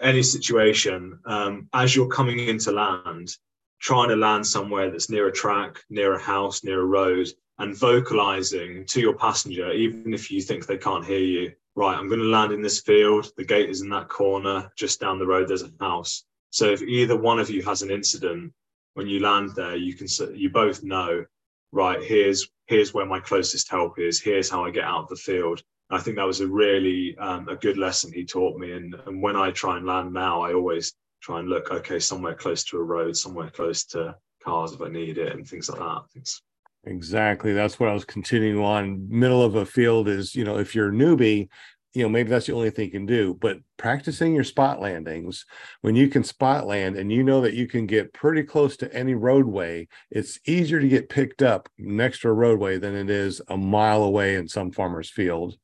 [0.00, 3.36] any situation, um, as you're coming into land,
[3.80, 7.76] trying to land somewhere that's near a track, near a house, near a road, and
[7.76, 12.20] vocalizing to your passenger, even if you think they can't hear you, right, I'm going
[12.20, 13.32] to land in this field.
[13.36, 14.70] The gate is in that corner.
[14.76, 16.24] Just down the road, there's a house.
[16.50, 18.52] So if either one of you has an incident,
[18.94, 21.24] when you land there, you can you both know,
[21.72, 24.20] right, here's here's where my closest help is.
[24.20, 25.62] Here's how I get out of the field.
[25.90, 28.72] I think that was a really um, a good lesson he taught me.
[28.72, 30.92] And, and when I try and land now, I always
[31.22, 34.88] try and look, okay, somewhere close to a road, somewhere close to cars if I
[34.88, 36.02] need it, and things like that.
[36.12, 36.42] Things.
[36.84, 37.52] Exactly.
[37.52, 39.06] That's what I was continuing on.
[39.08, 41.48] Middle of a field is, you know, if you're a newbie,
[41.94, 43.34] you know, maybe that's the only thing you can do.
[43.40, 45.44] But practicing your spot landings,
[45.80, 48.94] when you can spot land and you know that you can get pretty close to
[48.94, 53.40] any roadway, it's easier to get picked up next to a roadway than it is
[53.48, 55.56] a mile away in some farmer's field.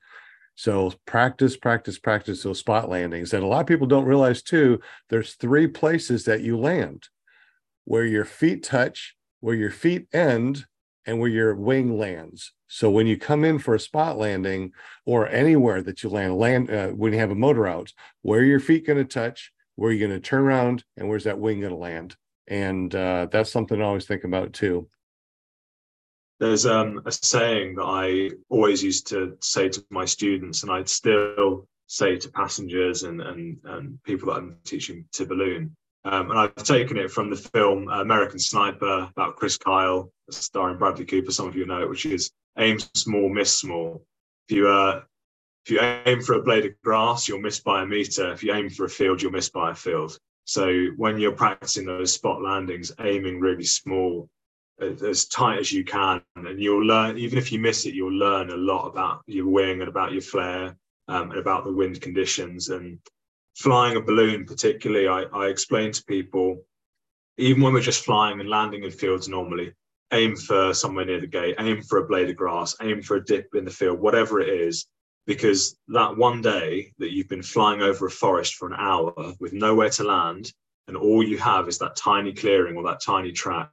[0.55, 3.33] So practice, practice, practice those spot landings.
[3.33, 7.09] And a lot of people don't realize too, there's three places that you land
[7.85, 10.65] where your feet touch, where your feet end,
[11.07, 12.53] and where your wing lands.
[12.67, 14.73] So when you come in for a spot landing
[15.05, 18.45] or anywhere that you land, land uh, when you have a motor out, where are
[18.45, 21.39] your feet going to touch, where are you going to turn around, and where's that
[21.39, 22.17] wing going to land?
[22.49, 24.89] And uh, that's something I always think about too.
[26.41, 30.89] There's um, a saying that I always used to say to my students, and I'd
[30.89, 35.77] still say to passengers and, and, and people that I'm teaching to balloon.
[36.05, 41.07] Um, and I've taken it from the film American Sniper about Chris Kyle, starring Bradley
[41.07, 41.31] Cooper.
[41.31, 44.05] Some of you know it, which is aim small, miss small.
[44.49, 45.03] If you uh,
[45.65, 48.33] if you aim for a blade of grass, you'll miss by a meter.
[48.33, 50.19] If you aim for a field, you'll miss by a field.
[50.45, 54.29] So when you're practicing those spot landings, aiming really small,
[54.81, 57.17] as tight as you can, and you'll learn.
[57.19, 60.23] Even if you miss it, you'll learn a lot about your wing and about your
[60.23, 60.77] flare
[61.09, 62.69] um, and about the wind conditions.
[62.69, 62.99] And
[63.57, 66.63] flying a balloon, particularly, I, I explain to people,
[67.39, 69.73] even when we're just flying and landing in fields normally,
[70.13, 73.25] aim for somewhere near the gate, aim for a blade of grass, aim for a
[73.25, 74.87] dip in the field, whatever it is,
[75.27, 79.53] because that one day that you've been flying over a forest for an hour with
[79.53, 80.53] nowhere to land,
[80.87, 83.71] and all you have is that tiny clearing or that tiny track,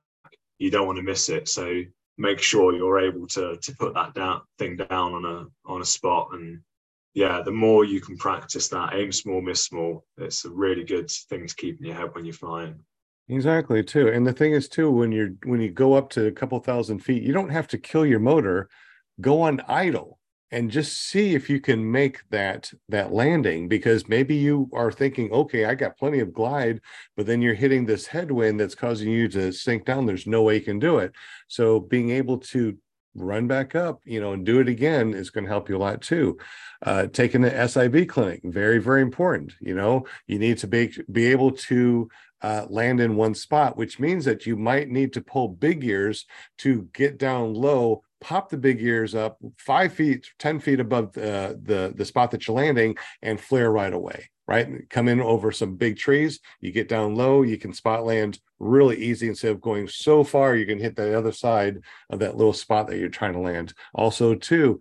[0.61, 1.47] you don't want to miss it.
[1.47, 1.81] So
[2.17, 5.85] make sure you're able to to put that down thing down on a on a
[5.85, 6.59] spot and
[7.13, 11.09] yeah the more you can practice that aim small miss small it's a really good
[11.29, 12.79] thing to keep in your head when you're flying
[13.29, 14.09] Exactly too.
[14.09, 16.99] And the thing is too, when you're when you go up to a couple thousand
[16.99, 18.67] feet, you don't have to kill your motor.
[19.21, 20.19] Go on idle
[20.51, 25.31] and just see if you can make that that landing because maybe you are thinking
[25.31, 26.79] okay i got plenty of glide
[27.15, 30.05] but then you're hitting this headwind that's causing you to sink down.
[30.05, 31.13] There's no way you can do it.
[31.47, 32.77] So being able to
[33.13, 35.77] run back up you know and do it again is going to help you a
[35.77, 36.37] lot too.
[36.81, 40.05] Uh, taking the SIV clinic very very important you know?
[40.27, 42.09] You need to be be able to
[42.41, 46.25] uh, land in one spot, which means that you might need to pull big ears
[46.57, 51.59] to get down low, pop the big ears up five feet, 10 feet above the,
[51.61, 54.89] the, the spot that you're landing and flare right away, right?
[54.89, 58.97] Come in over some big trees, you get down low, you can spot land really
[58.97, 61.79] easy instead of going so far, you can hit the other side
[62.09, 63.73] of that little spot that you're trying to land.
[63.93, 64.79] Also, too,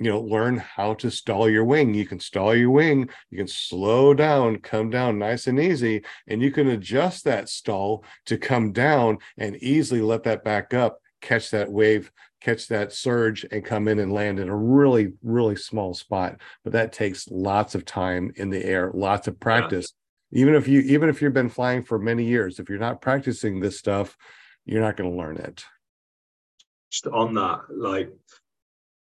[0.00, 3.46] you know learn how to stall your wing you can stall your wing you can
[3.46, 8.72] slow down come down nice and easy and you can adjust that stall to come
[8.72, 12.10] down and easily let that back up catch that wave
[12.40, 16.40] catch that surge and come in and land in a really really small spot.
[16.64, 19.92] But that takes lots of time in the air lots of practice.
[20.30, 20.42] Yeah.
[20.42, 23.60] even if you even if you've been flying for many years if you're not practicing
[23.60, 24.16] this stuff
[24.64, 25.64] you're not going to learn it.
[26.90, 28.12] Just on that like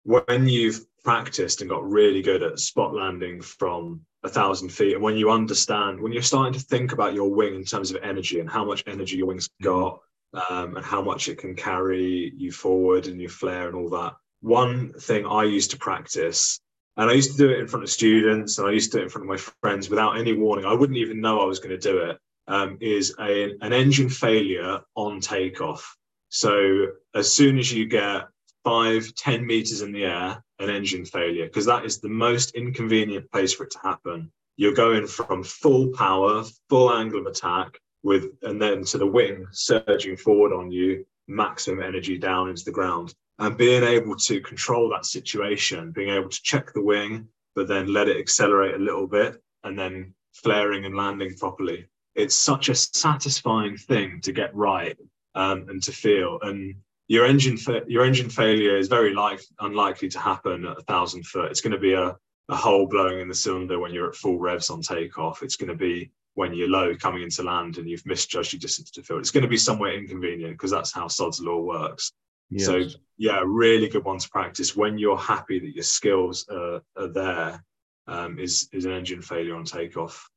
[0.04, 5.02] when you've practiced and got really good at spot landing from a thousand feet, and
[5.02, 8.40] when you understand, when you're starting to think about your wing in terms of energy
[8.40, 10.00] and how much energy your wing's got,
[10.34, 14.14] um, and how much it can carry you forward and your flare and all that.
[14.40, 16.60] One thing I used to practice,
[16.96, 19.00] and I used to do it in front of students, and I used to do
[19.00, 20.64] it in front of my friends without any warning.
[20.64, 22.18] I wouldn't even know I was going to do it.
[22.46, 25.98] Um, is a, an engine failure on takeoff.
[26.30, 28.26] So as soon as you get
[28.64, 33.30] five, 10 meters in the air, an engine failure, because that is the most inconvenient
[33.30, 34.32] place for it to happen.
[34.56, 39.46] You're going from full power, full angle of attack, with and then to the wing
[39.52, 43.14] surging forward on you, maximum energy down into the ground.
[43.38, 47.92] And being able to control that situation, being able to check the wing, but then
[47.92, 51.86] let it accelerate a little bit and then flaring and landing properly.
[52.14, 54.96] It's such a satisfying thing to get right
[55.34, 56.38] um, and to feel.
[56.42, 56.74] And
[57.06, 61.26] your engine fa- your engine failure is very like unlikely to happen at a thousand
[61.26, 61.50] foot.
[61.50, 62.16] It's going to be a,
[62.48, 65.42] a hole blowing in the cylinder when you're at full revs on takeoff.
[65.42, 68.92] It's going to be when you're low coming into land and you've misjudged your distance
[68.92, 69.18] to field.
[69.18, 72.12] It's going to be somewhere inconvenient because that's how Sod's law works.
[72.48, 72.64] Yes.
[72.64, 72.84] So
[73.16, 77.64] yeah, really good one to practice when you're happy that your skills are, are there.
[78.06, 80.30] Um, is is an engine failure on takeoff.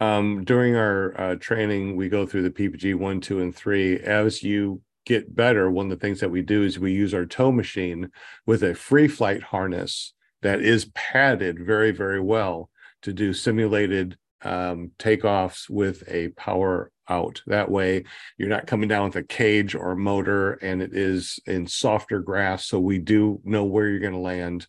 [0.00, 3.98] Um, during our uh, training, we go through the PPG one, two, and three.
[3.98, 7.26] As you get better, one of the things that we do is we use our
[7.26, 8.10] tow machine
[8.46, 10.12] with a free flight harness
[10.42, 12.68] that is padded very, very well
[13.02, 17.42] to do simulated um, takeoffs with a power out.
[17.46, 18.04] That way,
[18.38, 22.20] you're not coming down with a cage or a motor, and it is in softer
[22.20, 22.66] grass.
[22.66, 24.66] So we do know where you're going to land.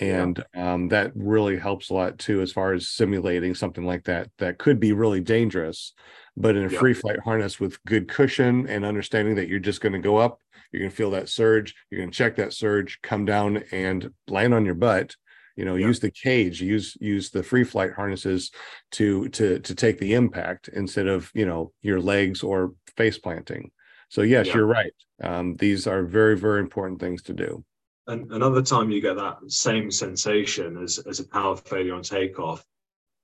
[0.00, 0.74] And yeah.
[0.74, 4.58] um, that really helps a lot too, as far as simulating something like that that
[4.58, 5.92] could be really dangerous
[6.36, 9.92] but in a free flight harness with good cushion and understanding that you're just going
[9.92, 10.40] to go up
[10.72, 14.10] you're going to feel that surge you're going to check that surge come down and
[14.28, 15.14] land on your butt
[15.56, 18.50] you know use the cage use use the free flight harnesses
[18.92, 23.70] to to to take the impact instead of you know your legs or face planting.
[24.08, 24.94] So yes you're right.
[25.22, 27.64] Um, these are very very important things to do.
[28.06, 32.64] And another time you get that same sensation as as a power failure on takeoff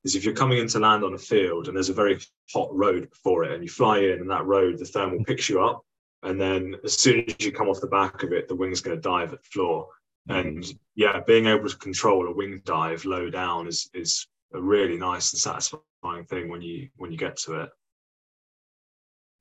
[0.04, 2.18] is if you're coming into land on a field and there's a very
[2.52, 5.62] hot road before it and you fly in and that road the thermal picks you
[5.62, 5.82] up
[6.22, 8.96] and then as soon as you come off the back of it the wing's going
[8.96, 9.88] to dive at the floor
[10.28, 10.64] and
[10.94, 15.32] yeah being able to control a wing dive low down is is a really nice
[15.32, 17.70] and satisfying thing when you when you get to it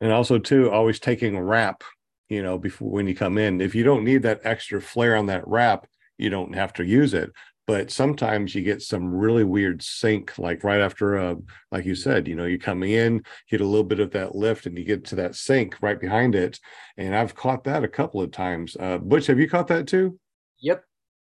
[0.02, 1.84] and also too always taking a wrap
[2.30, 5.26] you know before when you come in if you don't need that extra flare on
[5.26, 5.86] that wrap
[6.18, 7.32] you don't have to use it
[7.70, 11.38] but sometimes you get some really weird sink, like right after a,
[11.72, 14.66] like you said, you know, you're coming in, get a little bit of that lift,
[14.66, 16.60] and you get to that sink right behind it.
[16.98, 18.76] And I've caught that a couple of times.
[18.76, 20.20] Uh, Butch, have you caught that too?
[20.62, 20.84] Yep,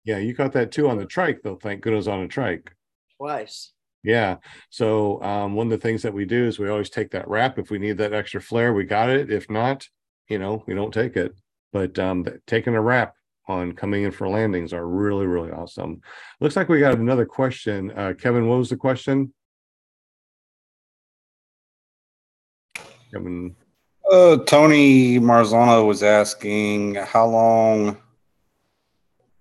[0.04, 1.56] Yeah, you caught that too on the trike, though.
[1.56, 2.72] Thank goodness on a trike.
[3.16, 3.72] twice.
[4.02, 4.36] Yeah.
[4.70, 7.58] So um, one of the things that we do is we always take that wrap.
[7.58, 9.32] If we need that extra flare, we got it.
[9.32, 9.88] If not,
[10.28, 11.34] you know, we don't take it.
[11.72, 13.14] But um, taking a wrap
[13.48, 16.00] on coming in for landings are really, really awesome.
[16.40, 17.90] Looks like we got another question.
[17.96, 19.32] Uh, Kevin, what was the question?
[23.12, 23.56] Kevin,
[24.10, 27.96] Uh, Tony Marzano was asking how long,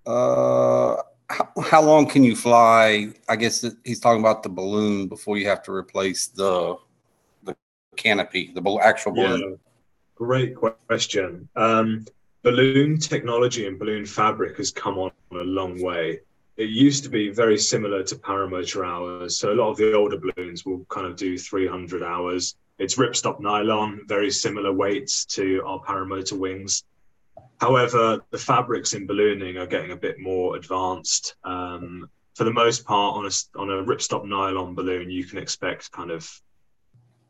[0.05, 3.09] uh, how, how long can you fly?
[3.27, 6.75] I guess he's talking about the balloon before you have to replace the,
[7.43, 7.55] the
[7.95, 9.51] canopy, the actual balloon.
[9.51, 9.55] Yeah,
[10.15, 11.49] great question.
[11.55, 12.05] Um,
[12.43, 16.19] balloon technology and balloon fabric has come on a long way.
[16.57, 19.37] It used to be very similar to paramotor hours.
[19.37, 22.55] So a lot of the older balloons will kind of do 300 hours.
[22.77, 26.83] It's ripstop nylon, very similar weights to our paramotor wings.
[27.59, 31.35] However, the fabrics in ballooning are getting a bit more advanced.
[31.43, 35.91] Um, for the most part, on a on a ripstop nylon balloon, you can expect
[35.91, 36.29] kind of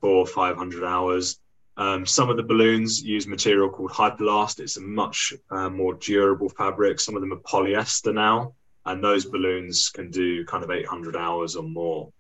[0.01, 1.39] four or five hundred hours.
[1.77, 4.59] Um, some of the balloons use material called Hyperlast.
[4.59, 6.99] It's a much uh, more durable fabric.
[6.99, 8.53] Some of them are polyester now,
[8.85, 12.11] and those balloons can do kind of 800 hours or more.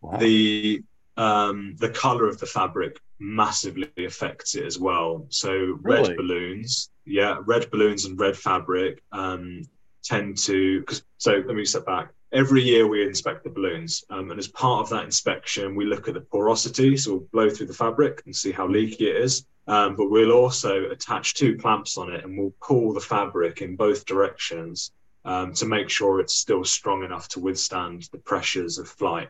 [0.00, 0.16] wow.
[0.16, 0.82] The
[1.16, 5.26] um, the color of the fabric massively affects it as well.
[5.28, 5.50] So
[5.82, 6.08] Really?
[6.08, 9.62] red balloons, yeah, red balloons and red fabric um,
[10.02, 10.82] tend to.
[10.84, 12.12] Cause, so let me step back.
[12.32, 16.06] Every year we inspect the balloons, um, and as part of that inspection, we look
[16.08, 16.96] at the porosity.
[16.96, 19.44] So we'll blow through the fabric and see how leaky it is.
[19.66, 23.76] Um, but we'll also attach two clamps on it, and we'll pull the fabric in
[23.76, 24.92] both directions
[25.24, 29.28] um, to make sure it's still strong enough to withstand the pressures of flight.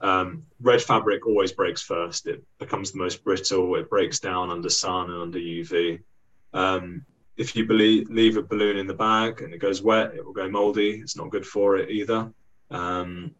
[0.00, 2.26] Um, red fabric always breaks first.
[2.26, 3.76] It becomes the most brittle.
[3.76, 6.00] It breaks down under sun and under UV.
[6.52, 7.04] Um,
[7.36, 10.32] if you believe, leave a balloon in the bag and it goes wet, it will
[10.34, 11.00] go moldy.
[11.00, 12.30] It's not good for it either.
[12.70, 13.34] Um,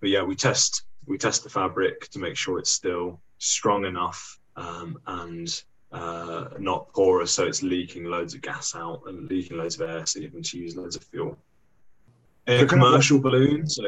[0.00, 4.38] but yeah, we test we test the fabric to make sure it's still strong enough
[4.56, 9.80] um, and uh, not porous, so it's leaking loads of gas out and leaking loads
[9.80, 11.36] of air, so you can to use loads of fuel.
[12.46, 13.82] A So kind of like- commercial balloon, so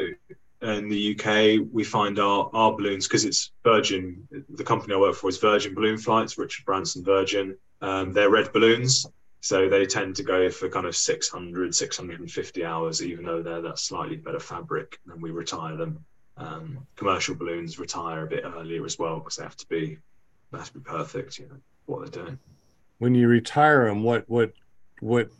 [0.62, 4.26] in the UK, we find our, our balloons because it's Virgin.
[4.50, 7.56] The company I work for is Virgin Balloon Flights, Richard Branson Virgin.
[7.80, 9.06] Um, they're red balloons,
[9.40, 13.78] so they tend to go for kind of 600, 650 hours, even though they're that
[13.78, 16.04] slightly better fabric, and we retire them.
[16.36, 19.98] Um, commercial balloons retire a bit earlier as well because they have to be
[20.52, 22.38] they have to be perfect, you know, what they're doing.
[22.98, 24.52] when you retire them, what what
[25.00, 25.30] what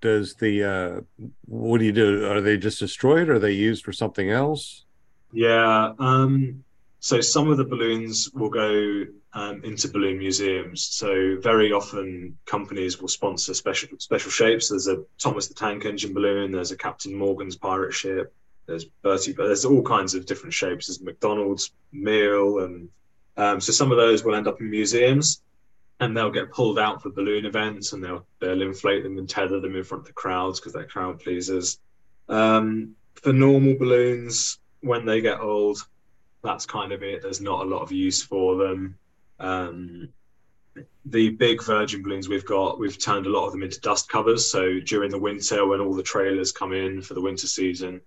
[0.00, 1.00] does the uh
[1.46, 2.26] what do you do?
[2.30, 3.28] Are they just destroyed?
[3.28, 4.84] Or are they used for something else?
[5.32, 5.92] Yeah.
[5.98, 6.64] Um,
[7.00, 9.04] so some of the balloons will go
[9.36, 10.82] um, into balloon museums.
[10.82, 14.70] So very often companies will sponsor special special shapes.
[14.70, 16.52] There's a Thomas the Tank Engine balloon.
[16.52, 18.34] There's a Captain Morgan's pirate ship.
[18.64, 19.32] There's Bertie.
[19.32, 20.86] There's all kinds of different shapes.
[20.86, 22.88] There's McDonald's meal, and
[23.36, 25.42] um, so some of those will end up in museums,
[26.00, 29.60] and they'll get pulled out for balloon events, and they'll they'll inflate them and tether
[29.60, 31.78] them in front of the crowds because they're crowd pleasers.
[32.30, 35.78] Um, for normal balloons, when they get old,
[36.42, 37.20] that's kind of it.
[37.20, 38.96] There's not a lot of use for them.
[39.38, 40.08] Um,
[41.04, 44.50] the big Virgin balloons we've got, we've turned a lot of them into dust covers.
[44.50, 48.00] So during the winter, when all the trailers come in for the winter season,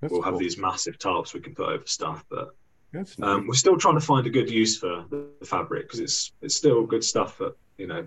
[0.00, 2.24] That's we'll have these massive tarps we can put over stuff.
[2.30, 2.54] But
[3.20, 6.32] um, we're still trying to find a good use for the, the fabric because it's
[6.40, 7.36] it's still good stuff.
[7.38, 8.02] But you know,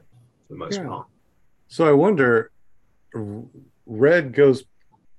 [0.48, 0.88] for the most Yeah.
[0.88, 1.08] part.
[1.68, 2.52] So I wonder,
[3.86, 4.64] red goes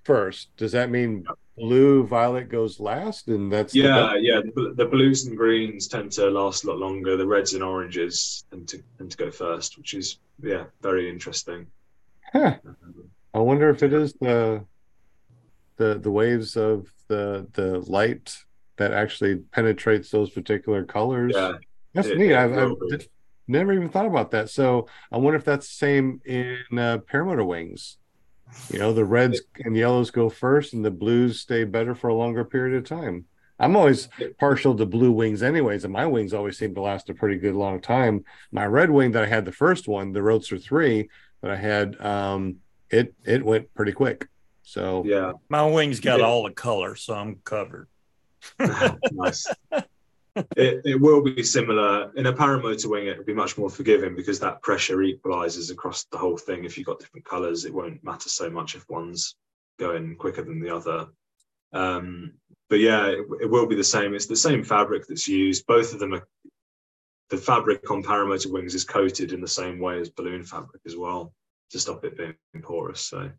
[0.05, 0.49] first.
[0.57, 1.25] Does that mean
[1.61, 3.29] blue, violet goes last?
[3.29, 4.23] And that's Yeah, best?
[4.23, 4.41] yeah.
[4.55, 7.17] The, the blues and greens tend to last a lot longer.
[7.17, 11.67] The reds and oranges tend to tend to go first, which is yeah, very interesting.
[12.33, 12.57] Huh.
[12.67, 14.65] Um, I wonder if it is the
[15.77, 18.37] the the waves of the the light
[18.77, 21.33] that actually penetrates those particular colors.
[21.35, 21.53] Yeah,
[21.95, 22.35] That's it- neat.
[22.35, 22.73] I've, I've
[23.47, 24.49] never even thought about that.
[24.49, 27.99] So I wonder if that's the same in uh, paramotor wings.
[28.73, 32.15] You know, the reds and yellows go first, and the blues stay better for a
[32.15, 33.25] longer period of time.
[33.59, 37.15] I'm always partial to blue wings, anyways, and my wings always seem to last a
[37.15, 38.25] pretty good long time.
[38.53, 41.09] My red wing that I had the first one, the Roadster three
[41.43, 42.57] that I had, um,
[42.91, 44.29] it it went pretty quick.
[44.63, 46.27] So yeah, My wings got Yeah.
[46.27, 47.89] all the color, so I'm covered.
[48.59, 49.47] nice.
[50.57, 53.07] It, it will be similar in a paramotor wing.
[53.07, 56.65] It will be much more forgiving because that pressure equalizes across the whole thing.
[56.65, 59.37] If you've got different colors, it won't matter so much if one's
[59.79, 61.09] going quicker than the other.
[61.73, 62.35] Um,
[62.69, 64.15] but yeah, it, it will be the same.
[64.15, 65.67] It's the same fabric that's used.
[65.67, 66.27] Both of them are
[67.31, 70.97] the fabric on paramotor wings is coated in the same way as balloon fabric as
[70.97, 71.33] well
[71.71, 73.01] to stop it being porous.
[73.01, 73.31] So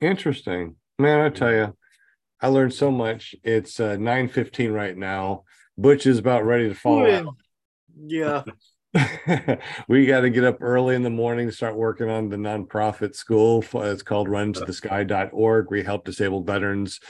[0.00, 0.76] Interesting.
[0.98, 1.76] Man, I tell you,
[2.44, 3.34] I learned so much.
[3.42, 5.44] It's uh, 9:15 right now.
[5.78, 7.36] Butch is about ready to fall out.
[7.96, 8.42] Yeah.
[9.88, 13.14] we got to get up early in the morning to start working on the nonprofit
[13.14, 13.64] school.
[13.72, 15.70] It's called runtothesky.org.
[15.70, 17.00] We help disabled veterans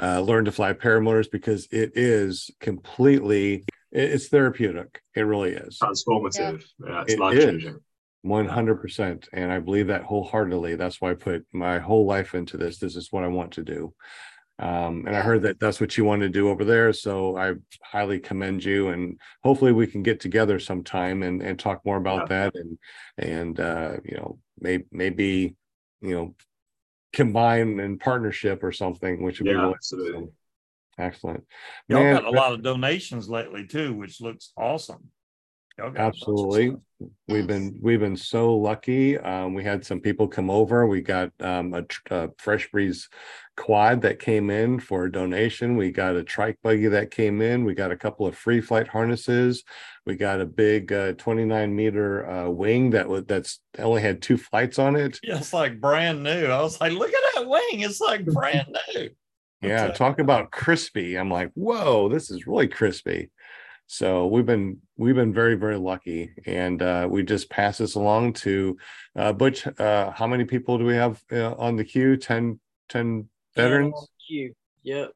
[0.00, 5.02] uh, learn to fly paramotors because it is completely it's therapeutic.
[5.16, 5.80] It really is.
[5.82, 6.62] transformative.
[6.86, 7.80] Yeah, it's it life changing.
[8.22, 10.76] One hundred percent, and I believe that wholeheartedly.
[10.76, 12.78] That's why I put my whole life into this.
[12.78, 13.92] This is what I want to do.
[14.58, 17.54] Um, and I heard that that's what you want to do over there, so I
[17.82, 18.88] highly commend you.
[18.88, 22.54] And hopefully, we can get together sometime and and talk more about that.
[22.54, 22.78] And
[23.18, 25.56] and uh, you know, may maybe
[26.00, 26.34] you know,
[27.12, 30.12] combine in partnership or something, which would be Yeah, really absolutely.
[30.14, 30.32] awesome.
[30.98, 31.44] excellent.
[31.88, 35.10] Y'all Man, got a lot of donations lately too, which looks awesome.
[35.78, 36.76] Y'all got a bunch of Absolutely.
[37.28, 39.18] We've been, we've been so lucky.
[39.18, 40.86] Um, we had some people come over.
[40.86, 43.08] We got, um, a, a Fresh Breeze
[43.56, 45.76] quad that came in for a donation.
[45.76, 47.64] We got a trike buggy that came in.
[47.64, 49.64] We got a couple of free flight harnesses.
[50.06, 54.36] We got a big, uh, twenty-nine meter, uh, wing that was, that's only had two
[54.36, 55.18] flights on it.
[55.22, 56.46] Yeah, it's like brand new.
[56.46, 57.80] I was like, look at that wing.
[57.80, 59.10] It's like brand new.
[59.60, 61.16] Yeah, talk about crispy.
[61.16, 63.30] I'm like, whoa, this is really crispy.
[63.86, 68.34] So we've been we've been very very lucky, and uh, we just pass this along
[68.34, 68.76] to
[69.16, 69.66] uh, Butch.
[69.78, 72.16] Uh, how many people do we have uh, on the queue?
[72.16, 74.08] 10, 10 veterans.
[74.26, 74.54] Cue.
[74.82, 75.12] Yep.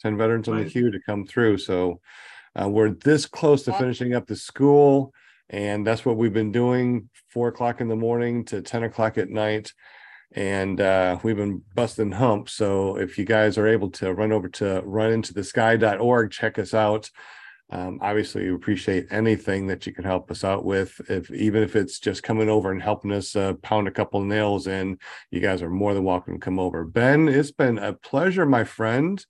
[0.00, 1.58] 10 veterans on the queue to come through.
[1.58, 2.00] So
[2.60, 5.12] uh, we're this close to finishing up the school.
[5.48, 9.28] And that's what we've been doing four o'clock in the morning to 10 o'clock at
[9.28, 9.72] night.
[10.34, 12.54] And uh, we've been busting humps.
[12.54, 17.10] So if you guys are able to run over to runintothesky.org, check us out.
[17.72, 21.00] Um, obviously, we appreciate anything that you can help us out with.
[21.08, 24.66] If even if it's just coming over and helping us uh, pound a couple nails
[24.66, 24.98] in,
[25.30, 26.84] you guys are more than welcome to come over.
[26.84, 29.24] Ben, it's been a pleasure, my friend.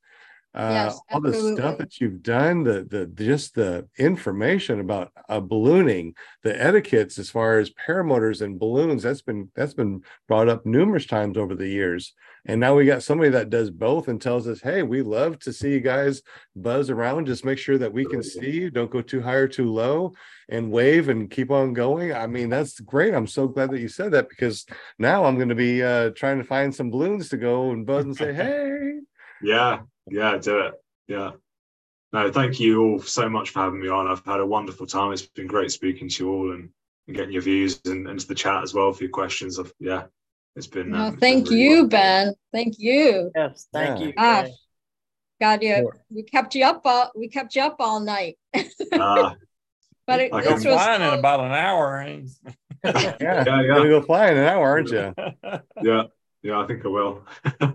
[0.55, 5.41] Uh, Yes, all the stuff that you've done, the the just the information about uh,
[5.41, 9.05] ballooning, the etiquettes as far as paramotors and balloons.
[9.05, 12.13] That's been that's been brought up numerous times over the years.
[12.45, 15.53] And now we got somebody that does both and tells us, "Hey, we love to
[15.53, 16.23] see you guys
[16.57, 17.27] buzz around.
[17.27, 18.71] Just make sure that we can see you.
[18.71, 20.15] Don't go too high or too low,
[20.49, 23.15] and wave and keep on going." I mean, that's great.
[23.15, 24.67] I'm so glad that you said that because
[24.99, 28.05] now I'm going to be uh, trying to find some balloons to go and buzz
[28.05, 29.01] and say, "Hey."
[29.41, 30.75] Yeah, yeah, do it.
[31.07, 31.33] Yeah.
[32.13, 34.07] No, thank you all so much for having me on.
[34.07, 35.13] I've had a wonderful time.
[35.13, 36.69] It's been great speaking to you all and,
[37.07, 39.59] and getting your views and, and to the chat as well for your questions.
[39.59, 40.05] I've, yeah,
[40.57, 40.91] it's been.
[40.91, 41.89] No, um, it's been thank really you, wonderful.
[41.89, 42.35] Ben.
[42.53, 43.31] Thank you.
[43.35, 43.69] Yes.
[43.73, 44.07] Thank Yeah.
[44.07, 44.13] you.
[44.17, 44.53] Ah, Ben.
[45.41, 45.97] God, you Sure.
[46.11, 48.39] we kept you up all we kept you up all night.
[48.95, 49.35] Ah,
[50.07, 52.01] But it, I You're this can was flying in about an hour.
[52.03, 52.31] ain't
[52.85, 55.15] Yeah, Yeah, you're gonna go fly in an hour, aren't you?
[55.83, 56.03] yeah,
[56.43, 57.23] yeah, I think I will.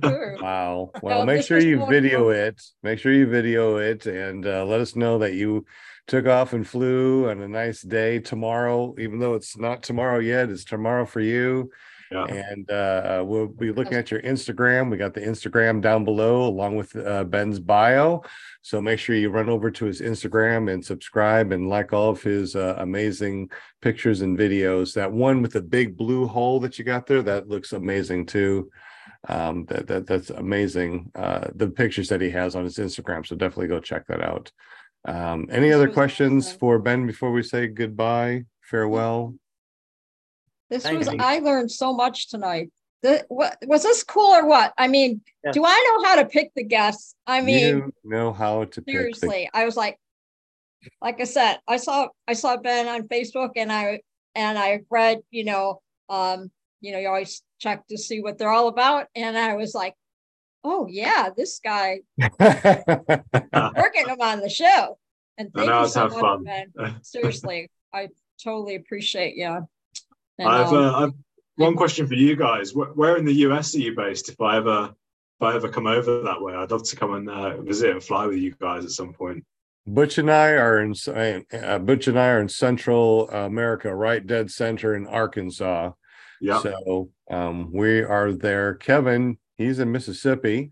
[0.03, 0.37] Sure.
[0.41, 0.91] Wow.
[1.01, 2.35] Well, No, make sure you video fun.
[2.35, 2.61] it.
[2.83, 5.65] Make sure you video it and uh, let us know that you
[6.07, 10.49] took off and flew on a nice day tomorrow, even though it's not tomorrow yet.
[10.49, 11.71] It's tomorrow for you.
[12.11, 12.25] Yeah.
[12.25, 14.89] And uh, we'll be looking at your Instagram.
[14.89, 18.23] We got the Instagram down below along with uh, Ben's bio.
[18.61, 22.21] So make sure you run over to his Instagram and subscribe and like all of
[22.21, 23.49] his uh, amazing
[23.81, 24.93] pictures and videos.
[24.93, 28.69] That one with the big blue hole that you got there, that looks amazing too.
[29.27, 31.11] Um, that, that that's amazing.
[31.15, 33.25] Uh, the pictures that he has on his Instagram.
[33.25, 34.51] So definitely go check that out.
[35.05, 39.35] Um, any other questions for Ben before we say goodbye, farewell?
[40.69, 41.17] This Thank was you.
[41.19, 42.71] I learned so much tonight.
[43.03, 44.73] The, what was this cool or what?
[44.77, 45.53] I mean, Yes.
[45.53, 47.15] do I know how to pick the guests?
[47.25, 49.99] I mean, you know how to pick the seriously, I was like,
[51.01, 54.01] like I said, I saw I saw Ben on Facebook and I
[54.35, 58.51] and I read, you know, um, you know, you always check to see what they're
[58.51, 59.07] all about.
[59.15, 59.95] And I was like,
[60.63, 64.97] oh yeah, this guy working him on the show.
[65.37, 66.43] And thank you so much, fun.
[66.43, 66.73] Ben.
[67.03, 68.09] Seriously, I
[68.43, 69.67] totally appreciate you.
[70.39, 71.13] And, I've, uh, I've
[71.57, 72.73] one question for you guys.
[72.73, 74.29] Where, where in the US are you based?
[74.29, 77.29] If I ever, if I ever come over that way, I'd love to come and
[77.29, 79.43] uh, visit and fly with you guys at some point.
[79.85, 80.93] Butch and I are in
[81.53, 85.91] uh, Butch and I are in Central America, right dead center in Arkansas.
[86.39, 88.75] Yeah, So um, we are there.
[88.75, 90.71] Kevin, he's in Mississippi.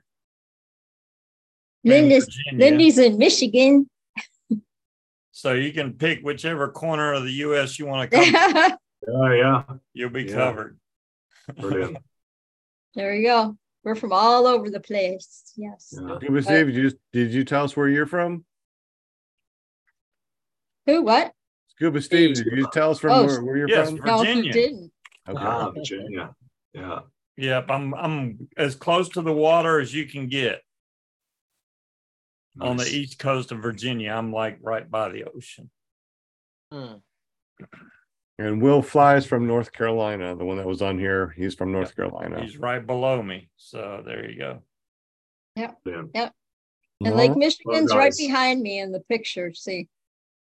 [1.83, 2.65] Linda's, Virginia.
[2.65, 3.89] Lindy's in Michigan.
[5.31, 8.77] So you can pick whichever corner of the US you want to come.
[9.05, 9.11] to.
[9.11, 10.33] yeah, yeah, yeah, You'll be Yeah.
[10.35, 10.79] covered.
[11.57, 11.97] brilliant.
[12.95, 13.57] There you go.
[13.83, 15.51] We're from all over the place.
[15.57, 15.93] Yes.
[15.99, 16.15] Yeah.
[16.17, 18.45] Scuba Steve, did you did you tell us where you're from?
[20.85, 21.01] Who?
[21.03, 21.33] What?
[21.67, 23.97] Scuba Steve, did you tell us from Oh, where, where you're yes, from?
[24.05, 24.53] No, he Virginia.
[24.53, 24.91] didn't.
[25.27, 25.39] Okay.
[25.43, 26.35] Ah, Virginia.
[26.73, 26.99] Yeah.
[27.37, 30.61] Yep, I'm I'm as close to the water as you can get
[32.61, 34.11] on the east coast of Virginia.
[34.13, 35.69] I'm like right by the ocean.
[36.71, 36.93] Hmm.
[38.37, 41.33] And Will Flies from North Carolina, the one that was on here.
[41.37, 42.41] He's from North Carolina.
[42.41, 43.49] He's right below me.
[43.55, 44.61] So there you go.
[45.55, 45.77] Yep.
[45.85, 46.29] Yeah.
[47.03, 49.53] And Lake Well, Michigan's right behind me in the picture.
[49.53, 49.87] See,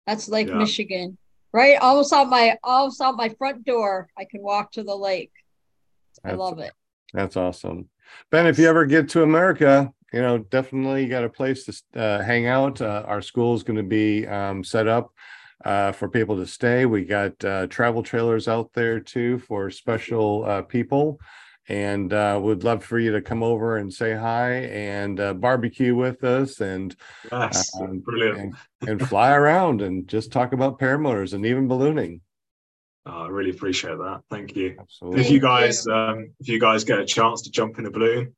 [0.07, 0.55] that's Lake Yeah.
[0.55, 1.19] Michigan.
[1.53, 4.09] Right, almost out my almost out my front door.
[4.17, 5.33] I can walk to the lake.
[6.25, 6.73] I love it.
[7.13, 7.89] That's awesome.
[8.31, 12.23] Ben, if you ever get to America, you know, definitely got a place to uh,
[12.23, 12.81] hang out.
[12.81, 15.13] Uh, our school is going to be um, set up
[15.65, 16.87] uh, for people to stay.
[16.87, 21.21] We got uh, travel trailers out there too for special uh, people.
[21.69, 25.95] And uh, would love for you to come over and say hi and uh, barbecue
[25.95, 26.97] with us and
[27.31, 27.71] Yes.
[27.81, 28.39] Um, Brilliant.
[28.39, 28.55] and,
[28.89, 32.23] and fly around and just talk about paramotors and even ballooning.
[33.07, 34.23] Oh, I really appreciate that.
[34.31, 34.77] Thank you.
[34.81, 35.21] Absolutely.
[35.21, 38.35] if you guys um if you guys get a chance to jump in a balloon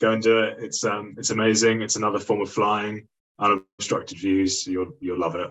[0.00, 3.06] go and do it it's um it's amazing it's another form of flying
[3.38, 5.50] unobstructed views you'll you'll love it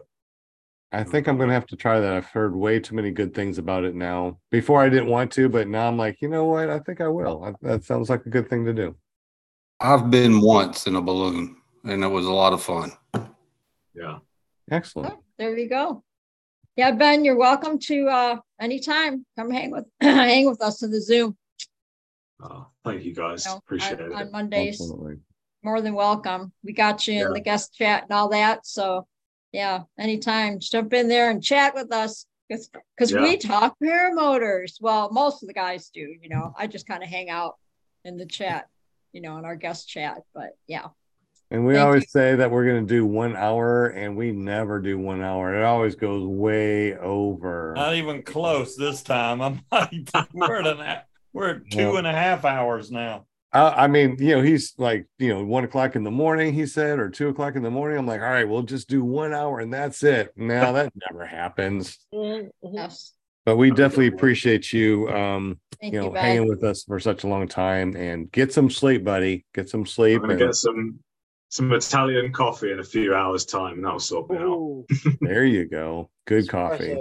[0.95, 2.13] I think I'm gonna have to try that.
[2.13, 4.39] I've heard way too many good things about it now.
[4.49, 6.69] Before I didn't want to, but now I'm like, you know what?
[6.69, 7.43] I think I will.
[7.43, 8.95] I- That sounds like a good thing to do.
[9.81, 12.93] I've been once in a balloon and it was a lot of fun.
[13.93, 14.19] yeah
[14.71, 15.13] Excellent.
[15.13, 16.01] Oh, there you go.
[16.77, 21.01] Yeah, Ben, you're welcome to uh anytime come hang with hang with us in the
[21.01, 21.35] Zoom
[22.41, 24.79] oh, thank you guys you know, appreciate on, it on Mondays.
[24.79, 25.17] Absolutely.
[25.61, 26.53] More than welcome.
[26.63, 28.65] We got you in the guest chat and all that.
[28.65, 29.07] So
[29.55, 32.25] yeah, anytime, jump in there and chat with us.
[32.47, 33.23] Because because Yeah.
[33.23, 34.73] we talk paramotors.
[34.79, 36.53] Well, most of the guys do, you know.
[36.57, 37.55] I just kind of hang out
[38.03, 38.67] in the chat,
[39.13, 40.21] you know, in our guest chat.
[40.33, 40.87] But yeah.
[41.49, 42.07] And we Thank always you.
[42.09, 45.55] say that we're gonna do one hour, and we never do one hour.
[45.55, 47.73] It always goes way over.
[47.75, 49.41] Not even close this time.
[49.41, 50.97] I'm not even, we're at an,
[51.33, 51.97] we're at two Yeah.
[51.97, 53.25] and a half hours now.
[53.55, 56.65] I, I mean, you know, he's like, you know, one o'clock in the morning, he
[56.65, 57.97] said, or two o'clock in the morning.
[57.97, 60.33] I'm like, all right, we'll just do one hour and that's it.
[60.35, 61.97] Now that never happens.
[62.11, 63.13] Yes.
[63.45, 66.23] But we definitely appreciate you um Thank you you, know, Ben.
[66.23, 69.45] hanging with us for such a long time and get some sleep, buddy.
[69.53, 70.21] Get some i'm sleep.
[70.21, 70.99] gonna And get some
[71.49, 74.83] some italian coffee in a few hours time and that'll sort me out
[75.21, 76.09] there you go.
[76.25, 76.97] Good coffee.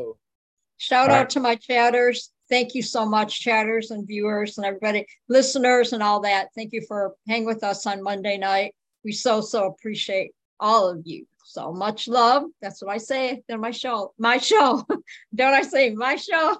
[0.76, 1.30] Shout All out right.
[1.30, 2.30] to my chatters.
[2.54, 6.50] Thank you so much, chatters and viewers and everybody, listeners and all that.
[6.54, 8.76] Thank you for hanging with us on Monday night.
[9.02, 11.26] We so, so appreciate all of you.
[11.44, 12.44] So much love.
[12.62, 14.14] That's what I say in my show.
[14.18, 14.86] My show.
[15.34, 16.58] Don't I say my show?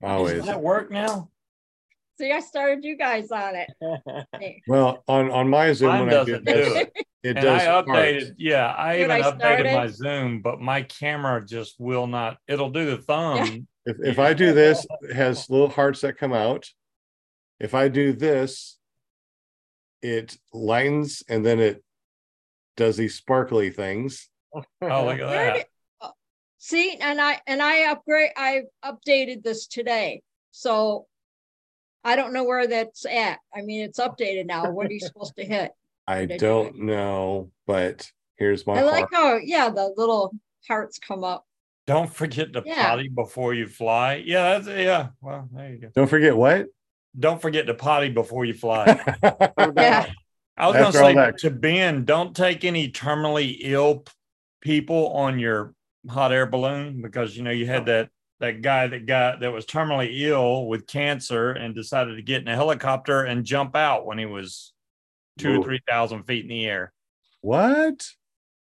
[0.00, 0.34] Always.
[0.34, 1.28] Does that work now?
[2.20, 4.62] See, I started you guys on it.
[4.68, 6.92] Well, on on my Zoom, Mine when I do doesn't do this, it.
[7.24, 7.62] it And does.
[7.62, 7.88] I parts.
[7.90, 12.38] updated, yeah, I When even I updated my Zoom, but my camera just will not,
[12.46, 13.66] it'll do the thumb.
[13.84, 16.68] If if I do this, it has little hearts that come out.
[17.58, 18.78] If I do this,
[20.02, 21.82] it lightens and then it
[22.76, 24.28] does these sparkly things.
[24.54, 25.54] Oh, look at that.
[25.54, 25.66] did-
[26.00, 26.12] oh,
[26.58, 30.22] See, and I and I upgrade I updated this today.
[30.52, 31.06] So
[32.04, 33.38] I don't know where that's at.
[33.54, 34.70] I mean, it's updated now.
[34.70, 35.72] What are you supposed to hit?
[36.06, 40.34] I don't know, but here's my I like how, yeah, the little
[40.66, 41.46] hearts come up.
[41.86, 42.90] Don't forget to Yeah.
[42.90, 44.22] potty before you fly.
[44.24, 45.90] Yeah, that's, yeah, well, there you go.
[45.94, 46.66] Don't forget what?
[47.18, 48.86] Don't forget to potty before you fly.
[49.76, 50.10] Yeah.
[50.56, 54.12] I was going to say that- to Ben, don't take any terminally ill p-
[54.60, 55.74] people on your
[56.08, 57.84] hot air balloon because you know you had oh.
[57.84, 62.42] that that guy that got that was terminally ill with cancer and decided to get
[62.42, 64.72] in a helicopter and jump out when he was
[65.38, 65.60] two Ooh.
[65.60, 66.92] or three thousand feet in the air.
[67.40, 68.06] what?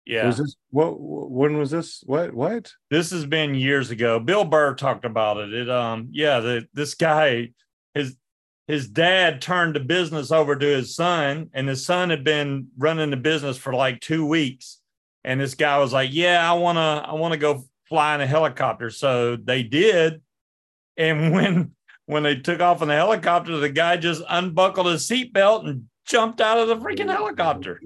[0.09, 2.03] Yeah, Was this what when was this?
[2.07, 2.73] What what?
[2.91, 4.19] this has been years ago.
[4.19, 5.53] Bill Burr talked about it.
[5.53, 7.51] It um yeah, the this guy
[7.93, 8.17] his
[8.67, 13.11] his dad turned the business over to his son, and his son had been running
[13.11, 14.81] the business for like two weeks.
[15.25, 18.89] And this guy was like, Yeah, I wanna I wanna go fly in a helicopter.
[18.89, 20.23] So they did.
[20.97, 21.73] And when
[22.07, 26.41] when they took off in the helicopter, the guy just unbuckled his seatbelt and jumped
[26.41, 27.83] out of the freaking helicopter.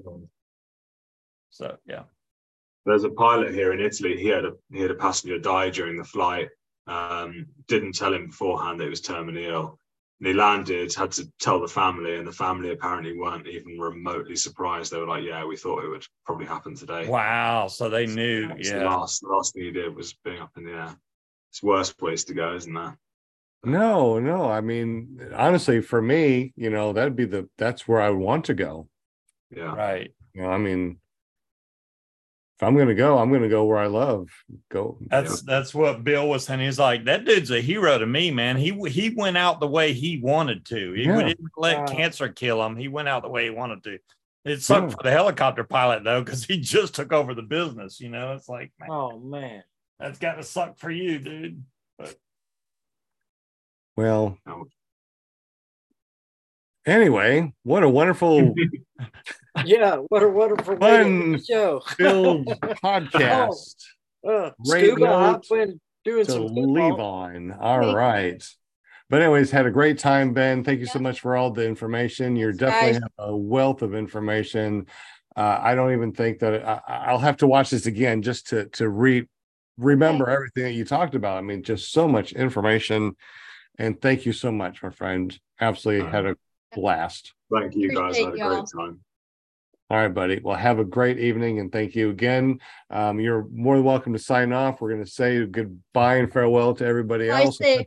[1.49, 2.03] So yeah.
[2.85, 4.17] There's a pilot here in Italy.
[4.17, 6.49] He had a he had a passenger die during the flight.
[6.87, 9.79] Um, didn't tell him beforehand that he was terminally ill.
[10.19, 14.35] And he landed, had to tell the family, and the family apparently weren't even remotely
[14.35, 14.91] surprised.
[14.91, 17.67] They were like, "Yeah, we thought it would probably happen today." Wow.
[17.67, 18.49] So they knew.
[18.57, 18.89] It's The Yeah.
[18.89, 20.95] last, the last thing he did was being up in the air.
[21.51, 22.97] It's worst place to go, isn't there?
[23.63, 24.49] No, no.
[24.49, 28.45] I mean, honestly, for me, you know, that'd be the that's where I would want
[28.45, 28.89] to go.
[29.55, 29.73] Yeah.
[29.73, 30.13] Right.
[30.33, 30.99] You know, I mean,
[32.63, 34.29] if I'm gonna go, I'm gonna go where I love.
[34.69, 34.97] Go.
[35.07, 36.61] That's that's what Bill was saying.
[36.61, 38.55] He's like, that dude's a hero to me, man.
[38.57, 40.93] He he went out the way he wanted to.
[40.93, 41.21] He Yeah.
[41.23, 41.85] didn't let Wow.
[41.87, 42.75] cancer kill him.
[42.75, 43.99] He went out the way he wanted to.
[44.45, 44.95] It sucked Yeah.
[44.97, 47.99] for the helicopter pilot though, because he just took over the business.
[47.99, 49.63] You know, it's like, man, Oh man.
[49.99, 51.63] that's got to suck for you, dude.
[53.95, 54.65] Well, Oh.
[56.85, 58.53] Anyway, what a wonderful
[59.65, 61.79] Yeah, what a wonderful way to end the Fun show.
[61.97, 62.47] filled
[62.83, 63.75] podcast
[64.27, 65.69] Uh, Great scuba, note I've
[66.03, 67.13] doing to some leave football.
[67.13, 67.51] on.
[67.53, 68.43] All right.
[69.09, 70.63] But anyways, had a great time, Ben.
[70.63, 72.35] Thank you so much for all the information.
[72.35, 73.01] You're definitely guys.
[73.01, 74.87] have a wealth of information.
[75.35, 78.65] Uh, I don't even think that I, I'll have to watch this again just to
[78.69, 79.27] to re
[79.77, 81.37] remember everything that you talked about.
[81.37, 83.15] I mean, just so much information.
[83.77, 85.37] And thank you so much, my friend.
[85.59, 86.35] Absolutely had a
[86.75, 87.33] blast.
[87.53, 88.15] Thank you guys.
[88.15, 88.65] I had a great y'all.
[88.65, 88.99] time.
[89.89, 90.39] All right, buddy.
[90.43, 92.59] Well, have a great evening and thank you again.
[92.89, 94.81] Um, you're more than welcome to sign off.
[94.81, 97.57] We're going to say goodbye and farewell to everybody Bye, else.
[97.57, 97.85] Steve.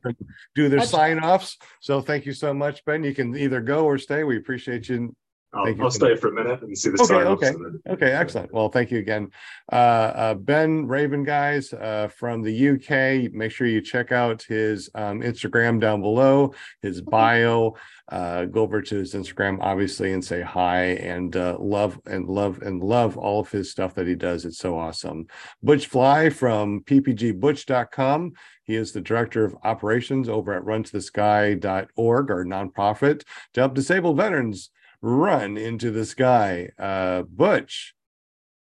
[0.54, 1.58] Do their sign offs.
[1.80, 3.02] So thank you so much, Ben.
[3.02, 4.22] You can either go or stay.
[4.22, 5.16] We appreciate you.
[5.54, 6.18] I'll, I'll so stay much.
[6.20, 7.50] for a minute and see the Okay, sign okay.
[7.52, 8.52] then- Okay, excellent.
[8.52, 9.30] Well, thank you again.
[9.72, 13.32] Uh, uh, Ben Raven, guys, uh, from the UK.
[13.32, 16.52] Make sure you check out his um, Instagram down below,
[16.82, 17.74] his bio.
[18.08, 22.60] Uh, go over to his Instagram, obviously, and say hi and uh, love and love
[22.62, 24.44] and love all of his stuff that he does.
[24.44, 25.26] It's so awesome.
[25.62, 28.32] Butch Fly from ppgbutch.com.
[28.64, 33.22] He is the director of operations over at runtothesky.org, our nonprofit
[33.54, 34.70] to help disabled veterans
[35.06, 36.68] run into the sky.
[36.78, 37.94] Uh, Butch,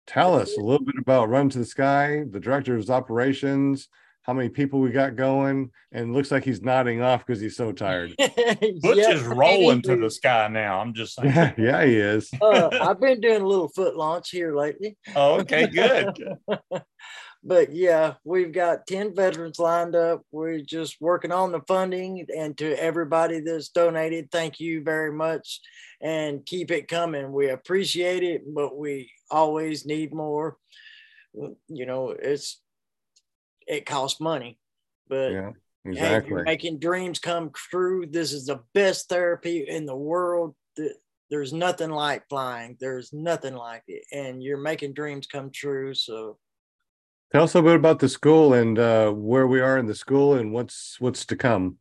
[0.05, 3.89] tell us a little bit about Run to the Sky, the director of operations,
[4.21, 7.71] how many people we got going, and looks like he's nodding off because he's so
[7.71, 8.13] tired.
[8.17, 10.79] Butch Yeah, is rolling to the sky now.
[10.79, 11.29] I'm just saying.
[11.33, 12.29] yeah, yeah, he is.
[12.41, 14.97] uh, I've been doing a little foot launch here lately.
[15.15, 16.15] Oh, okay, good.
[17.47, 20.23] but yeah, we've got 10 veterans lined up.
[20.31, 22.25] We're just working on the funding.
[22.35, 25.61] And to everybody that's donated, thank you very much
[26.01, 27.31] and keep it coming.
[27.31, 30.57] We appreciate it, but we always need more.
[31.67, 32.59] You know, it's
[33.67, 34.57] it costs money,
[35.07, 35.51] but Yeah,
[35.85, 36.31] exactly.
[36.31, 38.07] you're making dreams come true.
[38.07, 40.55] This is the best therapy in the world.
[41.29, 42.75] There's nothing like flying.
[42.79, 44.03] There's nothing like it.
[44.11, 45.93] And you're making dreams come true.
[45.93, 46.37] So
[47.35, 49.93] Tell us a little bit about the school and uh, where we are in the
[49.93, 51.79] school and what's what's to come.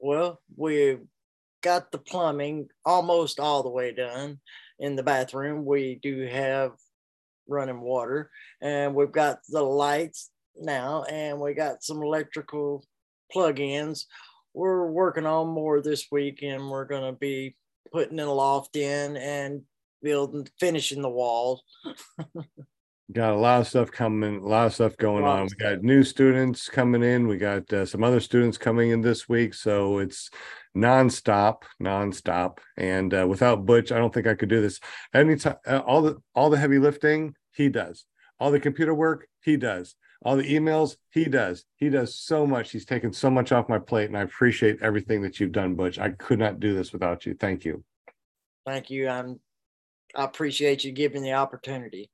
[0.00, 1.02] Well, we've
[1.62, 4.40] got the plumbing almost all the way done
[4.78, 5.66] in the bathroom.
[5.66, 6.70] We do have
[7.46, 8.30] running water
[8.62, 12.82] and we've got the lights now and we got some electrical
[13.30, 14.06] plug-ins.
[14.54, 17.54] We're working on more this week and we're going to be
[17.92, 19.60] putting a loft in and
[20.02, 21.62] building finishing the walls.
[23.12, 25.44] Got a lot of stuff coming, a lot of stuff going on.
[25.44, 27.28] We got new students coming in.
[27.28, 29.54] We got uh, some other students coming in this week.
[29.54, 30.28] So it's
[30.76, 32.58] nonstop, nonstop.
[32.76, 34.80] And uh, without Butch, I don't think I could do this.
[35.14, 38.06] Anytime, uh, all the all the heavy lifting, he does.
[38.40, 39.94] All the computer work, he does.
[40.22, 41.64] All the emails, he does.
[41.76, 42.72] He does so much.
[42.72, 46.00] He's taken so much off my plate, and I appreciate everything that you've done, Butch.
[46.00, 47.34] I could not do this without you.
[47.38, 47.84] Thank you.
[48.66, 49.08] Thank you.
[49.08, 49.38] I'm
[50.16, 52.10] I appreciate you giving the opportunity.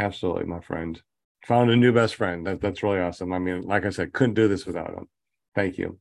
[0.00, 1.00] Absolutely, my friend.
[1.46, 2.46] Found a new best friend.
[2.46, 3.32] That, that's really awesome.
[3.32, 5.08] I mean, like I said, couldn't do this without him.
[5.54, 5.98] Thank you.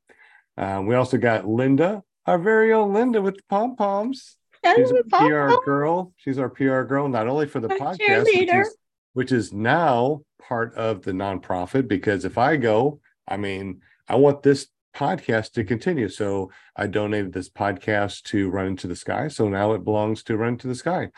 [0.58, 4.38] Um, we also got Linda, our very own Linda with the pom poms.
[4.76, 6.14] She's a PR girl.
[6.18, 8.78] She's our PR girl, not only for the My podcast, which is,
[9.14, 11.88] which is now part of the nonprofit.
[11.88, 16.10] Because if I go, I mean, I want this podcast to continue.
[16.10, 19.28] So I donated this podcast to Run Into the Sky.
[19.28, 21.10] So now it belongs to Run Into the Sky.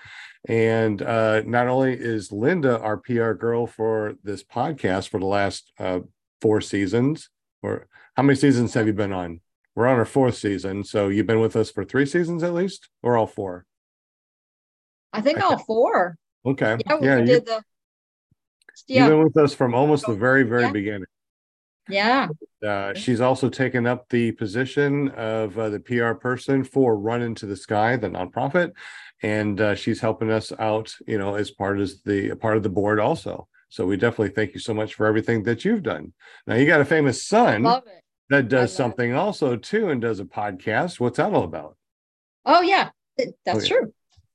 [0.48, 5.72] And uh, not only is Linda our PR girl for this podcast for the last
[5.80, 6.00] uh,
[6.42, 7.30] four seasons,
[7.62, 9.40] or how many seasons have you been on?
[9.76, 10.84] We're on our fourth season.
[10.84, 13.66] So you've been with us for three seasons at least, or all four?
[15.14, 16.18] I think all four.
[16.46, 16.78] Okay.
[16.86, 17.64] Yeah, we Yeah, you, did the.
[18.88, 20.72] you've been with us from almost the very, very Yeah.
[20.72, 21.06] beginning.
[21.88, 22.28] Yeah.
[22.66, 27.46] Uh, she's also taken up the position of uh, the PR person for Run Into
[27.46, 28.72] the Sky, the nonprofit,
[29.24, 32.70] and uh, she's helping us out, you know, as part of the part of the
[32.70, 33.48] board also.
[33.70, 36.14] So we definitely thank you so much for everything that you've done.
[36.46, 37.64] Now you got a famous son
[38.30, 38.70] that does love it.
[38.70, 41.00] something also too and does a podcast.
[41.00, 41.78] What's that all about?
[42.46, 43.78] Oh yeah, th- that's yeah.
[43.78, 43.94] true.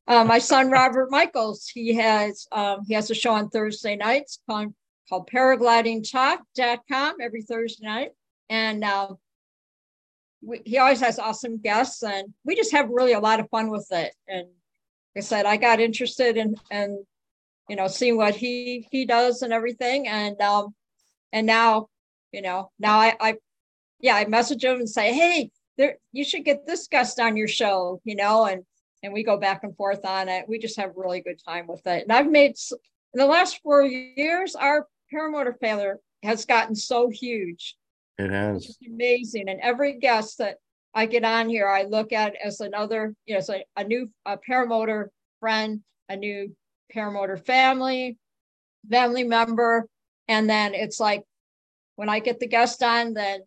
[0.08, 4.40] Uh, my son Robert Michaels, he has um, he has a show on Thursday nights
[4.48, 4.72] called
[5.08, 8.10] called paraglidingtalk.com every Thursday night.
[8.48, 9.14] And uh,
[10.42, 13.70] we, he always has awesome guests, and we just have really a lot of fun
[13.70, 14.14] with it.
[14.28, 14.46] And
[15.14, 16.98] like I said, I got interested in and
[17.68, 20.74] you know seeing what he he does and everything, and um
[21.32, 21.88] and now
[22.32, 23.34] you know now I I
[24.00, 27.48] yeah I message him and say hey there you should get this guest on your
[27.48, 28.62] show you know and
[29.02, 30.48] and we go back and forth on it.
[30.48, 32.02] We just have really good time with it.
[32.02, 37.76] And I've made in the last four years, our paramotor failure has gotten so huge.
[38.18, 38.64] It has.
[38.64, 39.48] It's amazing.
[39.48, 40.56] And every guest that
[40.94, 44.10] I get on here, I look at as another, you know, as a, a new
[44.24, 45.08] a paramotor
[45.40, 46.54] friend, a new
[46.94, 48.16] paramotor family,
[48.90, 49.86] family member.
[50.28, 51.22] And then it's like
[51.96, 53.40] when I get the guest on, then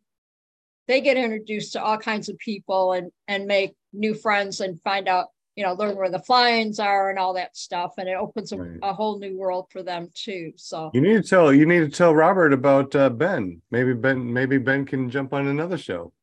[0.87, 5.07] they get introduced to all kinds of people and and make new friends and find
[5.07, 5.27] out
[5.59, 7.95] you know, learn where the fly-ins are and all that stuff.
[7.97, 8.79] And it opens a, Right.
[8.81, 10.53] a whole new world for them too.
[10.55, 13.61] So You need to tell you need to tell Robert about uh, Ben.
[13.69, 16.13] Maybe Ben maybe Ben can jump on another show.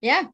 [0.00, 0.24] yeah.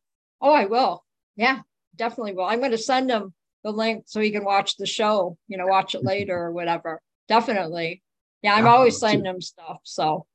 [0.41, 1.05] Oh, I will.
[1.35, 1.63] Yeah,
[1.97, 2.45] definitely will.
[2.45, 3.35] I'm going to send him
[3.65, 7.03] the link so he can watch the show, you know, watch it later or whatever.
[7.27, 8.03] Definitely.
[8.43, 9.79] Yeah, I'm Yeah, always sending him stuff.
[9.83, 10.27] So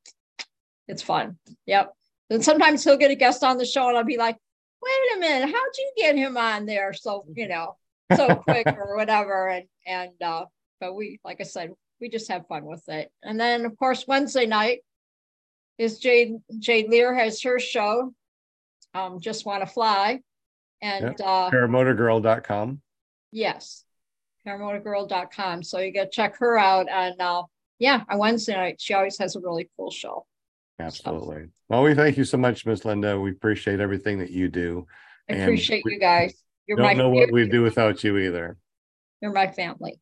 [0.90, 1.38] it's fun.
[1.68, 1.94] Yep.
[2.32, 4.36] And sometimes he'll get a guest on the show and I'll be like,
[4.84, 6.92] wait a minute, how'd you get him on there?
[6.92, 7.78] So, you know,
[8.16, 9.50] so quick or whatever.
[9.50, 10.46] And and uh,
[10.80, 13.12] but we, like I said, we just have fun with it.
[13.24, 14.80] And then of course Wednesday night
[15.78, 18.14] is Jade Jade Lear has her show.
[18.94, 20.20] Um, just want to fly.
[20.82, 22.82] And uh Paramotorgirl.com.
[23.32, 23.86] yes,
[24.46, 25.64] paramotorgirl.com.
[25.64, 26.88] So you gotta check her out.
[26.90, 27.44] And uh
[27.80, 30.26] yeah, on Wednesday night, she always has a really cool show.
[30.80, 31.48] Absolutely.
[31.70, 33.20] Well, we thank you so much, Miss Linda.
[33.20, 34.86] We appreciate everything that you do.
[35.30, 36.43] I appreciate we you guys.
[36.68, 38.58] You're Don't know what we'd do without you either.
[39.22, 40.00] You're my family.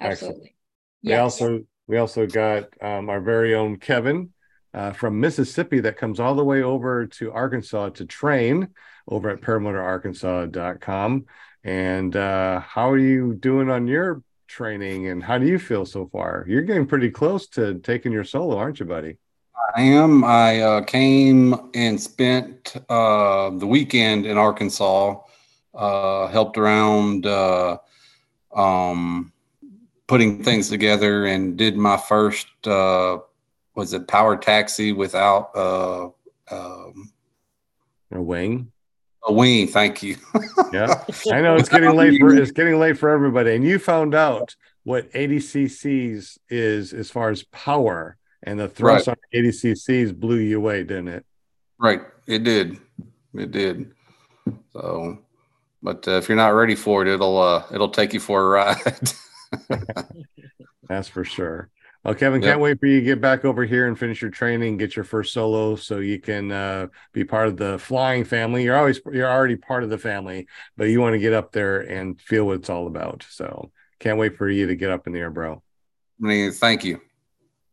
[0.00, 0.56] Absolutely.
[1.04, 4.30] We also we also got um, our very own Kevin
[4.74, 8.68] uh, from Mississippi that comes all the way over to Arkansas to train
[9.08, 11.26] over at paramotorarkansas.com.
[11.64, 16.08] And uh, how are you doing on your training and how do you feel so
[16.12, 16.44] far?
[16.48, 19.18] You're getting pretty close to taking your solo, aren't you, buddy?
[19.74, 20.24] I am.
[20.24, 25.16] I uh, came and spent uh, the weekend in Arkansas.
[25.74, 27.78] Uh, helped around uh,
[28.54, 29.32] um,
[30.06, 33.16] putting things together and did my first uh,
[33.74, 36.08] was it power taxi without uh,
[36.50, 37.10] um,
[38.12, 38.70] A wing.
[39.24, 39.66] a wing.
[39.66, 40.16] Thank you.
[40.72, 41.02] Yeah.
[41.32, 43.54] I know it's getting late for it's getting late for everybody.
[43.54, 49.08] And you found out what 80 cc's is as far as power and the thrust
[49.08, 51.26] on 80 cc's blew you away, didn't it?
[51.78, 52.00] Right.
[52.26, 52.78] It did.
[53.34, 53.92] It did.
[54.72, 55.18] So,
[55.82, 58.48] but uh, if you're not ready for it, it'll uh, it'll take you for a
[58.48, 59.12] ride.
[60.88, 61.70] That's for sure.
[62.04, 62.50] Well, Kevin, Yep.
[62.50, 65.04] can't wait for you to get back over here and finish your training, get your
[65.04, 68.64] first solo, so you can uh, be part of the flying family.
[68.64, 71.80] You're always you're already part of the family, but you want to get up there
[71.80, 73.24] and feel what it's all about.
[73.30, 75.62] So, can't wait for you to get up in the air, bro.
[76.22, 77.00] I mean, thank you.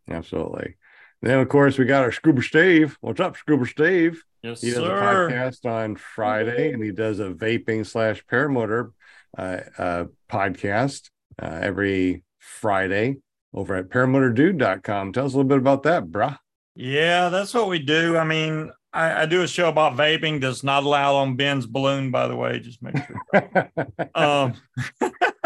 [0.10, 0.76] Absolutely.
[1.22, 2.98] then, of course, we got our Scuba Steve.
[3.02, 4.24] What's up, Scuba Steve?
[4.42, 8.92] Yes, He does a podcast on Friday, and he does a vaping slash paramotor
[9.38, 11.10] uh, uh, podcast
[11.42, 13.18] uh, every Friday
[13.54, 15.14] over at paramotordude.com.
[15.14, 16.38] Tell us a little bit about that, bruh.
[16.76, 18.16] Yeah, that's what we do.
[18.18, 20.40] I mean, I, I do a show about vaping.
[20.40, 22.60] Does not allow on Ben's balloon, by the way.
[22.60, 23.72] Just make sure.
[24.16, 24.54] Um,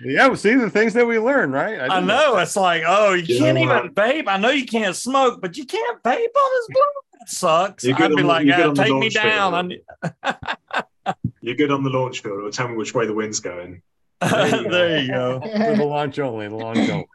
[0.00, 1.80] yeah, well, see the things that we learn, right?
[1.80, 4.28] I didn't know it's like, oh, you You can't know even vape.
[4.28, 6.92] I know you can't smoke, but you can't vape on this balloon.
[7.18, 7.84] That sucks.
[7.84, 9.70] You're I'd be on- like, you're yeah, the take me launch down.
[9.70, 9.82] Field.
[10.12, 12.38] need- You're good on the launch field.
[12.38, 13.80] It'll tell me which way the wind's going.
[14.20, 15.40] there you go.
[15.40, 17.06] For the launch only, the launch only.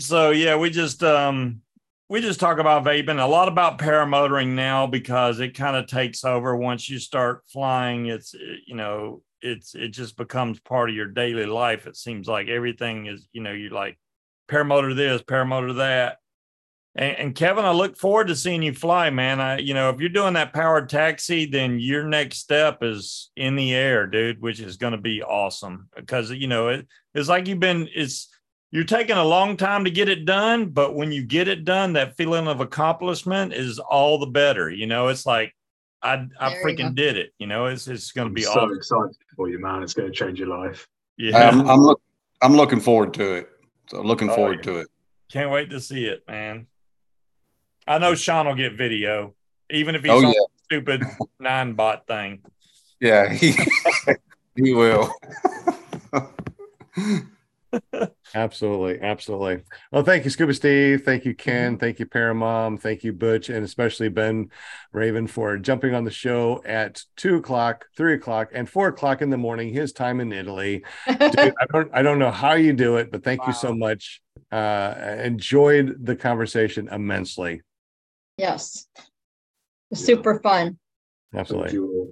[0.00, 1.60] so yeah, we just um
[2.08, 6.24] we just talk about vaping, a lot about paramotoring now because it kind of takes
[6.24, 8.06] over once you start flying.
[8.06, 11.86] It's uh, you know, it's it just becomes part of your daily life.
[11.86, 13.98] It seems like everything is, you know, you like
[14.48, 16.18] paramotor this, paramotor that.
[16.94, 19.40] And, and Kevin, I look forward to seeing you fly, man.
[19.40, 23.56] I, you know, if you're doing that powered taxi, then your next step is in
[23.56, 27.46] the air, dude, which is going to be awesome because you know it, it's like
[27.46, 27.88] you've been.
[27.94, 28.28] It's
[28.72, 31.92] you're taking a long time to get it done, but when you get it done,
[31.92, 34.68] that feeling of accomplishment is all the better.
[34.68, 35.54] You know, it's like
[36.14, 37.32] I I There freaking did it.
[37.38, 38.76] You know, it's it's going to I'm be so awesome.
[38.76, 39.82] excited for you, man.
[39.82, 40.86] It's going to change your life.
[41.18, 42.00] Yeah, I'm, I'm look,
[42.42, 43.48] I'm looking forward to it.
[43.90, 44.72] So looking Oh, forward yeah.
[44.72, 44.88] to it.
[45.30, 46.66] can't wait to see it, man.
[47.88, 49.34] I know Sean will get video,
[49.70, 51.02] even if he's Oh on yeah, the stupid
[51.42, 52.42] Ninebot thing.
[53.00, 53.32] yeah.
[53.32, 53.54] He
[54.56, 55.12] he will.
[58.34, 59.62] Absolutely, absolutely.
[59.92, 61.02] Well, thank you, Scuba Steve.
[61.04, 61.78] Thank you, Ken.
[61.78, 62.78] Thank you, Paramom.
[62.80, 64.50] Thank you, Butch, and especially Ben
[64.92, 69.30] Raven for jumping on the show at two o'clock, three o'clock, and four o'clock in
[69.30, 70.84] the morning, his time in Italy.
[71.06, 74.20] Dude, I don't, I don't know how you do it, but thank you so much.
[74.52, 77.62] Uh, enjoyed the conversation immensely.
[78.36, 78.86] yes.
[79.94, 80.78] Super fun.
[81.34, 82.10] Absolutely, you all.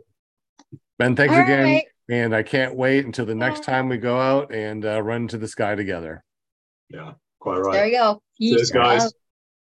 [0.99, 1.17] Ben.
[1.17, 1.85] Thanks All again, right.
[2.09, 5.39] And I can't wait until the next time we go out and uh, run to
[5.39, 6.23] the sky together.
[6.91, 7.73] Yeah, quite right.
[7.73, 8.23] There you go.
[8.41, 9.05] Cheers, guys.
[9.05, 9.13] out.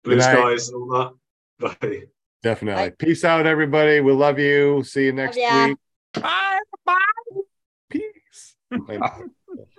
[0.05, 1.13] Blue skies and all
[1.59, 1.79] that.
[1.81, 2.03] Bye.
[2.43, 2.91] Definitely.
[2.91, 2.97] Bye.
[2.99, 4.01] Peace out, everybody.
[4.01, 4.83] We love you.
[4.85, 5.67] See you next ya.
[5.67, 5.79] week.
[6.15, 6.61] Bye.
[6.85, 6.95] Bye.
[7.91, 8.57] Peace.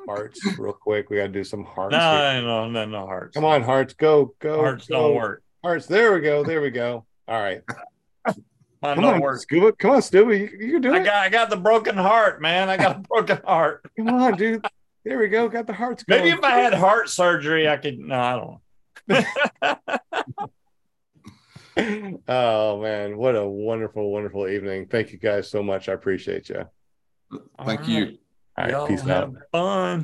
[0.08, 1.09] Hearts, real quick.
[1.09, 1.95] We got to do some hearts.
[1.95, 2.01] here.
[2.01, 3.35] No, no, no, no hearts.
[3.35, 3.93] Come on, hearts.
[3.93, 4.58] Go, go.
[4.58, 4.95] Hearts go.
[4.95, 5.43] don't work.
[5.64, 5.85] Hearts.
[5.85, 6.43] There we go.
[6.43, 7.06] There we go.
[7.27, 7.61] All right.
[8.81, 9.39] Mine Come don't on, work.
[9.41, 9.72] Scuba.
[9.73, 10.38] Come on, Scuba.
[10.38, 11.03] You, you can do I it.
[11.06, 12.69] got, I got the broken heart, man.
[12.69, 13.89] I got a broken heart.
[13.97, 14.65] Come on, dude.
[15.03, 15.47] There we go.
[15.49, 17.97] Got the hearts Maybe if I had heart surgery, I could.
[17.97, 18.59] No, I don't.
[22.27, 24.88] oh man, what a wonderful, wonderful evening.
[24.88, 25.88] Thank you guys so much.
[25.89, 26.65] I appreciate you.
[27.65, 28.03] Thank All you.
[28.03, 28.19] right.
[28.57, 29.33] All right, Y'all peace out.
[29.51, 30.03] fun.